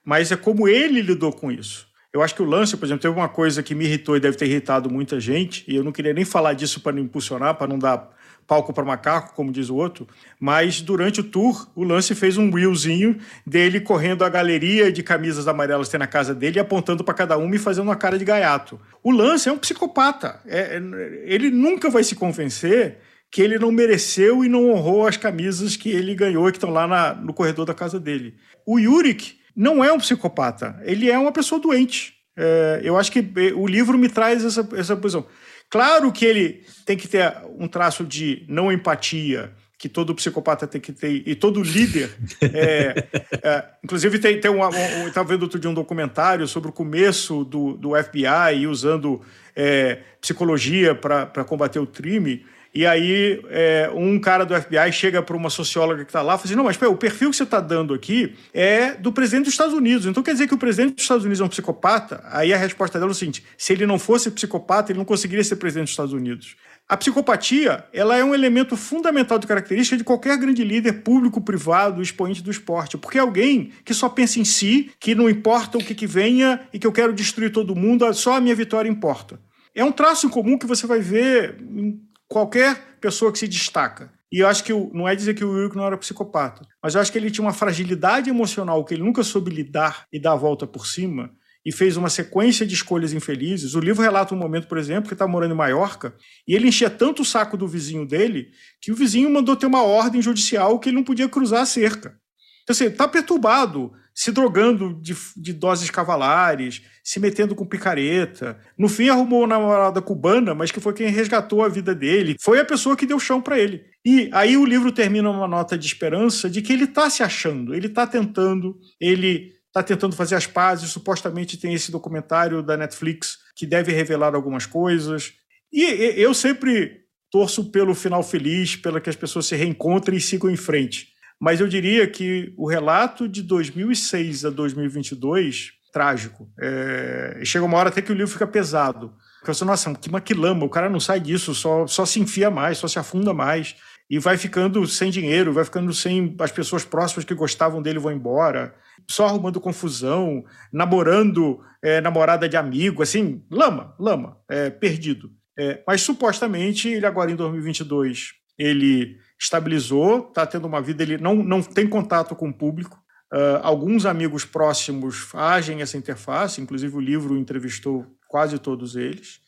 Mas 0.05 0.31
é 0.31 0.37
como 0.37 0.67
ele 0.67 1.01
lidou 1.01 1.33
com 1.33 1.51
isso. 1.51 1.88
Eu 2.11 2.23
acho 2.23 2.33
que 2.33 2.41
o 2.41 2.45
lance, 2.45 2.75
por 2.75 2.85
exemplo, 2.85 3.01
teve 3.01 3.15
uma 3.15 3.29
coisa 3.29 3.61
que 3.61 3.75
me 3.75 3.85
irritou 3.85 4.17
e 4.17 4.19
deve 4.19 4.35
ter 4.35 4.45
irritado 4.45 4.89
muita 4.89 5.19
gente, 5.19 5.63
e 5.67 5.75
eu 5.75 5.83
não 5.83 5.91
queria 5.91 6.13
nem 6.13 6.25
falar 6.25 6.53
disso 6.53 6.81
para 6.81 6.91
não 6.91 7.03
impulsionar, 7.03 7.55
para 7.55 7.67
não 7.67 7.77
dar 7.77 8.17
palco 8.47 8.73
para 8.73 8.83
macaco, 8.83 9.35
como 9.35 9.51
diz 9.51 9.69
o 9.69 9.75
outro, 9.75 10.07
mas 10.39 10.81
durante 10.81 11.19
o 11.19 11.23
tour, 11.23 11.69
o 11.75 11.83
Lance 11.83 12.15
fez 12.15 12.35
um 12.35 12.49
reelzinho 12.49 13.15
dele 13.45 13.79
correndo 13.79 14.25
a 14.25 14.29
galeria 14.29 14.91
de 14.91 15.03
camisas 15.03 15.47
amarelas 15.47 15.87
que 15.87 15.91
tem 15.91 15.99
na 15.99 16.07
casa 16.07 16.33
dele, 16.33 16.59
apontando 16.59 17.03
para 17.03 17.13
cada 17.13 17.37
uma 17.37 17.55
e 17.55 17.59
fazendo 17.59 17.85
uma 17.85 17.95
cara 17.95 18.17
de 18.17 18.25
gaiato. 18.25 18.81
O 19.03 19.11
Lance 19.11 19.47
é 19.47 19.51
um 19.51 19.57
psicopata. 19.59 20.41
É, 20.47 20.77
é, 20.77 21.23
ele 21.25 21.51
nunca 21.51 21.91
vai 21.91 22.03
se 22.03 22.15
convencer 22.15 22.97
que 23.29 23.39
ele 23.39 23.59
não 23.59 23.71
mereceu 23.71 24.43
e 24.43 24.49
não 24.49 24.71
honrou 24.71 25.07
as 25.07 25.15
camisas 25.15 25.75
que 25.75 25.91
ele 25.91 26.15
ganhou 26.15 26.49
e 26.49 26.51
que 26.51 26.57
estão 26.57 26.71
lá 26.71 26.87
na, 26.87 27.13
no 27.13 27.35
corredor 27.35 27.67
da 27.67 27.75
casa 27.75 27.99
dele. 27.99 28.33
O 28.65 28.79
Yurik 28.79 29.37
não 29.59 29.83
é 29.83 29.91
um 29.91 29.97
psicopata, 29.97 30.81
ele 30.85 31.11
é 31.11 31.19
uma 31.19 31.33
pessoa 31.33 31.59
doente. 31.59 32.13
É, 32.37 32.79
eu 32.81 32.97
acho 32.97 33.11
que 33.11 33.19
o 33.53 33.67
livro 33.67 33.97
me 33.97 34.07
traz 34.07 34.45
essa, 34.45 34.65
essa 34.73 34.95
posição. 34.95 35.25
Claro 35.69 36.09
que 36.13 36.23
ele 36.23 36.63
tem 36.85 36.95
que 36.95 37.09
ter 37.09 37.35
um 37.57 37.67
traço 37.67 38.05
de 38.05 38.45
não 38.47 38.71
empatia, 38.71 39.51
que 39.77 39.89
todo 39.89 40.15
psicopata 40.15 40.65
tem 40.65 40.79
que 40.79 40.93
ter, 40.93 41.27
e 41.27 41.35
todo 41.35 41.61
líder. 41.61 42.09
É, 42.41 43.07
é, 43.43 43.65
inclusive, 43.83 44.17
tem, 44.17 44.39
tem 44.39 44.49
um, 44.49 44.63
um, 44.63 45.07
estava 45.09 45.27
vendo 45.27 45.43
outro 45.43 45.59
dia 45.59 45.69
um 45.69 45.73
documentário 45.73 46.47
sobre 46.47 46.69
o 46.69 46.73
começo 46.73 47.43
do, 47.43 47.73
do 47.73 47.91
FBI 48.01 48.65
usando 48.65 49.21
é, 49.53 49.99
psicologia 50.21 50.95
para 50.95 51.43
combater 51.43 51.79
o 51.79 51.85
crime. 51.85 52.45
E 52.73 52.85
aí, 52.85 53.41
é, 53.49 53.89
um 53.95 54.19
cara 54.19 54.45
do 54.45 54.53
FBI 54.53 54.91
chega 54.91 55.23
para 55.23 55.35
uma 55.35 55.49
socióloga 55.49 56.03
que 56.03 56.09
está 56.09 56.21
lá 56.21 56.35
e 56.35 56.37
fala 56.37 56.45
assim: 56.45 56.55
Não, 56.55 56.63
mas 56.63 56.77
pera, 56.77 56.91
o 56.91 56.97
perfil 56.97 57.31
que 57.31 57.35
você 57.35 57.43
está 57.43 57.59
dando 57.59 57.93
aqui 57.93 58.35
é 58.53 58.93
do 58.93 59.11
presidente 59.11 59.45
dos 59.45 59.53
Estados 59.53 59.73
Unidos. 59.73 60.05
Então 60.05 60.21
quer 60.21 60.33
dizer 60.33 60.47
que 60.47 60.53
o 60.53 60.57
presidente 60.57 60.93
dos 60.93 61.03
Estados 61.03 61.25
Unidos 61.25 61.41
é 61.41 61.43
um 61.43 61.49
psicopata? 61.49 62.21
Aí 62.25 62.53
a 62.53 62.57
resposta 62.57 62.99
dela 62.99 63.09
é 63.09 63.13
o 63.13 63.15
seguinte: 63.15 63.43
se 63.57 63.73
ele 63.73 63.87
não 63.87 63.97
fosse 63.97 64.29
psicopata, 64.29 64.91
ele 64.91 64.99
não 64.99 65.05
conseguiria 65.05 65.43
ser 65.43 65.55
presidente 65.55 65.85
dos 65.85 65.93
Estados 65.93 66.13
Unidos. 66.13 66.55
A 66.87 66.97
psicopatia 66.97 67.85
ela 67.93 68.17
é 68.17 68.23
um 68.23 68.33
elemento 68.33 68.75
fundamental 68.75 69.37
de 69.37 69.45
característica 69.45 69.97
de 69.97 70.03
qualquer 70.03 70.37
grande 70.37 70.63
líder 70.63 71.03
público, 71.03 71.39
privado, 71.39 72.01
expoente 72.01 72.41
do 72.41 72.49
esporte. 72.49 72.97
Porque 72.97 73.17
é 73.17 73.21
alguém 73.21 73.71
que 73.85 73.93
só 73.93 74.09
pensa 74.09 74.39
em 74.39 74.45
si, 74.45 74.91
que 74.99 75.13
não 75.13 75.29
importa 75.29 75.77
o 75.77 75.83
que, 75.83 75.93
que 75.93 76.07
venha 76.07 76.61
e 76.73 76.79
que 76.79 76.87
eu 76.87 76.91
quero 76.91 77.13
destruir 77.13 77.51
todo 77.51 77.75
mundo, 77.75 78.11
só 78.13 78.37
a 78.37 78.41
minha 78.41 78.55
vitória 78.55 78.89
importa. 78.89 79.39
É 79.75 79.83
um 79.83 79.91
traço 79.91 80.29
comum 80.29 80.57
que 80.57 80.65
você 80.65 80.87
vai 80.87 80.99
ver 80.99 81.57
em 81.61 82.08
qualquer 82.29 82.97
pessoa 83.01 83.31
que 83.31 83.39
se 83.39 83.47
destaca. 83.47 84.13
E 84.31 84.39
eu 84.39 84.47
acho 84.47 84.63
que 84.63 84.71
não 84.93 85.09
é 85.09 85.15
dizer 85.15 85.33
que 85.33 85.43
o 85.43 85.49
Ulrich 85.49 85.75
não 85.75 85.85
era 85.85 85.97
psicopata, 85.97 86.65
mas 86.81 86.93
eu 86.93 87.01
acho 87.01 87.11
que 87.11 87.17
ele 87.17 87.31
tinha 87.31 87.43
uma 87.43 87.51
fragilidade 87.51 88.29
emocional 88.29 88.85
que 88.85 88.93
ele 88.93 89.03
nunca 89.03 89.23
soube 89.23 89.49
lidar 89.49 90.05
e 90.13 90.21
dar 90.21 90.33
a 90.33 90.35
volta 90.35 90.67
por 90.67 90.85
cima, 90.85 91.31
e 91.65 91.71
fez 91.71 91.97
uma 91.97 92.09
sequência 92.09 92.65
de 92.65 92.73
escolhas 92.73 93.11
infelizes. 93.11 93.75
O 93.75 93.79
livro 93.79 94.01
relata 94.01 94.33
um 94.33 94.37
momento, 94.37 94.67
por 94.67 94.77
exemplo, 94.77 95.09
que 95.09 95.13
está 95.13 95.27
morando 95.27 95.53
em 95.53 95.57
Maiorca, 95.57 96.15
e 96.47 96.55
ele 96.55 96.67
enchia 96.67 96.89
tanto 96.89 97.23
o 97.23 97.25
saco 97.25 97.57
do 97.57 97.67
vizinho 97.67 98.05
dele 98.05 98.51
que 98.79 98.91
o 98.91 98.95
vizinho 98.95 99.29
mandou 99.29 99.55
ter 99.55 99.65
uma 99.65 99.83
ordem 99.83 100.21
judicial 100.21 100.79
que 100.79 100.89
ele 100.89 100.95
não 100.95 101.03
podia 101.03 101.27
cruzar 101.27 101.61
a 101.61 101.65
cerca. 101.65 102.17
Então, 102.63 102.73
assim, 102.73 102.85
está 102.85 103.07
perturbado, 103.07 103.91
se 104.19 104.33
drogando 104.33 104.99
de, 105.01 105.15
de, 105.37 105.53
doses 105.53 105.89
cavalares, 105.89 106.81
se 107.01 107.21
metendo 107.21 107.55
com 107.55 107.65
picareta. 107.65 108.59
No 108.77 108.89
fim, 108.89 109.07
arrumou 109.07 109.39
uma 109.39 109.47
namorada 109.47 110.01
cubana, 110.01 110.53
mas 110.53 110.71
que 110.71 110.81
foi 110.81 110.91
quem 110.91 111.07
resgatou 111.07 111.63
a 111.63 111.69
vida 111.69 111.95
dele. 111.95 112.35
Foi 112.41 112.59
a 112.59 112.65
pessoa 112.65 112.97
que 112.97 113.05
deu 113.05 113.17
chão 113.17 113.41
para 113.41 113.57
ele. 113.57 113.81
E 114.03 114.29
aí 114.33 114.57
o 114.57 114.65
livro 114.65 114.91
termina 114.91 115.29
uma 115.29 115.47
nota 115.47 115.77
de 115.77 115.87
esperança 115.87 116.49
de 116.49 116.61
que 116.61 116.73
ele 116.73 116.83
está 116.83 117.09
se 117.09 117.23
achando, 117.23 117.73
ele 117.73 117.87
está 117.87 118.05
tentando, 118.05 118.77
ele 118.99 119.53
está 119.67 119.81
tentando 119.81 120.13
fazer 120.13 120.35
as 120.35 120.45
pazes. 120.45 120.89
Supostamente 120.89 121.55
tem 121.55 121.73
esse 121.73 121.89
documentário 121.89 122.61
da 122.61 122.75
Netflix 122.75 123.37
que 123.55 123.65
deve 123.65 123.93
revelar 123.93 124.35
algumas 124.35 124.65
coisas. 124.65 125.31
E 125.71 125.81
eu 126.17 126.33
sempre 126.33 127.05
torço 127.31 127.71
pelo 127.71 127.95
final 127.95 128.21
feliz, 128.21 128.75
pela 128.75 128.99
que 128.99 129.09
as 129.09 129.15
pessoas 129.15 129.45
se 129.45 129.55
reencontrem 129.55 130.17
e 130.17 130.21
sigam 130.21 130.49
em 130.49 130.57
frente. 130.57 131.07
Mas 131.39 131.61
eu 131.61 131.67
diria 131.67 132.05
que 132.07 132.53
o 132.57 132.67
relato 132.67 133.27
de 133.27 133.41
2006 133.41 134.45
a 134.45 134.49
2022 134.49 135.73
trágico. 135.91 136.47
É... 136.59 137.41
Chega 137.43 137.65
uma 137.65 137.77
hora 137.77 137.89
até 137.89 138.01
que 138.01 138.11
o 138.11 138.15
livro 138.15 138.31
fica 138.31 138.47
pesado. 138.47 139.13
Porque 139.39 139.53
você, 139.53 139.65
nossa, 139.65 139.93
que 139.95 140.11
maquilama, 140.11 140.65
o 140.65 140.69
cara 140.69 140.89
não 140.89 140.99
sai 140.99 141.19
disso, 141.19 141.55
só, 141.55 141.87
só 141.87 142.05
se 142.05 142.19
enfia 142.19 142.51
mais, 142.51 142.77
só 142.77 142.87
se 142.87 142.99
afunda 142.99 143.33
mais. 143.33 143.75
E 144.09 144.19
vai 144.19 144.37
ficando 144.37 144.85
sem 144.87 145.11
dinheiro, 145.11 145.53
vai 145.53 145.63
ficando 145.63 145.93
sem. 145.93 146.35
As 146.39 146.51
pessoas 146.51 146.83
próximas 146.83 147.25
que 147.25 147.33
gostavam 147.33 147.81
dele 147.81 147.99
vão 147.99 148.11
embora 148.11 148.73
só 149.07 149.25
arrumando 149.25 149.61
confusão, 149.61 150.43
namorando 150.73 151.63
é, 151.81 152.01
namorada 152.01 152.49
de 152.49 152.57
amigo, 152.57 153.01
assim, 153.01 153.43
lama, 153.49 153.95
lama, 153.99 154.37
é, 154.49 154.69
perdido. 154.69 155.31
É, 155.57 155.81
mas 155.85 156.01
supostamente 156.01 156.87
ele 156.87 157.05
agora 157.05 157.31
em 157.31 157.35
2022 157.35 158.33
ele 158.57 159.17
estabilizou, 159.39 160.27
está 160.27 160.45
tendo 160.45 160.67
uma 160.67 160.81
vida, 160.81 161.01
ele 161.01 161.17
não, 161.17 161.35
não 161.35 161.61
tem 161.61 161.87
contato 161.87 162.35
com 162.35 162.49
o 162.49 162.53
público. 162.53 163.01
Uh, 163.31 163.61
alguns 163.61 164.05
amigos 164.05 164.43
próximos 164.43 165.29
agem 165.33 165.81
essa 165.81 165.97
interface, 165.97 166.59
inclusive 166.59 166.95
o 166.95 166.99
livro 166.99 167.37
entrevistou 167.37 168.05
quase 168.27 168.59
todos 168.59 168.95
eles, 168.95 169.39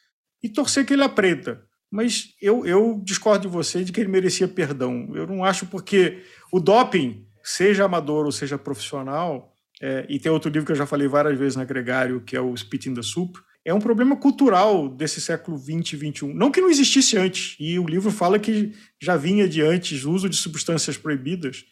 e 0.41 0.47
torcer 0.47 0.85
que 0.85 0.93
ele 0.93 1.03
aprenda. 1.03 1.63
Mas 1.91 2.33
eu, 2.41 2.65
eu 2.65 3.01
discordo 3.03 3.47
de 3.47 3.53
você 3.53 3.83
de 3.83 3.91
que 3.91 3.99
ele 3.99 4.09
merecia 4.09 4.47
perdão. 4.47 5.09
Eu 5.13 5.27
não 5.27 5.43
acho 5.43 5.65
porque 5.65 6.23
o 6.51 6.59
doping, 6.59 7.27
seja 7.43 7.83
amador 7.83 8.25
ou 8.25 8.31
seja 8.31 8.57
profissional, 8.57 9.53
é, 9.81 10.05
e 10.07 10.19
tem 10.19 10.31
outro 10.31 10.49
livro 10.49 10.65
que 10.65 10.71
eu 10.71 10.77
já 10.77 10.85
falei 10.85 11.07
várias 11.07 11.37
vezes 11.37 11.55
na 11.57 11.65
Gregário, 11.65 12.21
que 12.21 12.35
é 12.35 12.39
o 12.39 12.55
Spit 12.55 12.87
in 12.87 12.93
the 12.93 13.01
Soup, 13.01 13.35
é 13.63 13.73
um 13.73 13.79
problema 13.79 14.15
cultural 14.15 14.89
desse 14.89 15.21
século 15.21 15.57
20 15.57 15.93
e 15.93 15.95
21. 15.95 16.33
Não 16.33 16.51
que 16.51 16.61
não 16.61 16.69
existisse 16.69 17.17
antes, 17.17 17.55
e 17.59 17.77
o 17.77 17.85
livro 17.85 18.11
fala 18.11 18.39
que 18.39 18.73
já 19.01 19.15
vinha 19.15 19.47
de 19.47 19.61
antes 19.61 20.03
o 20.03 20.11
uso 20.11 20.27
de 20.27 20.35
substâncias 20.35 20.97
proibidas. 20.97 21.63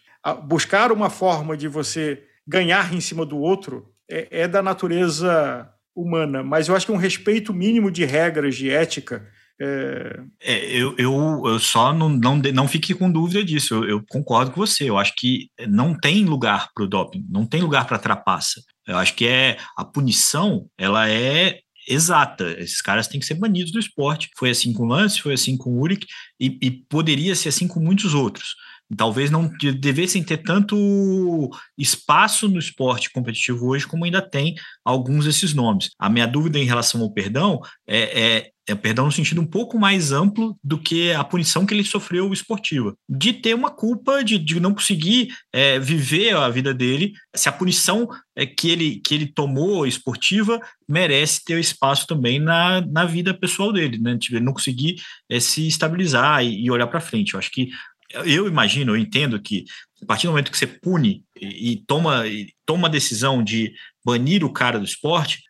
Buscar 0.46 0.92
uma 0.92 1.10
forma 1.10 1.58
de 1.58 1.68
você 1.68 2.24
ganhar 2.48 2.94
em 2.94 3.02
cima 3.02 3.26
do 3.26 3.38
outro 3.38 3.88
é, 4.10 4.42
é 4.42 4.48
da 4.48 4.62
natureza 4.62 5.70
humana, 5.96 6.44
mas 6.44 6.68
eu 6.68 6.76
acho 6.76 6.86
que 6.86 6.92
um 6.92 6.98
respeito 6.98 7.54
mínimo 7.54 7.92
de 7.92 8.06
regras, 8.06 8.56
de 8.56 8.70
ética, 8.70 9.28
é... 9.62 10.20
É, 10.42 10.66
eu, 10.72 10.96
eu, 10.98 11.44
eu, 11.46 11.60
só 11.60 11.94
não, 11.94 12.08
não, 12.08 12.38
não 12.38 12.68
fique 12.68 12.94
com 12.94 13.12
dúvida 13.12 13.44
disso, 13.44 13.76
eu, 13.76 13.84
eu, 13.90 14.04
concordo 14.08 14.52
com 14.52 14.62
você. 14.66 14.90
Eu 14.90 14.98
acho 14.98 15.14
que 15.18 15.50
não 15.68 15.94
tem 15.94 16.24
lugar 16.24 16.70
para 16.74 16.86
o 16.86 16.88
doping, 16.88 17.26
não 17.30 17.46
tem 17.46 17.62
lugar 17.62 17.86
para 17.86 18.00
trapaça. 18.00 18.62
Eu 18.88 18.98
acho 18.98 19.14
que 19.14 19.28
é 19.28 19.58
a 19.78 19.84
punição, 19.84 20.68
ela 20.78 21.10
é 21.10 21.60
exata. 21.90 22.56
Esses 22.60 22.82
caras 22.82 23.08
têm 23.08 23.20
que 23.20 23.26
ser 23.26 23.34
banidos 23.34 23.72
do 23.72 23.80
esporte. 23.80 24.30
Foi 24.38 24.52
assim 24.52 24.72
com 24.72 24.84
o 24.84 24.88
Lance, 24.88 25.22
foi 25.22 25.34
assim 25.34 25.58
com 25.58 25.72
o 25.72 25.82
Uric, 25.82 26.08
e, 26.40 26.58
e 26.62 26.72
poderia 26.72 27.36
ser 27.36 27.50
assim 27.50 27.68
com 27.68 27.80
muitos 27.80 28.14
outros 28.14 28.56
talvez 28.96 29.30
não 29.30 29.52
devessem 29.80 30.24
ter 30.24 30.38
tanto 30.38 31.50
espaço 31.78 32.48
no 32.48 32.60
esporte 32.60 33.12
competitivo 33.12 33.68
hoje 33.68 33.88
como 33.88 34.06
ainda 34.06 34.22
tem 34.22 34.56
alguns 34.84 35.26
desses 35.26 35.54
nomes. 35.54 35.92
A 36.00 36.10
minha 36.10 36.26
dúvida 36.26 36.58
em 36.58 36.66
relação 36.66 37.02
ao 37.02 37.12
perdão 37.12 37.60
é, 37.88 38.22
é, 38.22 38.52
é 38.68 38.76
perdão 38.76 39.06
no 39.06 39.12
sentido 39.12 39.42
um 39.42 39.46
pouco 39.46 39.78
mais 39.80 40.12
amplo 40.12 40.58
do 40.64 40.78
que 40.78 41.12
a 41.12 41.24
punição 41.24 41.66
que 41.66 41.74
ele 41.74 41.84
sofreu 41.84 42.32
esportiva, 42.34 42.96
de 43.08 43.34
ter 43.34 43.54
uma 43.54 43.72
culpa 43.72 44.24
de, 44.24 44.38
de 44.38 44.60
não 44.60 44.74
conseguir 44.74 45.30
é, 45.54 45.80
viver 45.80 46.36
a 46.36 46.50
vida 46.50 46.74
dele, 46.74 47.14
se 47.36 47.50
a 47.50 47.52
punição 47.52 48.08
é, 48.36 48.46
que, 48.46 48.70
ele, 48.70 49.02
que 49.04 49.14
ele 49.14 49.28
tomou 49.28 49.86
esportiva 49.86 50.60
merece 50.88 51.44
ter 51.44 51.60
espaço 51.60 52.08
também 52.08 52.40
na, 52.40 52.82
na 52.82 53.06
vida 53.06 53.34
pessoal 53.34 53.72
dele, 53.74 53.98
né? 54.00 54.18
Ele 54.30 54.40
não 54.40 54.54
conseguir 54.54 54.96
é, 55.30 55.40
se 55.40 55.68
estabilizar 55.68 56.44
e, 56.44 56.64
e 56.66 56.72
olhar 56.72 56.88
para 56.88 57.02
frente. 57.02 57.34
Eu 57.34 57.40
acho 57.40 57.52
que 57.52 57.70
eu 58.12 58.48
imagino, 58.48 58.94
eu 58.94 58.98
entendo 58.98 59.42
que 59.42 59.66
a 60.02 60.06
partir 60.06 60.28
do 60.28 60.32
momento 60.32 60.52
que 60.52 60.58
você 60.58 60.68
pune 60.68 61.24
e, 61.40 61.74
e 61.74 61.84
toma, 61.86 62.28
e 62.28 62.54
toma 62.66 62.88
a 62.88 62.92
decisão 62.92 63.44
de 63.44 63.74
banir 64.04 64.44
o 64.44 64.52
cara 64.52 64.80
do 64.80 64.86
esporte, 64.86 65.44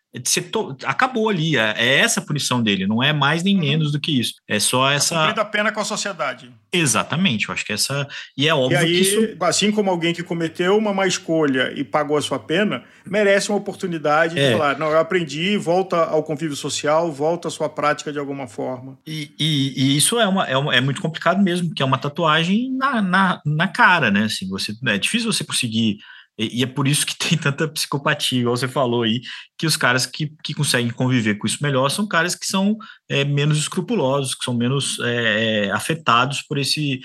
to... 0.50 0.76
acabou 0.84 1.28
ali. 1.28 1.56
É, 1.56 1.74
é, 1.76 1.98
essa 1.98 2.20
a 2.20 2.24
punição 2.24 2.62
dele, 2.62 2.86
não 2.86 3.02
é 3.02 3.12
mais 3.12 3.42
nem 3.42 3.54
uhum. 3.54 3.60
menos 3.60 3.92
do 3.92 4.00
que 4.00 4.18
isso. 4.18 4.34
É 4.48 4.58
só 4.58 4.88
tá 4.88 4.94
essa. 4.94 5.14
Cumprindo 5.16 5.40
a 5.40 5.44
pena 5.44 5.72
com 5.72 5.80
a 5.80 5.84
sociedade. 5.84 6.52
Exatamente, 6.72 7.48
eu 7.48 7.54
acho 7.54 7.64
que 7.64 7.72
essa. 7.72 8.06
E 8.36 8.48
é 8.48 8.54
óbvio 8.54 8.76
e 8.76 8.78
aí, 8.78 8.86
que 8.86 9.00
isso. 9.00 9.36
Assim 9.40 9.70
como 9.70 9.90
alguém 9.90 10.12
que 10.12 10.22
cometeu 10.22 10.76
uma 10.76 10.92
má 10.92 11.06
escolha 11.06 11.72
e 11.76 11.84
pagou 11.84 12.16
a 12.16 12.22
sua 12.22 12.38
pena, 12.38 12.84
merece 13.04 13.50
uma 13.50 13.58
oportunidade 13.58 14.38
é. 14.38 14.46
de 14.46 14.56
falar: 14.56 14.78
não, 14.78 14.90
eu 14.90 14.98
aprendi, 14.98 15.56
volta 15.56 15.96
ao 16.04 16.22
convívio 16.22 16.56
social, 16.56 17.10
volta 17.10 17.48
à 17.48 17.50
sua 17.50 17.68
prática 17.68 18.12
de 18.12 18.18
alguma 18.18 18.46
forma. 18.46 18.98
E, 19.06 19.32
e, 19.38 19.74
e 19.76 19.96
isso 19.96 20.18
é, 20.18 20.26
uma, 20.26 20.44
é, 20.46 20.56
uma, 20.56 20.74
é, 20.74 20.80
muito 20.80 21.00
complicado 21.00 21.42
mesmo, 21.42 21.68
porque 21.68 21.82
é 21.82 21.86
uma 21.86 21.98
tatuagem 21.98 22.72
na, 22.76 23.02
na, 23.02 23.42
na 23.44 23.68
cara, 23.68 24.10
né? 24.10 24.24
Assim, 24.24 24.48
você, 24.48 24.72
é 24.86 24.98
difícil 24.98 25.32
você 25.32 25.44
conseguir 25.44 25.98
e, 26.40 26.62
é 26.62 26.66
por 26.66 26.88
isso 26.88 27.06
que 27.06 27.14
tem 27.18 27.36
tanta 27.36 27.68
psicopatia, 27.68 28.40
igual 28.40 28.56
você 28.56 28.68
falou 28.68 29.02
aí, 29.02 29.20
que 29.58 29.66
os 29.66 29.76
caras 29.76 30.06
que, 30.06 30.32
que 30.42 30.54
conseguem 30.54 30.90
conviver 30.90 31.34
com 31.36 31.46
isso 31.46 31.58
melhor 31.62 31.88
são 31.90 32.06
caras 32.08 32.34
que 32.34 32.46
são 32.46 32.76
é, 33.08 33.24
menos 33.24 33.58
escrupulosos, 33.58 34.34
que 34.34 34.44
são 34.44 34.54
menos 34.54 34.98
é, 35.00 35.66
é 35.66 35.70
afetados 35.70 36.42
por 36.42 36.58
esse. 36.58 37.00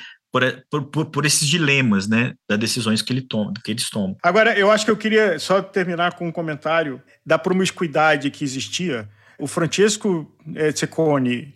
Por, 0.69 0.83
por, 0.91 1.05
por, 1.05 1.25
esses 1.25 1.47
dilemas, 1.47 2.09
né, 2.09 2.33
das 2.49 2.59
decisões 2.59 3.01
que, 3.01 3.13
ele 3.13 3.21
toma, 3.21 3.53
que 3.63 3.71
eles 3.71 3.89
tomam. 3.89 4.17
Agora, 4.21 4.53
eu 4.59 4.69
acho 4.69 4.83
que 4.83 4.91
eu 4.91 4.97
queria 4.97 5.39
só 5.39 5.61
terminar 5.61 6.15
com 6.15 6.27
um 6.27 6.31
comentário 6.31 7.01
da 7.25 7.39
promiscuidade 7.39 8.29
que 8.29 8.43
existia 8.43 9.07
o 9.39 9.47
Francesco 9.47 10.31
eh, 10.55 10.73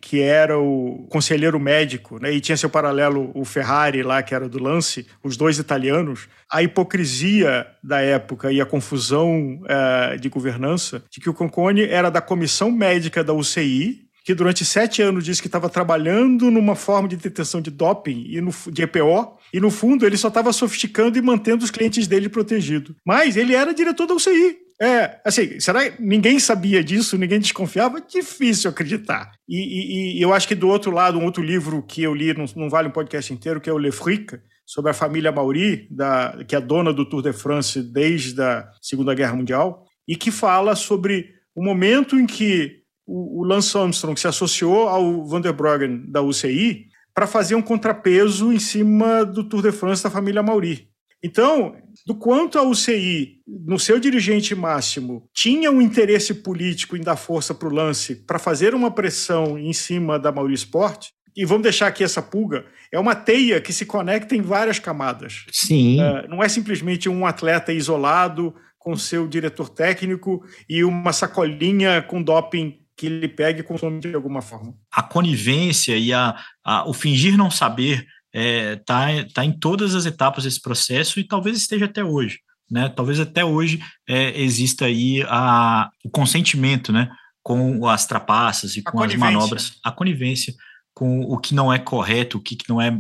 que 0.02 0.22
era 0.22 0.60
o 0.60 1.08
conselheiro 1.10 1.60
médico, 1.60 2.20
né, 2.20 2.32
e 2.34 2.42
tinha 2.42 2.58
seu 2.58 2.70
paralelo 2.70 3.32
o 3.34 3.46
Ferrari 3.46 4.04
lá, 4.04 4.22
que 4.22 4.36
era 4.36 4.50
do 4.50 4.62
Lance, 4.62 5.06
os 5.24 5.38
dois 5.38 5.60
italianos, 5.60 6.28
a 6.52 6.62
hipocrisia 6.64 7.68
da 7.84 8.02
época 8.02 8.52
e 8.52 8.60
a 8.60 8.66
confusão 8.66 9.62
uh, 9.64 10.20
de 10.20 10.30
governança 10.30 11.04
de 11.10 11.20
que 11.20 11.30
o 11.30 11.34
Concone 11.34 11.84
era 11.84 12.10
da 12.10 12.22
comissão 12.22 12.72
médica 12.72 13.24
da 13.24 13.34
UCI 13.34 14.10
que 14.30 14.36
durante 14.36 14.64
sete 14.64 15.02
anos 15.02 15.26
disse 15.26 15.42
que 15.42 15.48
estava 15.48 15.68
trabalhando 15.68 16.52
numa 16.52 16.76
forma 16.76 17.08
de 17.08 17.16
deteção 17.16 17.60
de 17.60 17.72
doping 17.72 18.26
e 18.30 18.40
no, 18.40 18.52
de 18.72 18.84
EPO, 18.84 19.40
e 19.52 19.60
no 19.60 19.72
fundo 19.72 20.06
ele 20.06 20.18
só 20.18 20.28
estava 20.28 20.54
sofisticando 20.54 21.18
e 21.18 21.22
mantendo 21.22 21.66
os 21.66 21.72
clientes 21.72 22.06
dele 22.06 22.30
protegidos. 22.30 22.96
Mas 23.04 23.36
ele 23.36 23.56
era 23.56 23.74
diretor 23.74 24.06
da 24.06 24.14
UCI. 24.14 24.69
É, 24.82 25.20
assim, 25.26 25.60
será 25.60 25.90
que 25.90 26.02
ninguém 26.02 26.40
sabia 26.40 26.82
disso, 26.82 27.18
ninguém 27.18 27.40
desconfiava? 27.40 28.00
Difícil 28.00 28.70
acreditar. 28.70 29.32
E, 29.48 29.58
e, 29.58 30.18
e, 30.18 30.22
eu 30.22 30.34
acho 30.34 30.48
que 30.48 30.56
do 30.56 30.70
outro 30.70 30.92
lado, 30.92 31.20
um 31.20 31.26
outro 31.26 31.44
livro 31.44 31.84
que 31.84 32.02
eu 32.02 32.16
li, 32.16 32.34
não, 32.34 32.46
não 32.56 32.70
vale 32.70 32.88
um 32.88 32.92
podcast 32.92 33.34
inteiro, 33.34 33.60
que 33.60 33.70
é 33.70 33.74
o 33.74 33.78
Le 33.78 33.92
Fric, 33.92 34.40
sobre 34.66 34.92
a 34.92 34.94
família 34.94 35.32
Mauri, 35.32 35.88
da, 35.92 36.38
que 36.48 36.56
é 36.56 36.62
dona 36.62 36.94
do 36.94 37.04
Tour 37.04 37.22
de 37.22 37.34
France 37.34 37.82
desde 37.82 38.42
a 38.42 38.70
Segunda 38.82 39.14
Guerra 39.14 39.36
Mundial, 39.36 39.84
e 40.08 40.16
que 40.16 40.32
fala 40.32 40.76
sobre 40.76 41.34
o 41.54 41.64
momento 41.64 42.18
em 42.18 42.26
que 42.26 42.80
o, 43.06 43.42
o 43.42 43.44
Lance 43.44 43.78
Armstrong 43.78 44.18
se 44.18 44.28
associou 44.28 44.88
ao 44.88 45.26
Van 45.26 45.42
der 45.42 45.52
Brogen 45.54 46.10
da 46.10 46.22
UCI 46.22 46.86
para 47.14 47.28
fazer 47.28 47.56
um 47.56 47.62
contrapeso 47.62 48.54
em 48.54 48.60
cima 48.60 49.26
do 49.26 49.44
Tour 49.44 49.62
de 49.62 49.72
France 49.72 50.04
da 50.04 50.10
família 50.10 50.42
Mauri. 50.42 50.89
Então, 51.24 51.76
do 52.06 52.16
quanto 52.16 52.58
a 52.58 52.64
UCI, 52.64 53.42
no 53.48 53.78
seu 53.78 54.00
dirigente 54.00 54.56
máximo, 54.56 55.28
tinha 55.34 55.70
um 55.70 55.82
interesse 55.82 56.34
político 56.36 56.96
em 56.96 57.02
dar 57.02 57.18
força 57.18 57.54
para 57.54 57.68
o 57.68 57.74
lance 57.74 58.16
para 58.16 58.40
fazer 58.40 58.74
uma 58.74 58.90
pressão 58.90 59.58
em 59.58 59.74
cima 59.74 60.18
da 60.18 60.32
Mauri 60.32 60.54
Sport, 60.54 61.10
e 61.36 61.46
vamos 61.46 61.64
deixar 61.64 61.88
aqui 61.88 62.04
essa 62.04 62.22
pulga, 62.22 62.66
é 62.92 63.00
uma 63.00 63.16
teia 63.16 63.62
que 63.62 63.72
se 63.72 63.86
conecta 63.86 64.36
em 64.36 64.42
várias 64.42 64.80
camadas. 64.80 65.46
Sim. 65.52 65.98
Uh, 66.02 66.28
não 66.28 66.44
é 66.44 66.50
simplesmente 66.50 67.08
um 67.08 67.26
atleta 67.26 67.72
isolado 67.72 68.54
com 68.78 68.96
seu 68.98 69.28
diretor 69.28 69.70
técnico 69.70 70.44
e 70.68 70.84
uma 70.84 71.14
sacolinha 71.14 72.02
com 72.02 72.22
doping 72.22 72.80
que 72.98 73.06
ele 73.06 73.30
pega 73.30 73.62
e 73.62 73.64
consome 73.64 74.00
de 74.02 74.14
alguma 74.14 74.42
forma. 74.42 74.74
A 74.92 75.02
conivência 75.02 75.96
e 75.98 76.12
a, 76.12 76.36
a 76.64 76.90
o 76.90 76.94
fingir 76.94 77.38
não 77.38 77.50
saber 77.50 78.06
está 78.34 79.12
é, 79.12 79.24
tá, 79.24 79.30
tá 79.36 79.46
em 79.46 79.52
todas 79.52 79.96
as 79.96 80.06
etapas 80.06 80.44
desse 80.44 80.62
processo 80.62 81.20
e 81.20 81.24
talvez 81.24 81.58
esteja 81.58 81.86
até 81.86 82.04
hoje. 82.04 82.40
Né? 82.70 82.88
Talvez 82.90 83.20
até 83.20 83.44
hoje 83.44 83.80
é, 84.08 84.40
exista 84.40 84.86
aí 84.86 85.24
a, 85.28 85.90
o 86.04 86.10
consentimento 86.10 86.92
né? 86.92 87.10
com 87.42 87.88
as 87.88 88.06
trapaças 88.06 88.76
e 88.76 88.84
a 88.86 88.92
com 88.92 89.02
as 89.02 89.16
manobras, 89.16 89.74
a 89.84 89.92
conivência 89.92 90.54
com 90.94 91.22
o 91.22 91.38
que 91.38 91.56
não 91.56 91.72
é 91.72 91.80
correto, 91.80 92.38
o 92.38 92.42
que 92.42 92.58
não 92.68 92.82
é 92.82 93.00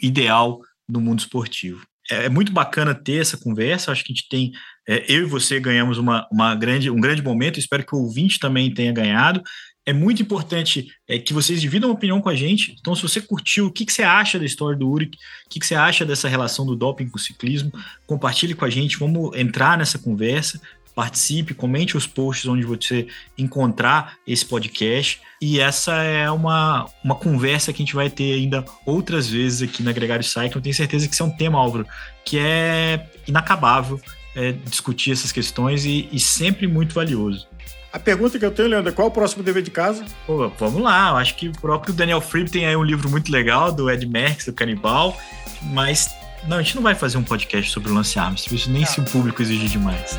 ideal 0.00 0.60
no 0.88 1.00
mundo 1.00 1.20
esportivo. 1.20 1.84
É, 2.10 2.26
é 2.26 2.28
muito 2.28 2.52
bacana 2.52 2.94
ter 2.94 3.20
essa 3.20 3.36
conversa, 3.38 3.90
acho 3.90 4.04
que 4.04 4.12
a 4.12 4.14
gente 4.14 4.28
tem, 4.28 4.52
é, 4.88 5.04
eu 5.08 5.22
e 5.22 5.28
você 5.28 5.58
ganhamos 5.58 5.98
uma, 5.98 6.28
uma 6.30 6.54
grande, 6.54 6.90
um 6.90 7.00
grande 7.00 7.22
momento, 7.22 7.58
espero 7.58 7.84
que 7.84 7.94
o 7.94 8.00
ouvinte 8.00 8.38
também 8.38 8.72
tenha 8.72 8.92
ganhado, 8.92 9.42
é 9.90 9.92
muito 9.92 10.22
importante 10.22 10.88
é, 11.08 11.18
que 11.18 11.34
vocês 11.34 11.60
dividam 11.60 11.90
opinião 11.90 12.20
com 12.20 12.28
a 12.28 12.34
gente. 12.34 12.76
Então, 12.80 12.94
se 12.94 13.02
você 13.02 13.20
curtiu, 13.20 13.66
o 13.66 13.70
que, 13.70 13.84
que 13.84 13.92
você 13.92 14.02
acha 14.02 14.38
da 14.38 14.44
história 14.44 14.78
do 14.78 14.88
Uric, 14.88 15.18
o 15.46 15.48
que, 15.48 15.60
que 15.60 15.66
você 15.66 15.74
acha 15.74 16.04
dessa 16.04 16.28
relação 16.28 16.64
do 16.64 16.76
doping 16.76 17.08
com 17.08 17.16
o 17.16 17.20
ciclismo, 17.20 17.72
compartilhe 18.06 18.54
com 18.54 18.64
a 18.64 18.70
gente, 18.70 18.98
vamos 18.98 19.36
entrar 19.36 19.76
nessa 19.76 19.98
conversa, 19.98 20.60
participe, 20.94 21.54
comente 21.54 21.96
os 21.96 22.06
posts 22.06 22.46
onde 22.46 22.64
você 22.64 23.06
encontrar 23.36 24.16
esse 24.26 24.44
podcast. 24.44 25.20
E 25.40 25.58
essa 25.58 25.94
é 26.02 26.30
uma, 26.30 26.86
uma 27.02 27.14
conversa 27.14 27.72
que 27.72 27.82
a 27.82 27.84
gente 27.84 27.94
vai 27.94 28.10
ter 28.10 28.34
ainda 28.34 28.64
outras 28.86 29.28
vezes 29.28 29.62
aqui 29.62 29.82
na 29.82 29.92
Gregário. 29.92 30.24
Eu 30.54 30.60
tenho 30.60 30.74
certeza 30.74 31.08
que 31.08 31.14
isso 31.14 31.22
é 31.22 31.26
um 31.26 31.36
tema, 31.36 31.58
Álvaro, 31.58 31.86
que 32.24 32.38
é 32.38 33.08
inacabável 33.26 34.00
é, 34.34 34.52
discutir 34.52 35.12
essas 35.12 35.32
questões 35.32 35.84
e, 35.84 36.08
e 36.12 36.20
sempre 36.20 36.66
muito 36.66 36.94
valioso. 36.94 37.48
A 37.92 37.98
pergunta 37.98 38.38
que 38.38 38.44
eu 38.44 38.52
tenho, 38.52 38.68
Leandro, 38.68 38.90
é 38.90 38.92
qual 38.94 39.08
o 39.08 39.10
próximo 39.10 39.42
dever 39.42 39.62
de 39.62 39.70
casa? 39.70 40.04
Pô, 40.26 40.48
vamos 40.58 40.80
lá, 40.80 41.10
eu 41.10 41.16
acho 41.16 41.34
que 41.34 41.48
o 41.48 41.52
próprio 41.52 41.92
Daniel 41.92 42.20
Freeb 42.20 42.48
tem 42.48 42.66
aí 42.66 42.76
um 42.76 42.84
livro 42.84 43.10
muito 43.10 43.32
legal 43.32 43.72
do 43.72 43.90
Ed 43.90 44.06
Merckx, 44.06 44.46
do 44.46 44.52
Canibal, 44.52 45.16
mas 45.62 46.08
não, 46.46 46.58
a 46.58 46.62
gente 46.62 46.76
não 46.76 46.82
vai 46.82 46.94
fazer 46.94 47.18
um 47.18 47.24
podcast 47.24 47.70
sobre 47.70 47.90
o 47.90 47.94
Lance 47.94 48.18
Armstrong, 48.18 48.54
isso 48.54 48.70
nem 48.70 48.86
se 48.86 49.00
o 49.00 49.04
público 49.04 49.42
exigir 49.42 49.68
demais. 49.68 50.18